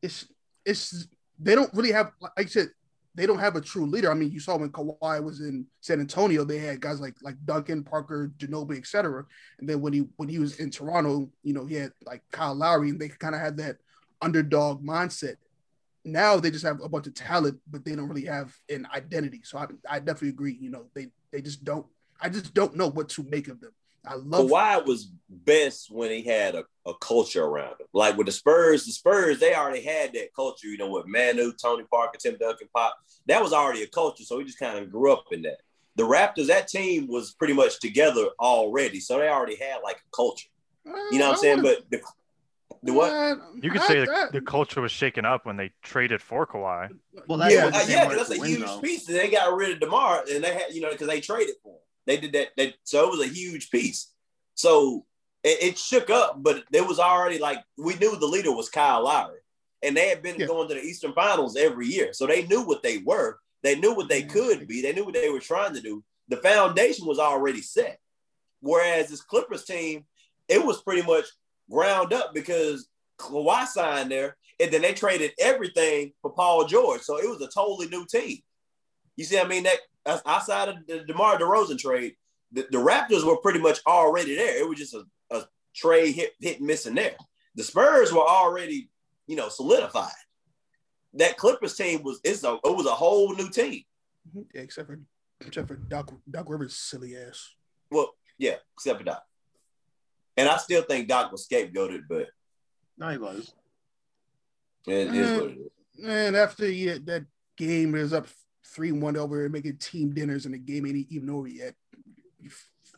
it's 0.02 0.28
it's 0.66 1.08
they 1.40 1.56
don't 1.56 1.74
really 1.74 1.92
have, 1.92 2.12
like 2.22 2.32
I 2.38 2.46
said, 2.46 2.70
they 3.16 3.26
don't 3.26 3.40
have 3.40 3.56
a 3.56 3.62
true 3.62 3.86
leader. 3.86 4.12
I 4.12 4.14
mean, 4.14 4.32
you 4.32 4.42
saw 4.42 4.58
when 4.58 4.72
Kawhi 4.72 5.24
was 5.24 5.40
in 5.40 5.66
San 5.80 6.02
Antonio, 6.02 6.44
they 6.44 6.58
had 6.58 6.82
guys 6.82 7.00
like 7.00 7.16
like 7.22 7.36
Duncan, 7.46 7.84
Parker, 7.84 8.32
Ginobili, 8.38 8.78
etc. 8.78 9.26
And 9.60 9.70
then 9.70 9.80
when 9.80 9.94
he 9.94 10.08
when 10.18 10.28
he 10.28 10.40
was 10.40 10.60
in 10.60 10.70
Toronto, 10.70 11.30
you 11.42 11.54
know, 11.54 11.66
he 11.66 11.76
had 11.76 11.94
like 12.06 12.24
Kyle 12.32 12.54
Lowry, 12.54 12.90
and 12.90 13.00
they 13.00 13.08
kind 13.08 13.34
of 13.34 13.40
had 13.40 13.58
that 13.58 13.78
underdog 14.26 14.84
mindset. 14.84 15.36
Now 16.04 16.38
they 16.38 16.52
just 16.52 16.66
have 16.66 16.82
a 16.82 16.90
bunch 16.90 17.08
of 17.08 17.14
talent, 17.14 17.60
but 17.70 17.86
they 17.86 17.96
don't 17.96 18.10
really 18.10 18.26
have 18.26 18.54
an 18.70 18.88
identity. 18.94 19.42
So 19.44 19.58
I, 19.58 19.68
I 19.90 20.00
definitely 20.00 20.30
agree. 20.30 20.58
You 20.60 20.72
know, 20.72 20.86
they 20.94 21.08
they 21.32 21.42
just 21.42 21.64
don't. 21.64 21.86
I 22.20 22.30
just 22.30 22.54
don't 22.54 22.76
know 22.76 22.90
what 22.90 23.10
to 23.10 23.24
make 23.24 23.48
of 23.48 23.60
them. 23.60 23.72
I 24.08 24.16
love 24.16 24.50
Kawhi 24.50 24.86
was 24.86 25.12
best 25.30 25.92
when 25.92 26.12
he 26.12 26.22
had 26.22 26.56
a, 26.56 26.64
a 26.86 26.94
culture 26.96 27.44
around 27.44 27.82
him. 27.82 27.88
Like 27.94 28.18
with 28.18 28.28
the 28.28 28.32
Spurs, 28.32 28.86
the 28.86 28.92
Spurs, 28.92 29.40
they 29.40 29.56
already 29.56 29.82
had 29.82 30.14
that 30.14 30.34
culture, 30.36 30.68
you 30.68 30.78
know, 30.78 30.92
with 30.92 31.08
Manu, 31.08 31.52
Tony 31.54 31.84
Parker, 31.92 32.20
Tim 32.20 32.38
Duncan, 32.38 32.68
Pop. 32.74 32.96
That 33.28 33.42
was 33.42 33.54
already 33.54 33.84
a 33.84 33.88
culture. 33.88 34.24
So 34.24 34.38
he 34.40 34.46
just 34.46 34.60
kind 34.60 34.78
of 34.78 34.92
grew 34.92 35.12
up 35.12 35.26
in 35.32 35.42
that. 35.44 35.58
The 35.96 36.04
Raptors, 36.04 36.48
that 36.48 36.68
team 36.68 37.08
was 37.08 37.34
pretty 37.34 37.54
much 37.54 37.80
together 37.80 38.28
already. 38.40 39.00
So 39.00 39.18
they 39.18 39.30
already 39.30 39.56
had 39.56 39.78
like 39.84 39.98
a 39.98 40.16
culture. 40.16 40.50
Uh, 40.88 40.94
you 41.12 41.20
know 41.20 41.30
what 41.30 41.38
I'm 41.38 41.42
saying? 41.42 41.62
But 41.62 41.90
the, 41.90 42.02
the 42.84 42.94
what? 42.94 43.40
You 43.62 43.70
could 43.72 43.82
say 43.84 44.00
the, 44.06 44.30
the 44.34 44.42
culture 44.42 44.82
was 44.82 44.92
shaken 44.92 45.26
up 45.26 45.46
when 45.46 45.58
they 45.58 45.72
traded 45.82 46.22
for 46.22 46.46
Kawhi. 46.48 46.90
Well, 47.28 47.40
Yeah, 47.50 47.70
that's 47.70 47.90
Yeah. 47.90 48.02
uh, 48.06 48.10
yeah, 48.10 48.16
that's 48.16 48.32
a 48.32 48.40
win, 48.40 48.50
huge 48.50 48.60
though. 48.66 48.80
piece. 48.82 49.06
They 49.06 49.30
got 49.30 49.56
rid 49.56 49.72
of 49.72 49.80
DeMar, 49.80 50.26
and 50.32 50.44
they 50.44 50.54
had, 50.54 50.74
you 50.74 50.82
know, 50.82 50.92
because 50.92 51.08
they 51.08 51.22
traded 51.22 51.56
for 51.64 51.74
him. 51.74 51.80
They 52.06 52.18
did 52.18 52.34
that. 52.34 52.50
They, 52.58 52.76
so 52.84 53.06
it 53.08 53.18
was 53.18 53.22
a 53.28 53.34
huge 53.34 53.70
piece. 53.72 54.12
So 54.56 55.06
it, 55.44 55.62
it 55.64 55.78
shook 55.78 56.10
up, 56.10 56.42
but 56.42 56.64
there 56.72 56.84
was 56.86 57.00
already 57.00 57.40
like 57.40 57.60
we 57.78 57.96
knew 57.96 58.16
the 58.16 58.26
leader 58.28 58.52
was 58.56 58.70
Kyle 58.70 59.04
Lowry, 59.04 59.40
and 59.82 59.96
they 59.98 60.10
had 60.10 60.22
been 60.22 60.40
Yeah. 60.40 60.48
going 60.48 60.68
to 60.70 60.76
the 60.76 60.82
Eastern 60.82 61.14
Finals 61.14 61.56
every 61.56 61.88
year, 61.88 62.14
so 62.14 62.28
they 62.28 62.46
knew 62.46 62.62
what 62.64 62.84
they 62.84 63.00
were. 63.00 63.40
They 63.64 63.76
knew 63.80 63.96
what 63.96 64.10
they 64.10 64.22
could 64.24 64.68
be. 64.68 64.82
They 64.82 64.94
knew 64.94 65.06
what 65.06 65.16
they 65.16 65.30
were 65.30 65.40
trying 65.40 65.74
to 65.74 65.82
do. 65.82 66.04
The 66.28 66.38
foundation 66.38 67.08
was 67.08 67.18
already 67.20 67.62
set. 67.62 68.00
Whereas 68.62 69.10
this 69.10 69.22
Clippers 69.22 69.64
team, 69.66 70.06
it 70.48 70.64
was 70.64 70.82
pretty 70.82 71.02
much 71.02 71.26
ground 71.70 72.14
up 72.14 72.34
because 72.34 72.88
Kawhi 73.20 73.66
signed 73.66 74.12
there, 74.12 74.38
and 74.60 74.72
then 74.72 74.82
they 74.82 74.94
traded 74.94 75.32
everything 75.40 76.14
for 76.22 76.32
Paul 76.32 76.66
George. 76.66 77.02
So 77.02 77.18
it 77.18 77.30
was 77.30 77.42
a 77.42 77.48
totally 77.48 77.88
new 77.88 78.06
team. 78.06 78.40
You 79.16 79.26
see, 79.26 79.40
I 79.40 79.48
mean 79.48 79.64
that 79.64 79.78
outside 80.26 80.70
of 80.70 80.76
the 80.88 81.04
DeMar 81.06 81.38
DeRozan 81.38 81.78
trade, 81.78 82.16
the, 82.52 82.68
the 82.72 82.78
Raptors 82.78 83.26
were 83.26 83.38
pretty 83.38 83.60
much 83.60 83.80
already 83.88 84.36
there. 84.36 84.60
It 84.60 84.68
was 84.68 84.78
just 84.78 84.94
a, 84.94 85.04
a 85.32 85.46
trade 85.76 86.14
hit 86.14 86.34
hit 86.40 86.60
and 86.60 86.68
miss 86.68 86.84
there. 86.84 87.16
The 87.56 87.64
Spurs 87.64 88.12
were 88.12 88.20
already, 88.20 88.90
you 89.28 89.36
know, 89.36 89.50
solidified. 89.50 90.12
That 91.14 91.38
Clippers 91.38 91.76
team 91.76 92.04
was 92.04 92.20
it's 92.24 92.44
a 92.44 92.56
it 92.64 92.76
was 92.76 92.86
a 92.86 92.92
whole 92.92 93.34
new 93.36 93.50
team. 93.50 93.84
Mm-hmm. 94.28 94.42
Yeah, 94.54 94.62
except 94.62 94.88
for 94.88 95.00
Except 95.42 95.68
for 95.68 95.76
Doc, 95.76 96.14
Doc 96.30 96.46
Rivers' 96.48 96.76
silly 96.76 97.16
ass. 97.18 97.54
Well, 97.92 98.14
yeah, 98.38 98.56
except 98.74 99.00
for 99.00 99.06
Doc. 99.06 99.24
And 100.38 100.50
I 100.50 100.58
still 100.58 100.84
think 100.84 101.08
Doc 101.08 101.32
was 101.32 101.48
scapegoated, 101.48 102.02
but 102.10 102.28
No, 102.98 103.10
he 103.10 103.18
was. 103.18 103.54
it 104.88 105.14
is 105.16 105.32
what 105.32 105.50
it 105.52 105.58
is. 105.58 106.04
Mm, 106.04 106.28
and 106.28 106.36
after 106.36 106.70
yeah, 106.70 106.98
that 107.06 107.26
game 107.58 107.96
is 107.96 108.12
up 108.14 108.28
three 108.66 108.92
one 108.92 109.16
over 109.16 109.44
and 109.44 109.54
making 109.54 109.78
team 109.78 110.14
dinners, 110.14 110.46
and 110.46 110.54
the 110.54 110.58
game 110.58 110.86
ain't 110.86 111.08
even 111.10 111.30
over 111.30 111.48
yet. 111.48 111.74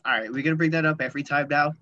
All 0.04 0.18
right, 0.18 0.32
we're 0.32 0.42
gonna 0.42 0.56
bring 0.56 0.72
that 0.72 0.84
up 0.84 1.00
every 1.00 1.22
time 1.22 1.48
now. 1.48 1.74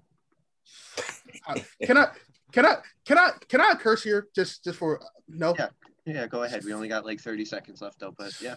Uh, 1.46 1.59
can 1.82 1.96
I? 1.96 2.09
Can 2.52 2.66
I? 2.66 2.76
Can 3.04 3.18
I? 3.18 3.30
Can 3.48 3.61
I 3.61 3.74
curse 3.74 4.02
here? 4.02 4.28
Just, 4.34 4.64
just 4.64 4.78
for 4.78 5.00
no. 5.28 5.54
Yeah. 5.59 5.68
Yeah, 6.04 6.26
go 6.28 6.44
ahead. 6.44 6.64
We 6.64 6.72
only 6.72 6.86
got 6.88 7.04
like 7.04 7.20
30 7.20 7.44
seconds 7.44 7.82
left 7.82 7.98
though, 7.98 8.14
but 8.16 8.40
yeah. 8.40 8.57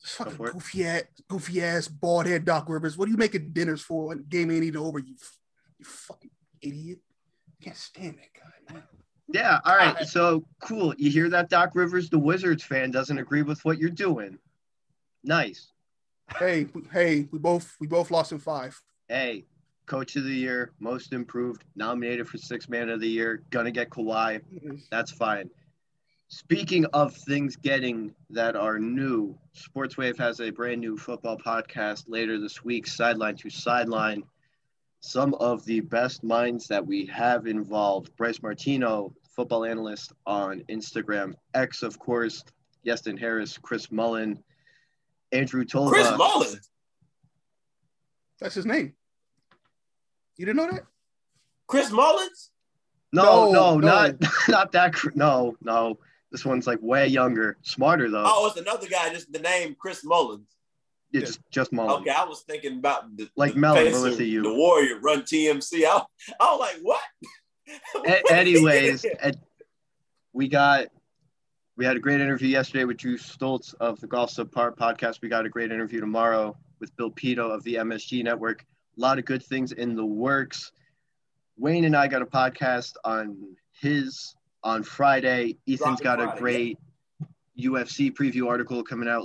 This 0.00 0.12
fucking 0.12 0.36
goofy 0.36 0.86
ass, 0.86 1.02
goofy 1.28 1.62
ass, 1.62 1.88
bald 1.88 2.26
head 2.26 2.44
Doc 2.44 2.68
Rivers. 2.68 2.96
What 2.96 3.08
are 3.08 3.10
you 3.10 3.16
making 3.16 3.50
dinners 3.52 3.80
for 3.80 4.08
when 4.08 4.24
game 4.28 4.50
ain't 4.52 4.62
even 4.62 4.80
over? 4.80 5.00
You, 5.00 5.14
f- 5.20 5.38
you 5.78 5.84
fucking 5.84 6.30
idiot. 6.60 6.98
I 7.60 7.64
Can't 7.64 7.76
stand 7.76 8.18
that 8.18 8.40
guy, 8.40 8.74
man. 8.74 8.82
Yeah, 9.28 9.58
all 9.64 9.76
right. 9.76 9.88
Alright. 9.88 10.08
So 10.08 10.44
cool. 10.60 10.94
You 10.96 11.10
hear 11.10 11.28
that 11.30 11.50
Doc 11.50 11.70
Rivers, 11.74 12.08
the 12.10 12.18
Wizards 12.18 12.62
fan, 12.62 12.90
doesn't 12.90 13.18
agree 13.18 13.42
with 13.42 13.64
what 13.64 13.78
you're 13.78 13.90
doing. 13.90 14.38
Nice. 15.24 15.72
Hey, 16.38 16.66
hey, 16.92 17.28
we 17.30 17.38
both 17.38 17.76
we 17.80 17.86
both 17.86 18.10
lost 18.10 18.32
in 18.32 18.38
five. 18.38 18.80
Hey, 19.08 19.44
coach 19.86 20.16
of 20.16 20.24
the 20.24 20.30
year, 20.30 20.72
most 20.78 21.12
improved, 21.12 21.64
nominated 21.74 22.28
for 22.28 22.38
six 22.38 22.68
man 22.68 22.88
of 22.88 23.00
the 23.00 23.08
year, 23.08 23.42
gonna 23.50 23.70
get 23.70 23.90
Kawhi. 23.90 24.40
Mm-hmm. 24.52 24.76
That's 24.90 25.10
fine. 25.10 25.50
Speaking 26.28 26.84
of 26.86 27.14
things 27.14 27.54
getting 27.54 28.12
that 28.30 28.56
are 28.56 28.80
new, 28.80 29.38
Sportswave 29.56 30.18
has 30.18 30.40
a 30.40 30.50
brand 30.50 30.80
new 30.80 30.96
football 30.96 31.38
podcast 31.38 32.04
later 32.08 32.40
this 32.40 32.64
week, 32.64 32.88
Sideline 32.88 33.36
to 33.36 33.50
Sideline. 33.50 34.24
Some 35.00 35.34
of 35.34 35.64
the 35.64 35.80
best 35.80 36.24
minds 36.24 36.66
that 36.68 36.84
we 36.84 37.06
have 37.06 37.46
involved 37.46 38.14
Bryce 38.16 38.42
Martino, 38.42 39.12
football 39.34 39.64
analyst 39.64 40.12
on 40.26 40.62
Instagram, 40.70 41.34
X, 41.54 41.82
of 41.82 41.98
course, 41.98 42.42
Yeston 42.86 43.18
Harris, 43.18 43.58
Chris 43.58 43.92
Mullen, 43.92 44.42
Andrew 45.32 45.64
Tolva. 45.64 45.90
Chris 45.90 46.10
Mullin. 46.16 46.60
That's 48.40 48.54
his 48.54 48.66
name. 48.66 48.94
You 50.36 50.46
didn't 50.46 50.56
know 50.56 50.72
that? 50.72 50.84
Chris 51.66 51.90
Mullins? 51.90 52.50
No, 53.12 53.50
No, 53.50 53.52
no, 53.52 53.78
no. 53.78 53.86
not 53.86 54.14
not 54.48 54.72
that. 54.72 54.94
No, 55.14 55.56
no. 55.62 55.98
This 56.30 56.44
one's 56.44 56.66
like 56.66 56.78
way 56.82 57.06
younger, 57.06 57.56
smarter 57.62 58.10
though. 58.10 58.24
Oh, 58.26 58.46
it's 58.48 58.58
another 58.60 58.88
guy, 58.88 59.10
just 59.12 59.32
the 59.32 59.38
name 59.38 59.76
Chris 59.78 60.04
Mullins. 60.04 60.55
It's 61.22 61.38
just 61.50 61.72
Mullen. 61.72 62.02
Okay, 62.02 62.10
I 62.10 62.24
was 62.24 62.42
thinking 62.48 62.78
about 62.78 63.16
the 63.16 63.28
Like 63.36 63.54
the 63.54 63.60
Mullin, 63.60 63.84
face 63.86 63.94
we're 63.94 64.08
of 64.08 64.18
with 64.18 64.20
you. 64.28 64.42
the 64.42 64.54
Warrior 64.54 64.98
Run 65.00 65.22
TMC. 65.22 65.84
I, 65.84 66.02
I 66.40 66.44
was 66.52 66.60
like, 66.60 66.76
what? 66.82 67.00
A- 68.06 68.32
anyways, 68.32 69.04
and 69.04 69.36
we 70.32 70.48
got 70.48 70.86
we 71.76 71.84
had 71.84 71.96
a 71.96 72.00
great 72.00 72.20
interview 72.20 72.48
yesterday 72.48 72.84
with 72.84 72.96
Drew 72.96 73.18
Stoltz 73.18 73.74
of 73.80 74.00
the 74.00 74.06
Golf 74.06 74.30
Subpar 74.30 74.76
podcast. 74.76 75.20
We 75.22 75.28
got 75.28 75.44
a 75.46 75.48
great 75.48 75.70
interview 75.72 76.00
tomorrow 76.00 76.56
with 76.80 76.94
Bill 76.96 77.10
Pidto 77.10 77.50
of 77.54 77.62
the 77.64 77.74
MSG 77.76 78.22
Network. 78.24 78.64
A 78.96 79.00
lot 79.00 79.18
of 79.18 79.24
good 79.24 79.42
things 79.42 79.72
in 79.72 79.94
the 79.94 80.04
works. 80.04 80.72
Wayne 81.58 81.84
and 81.84 81.96
I 81.96 82.06
got 82.08 82.22
a 82.22 82.26
podcast 82.26 82.94
on 83.04 83.36
his 83.80 84.34
on 84.62 84.82
Friday. 84.82 85.56
Ethan's 85.68 86.00
Dropping 86.00 86.04
got 86.04 86.20
a 86.20 86.26
Friday, 86.28 86.38
great 86.40 86.78
UFC 87.58 88.12
preview 88.12 88.46
article 88.48 88.82
coming 88.82 89.08
out 89.08 89.22
later. 89.22 89.24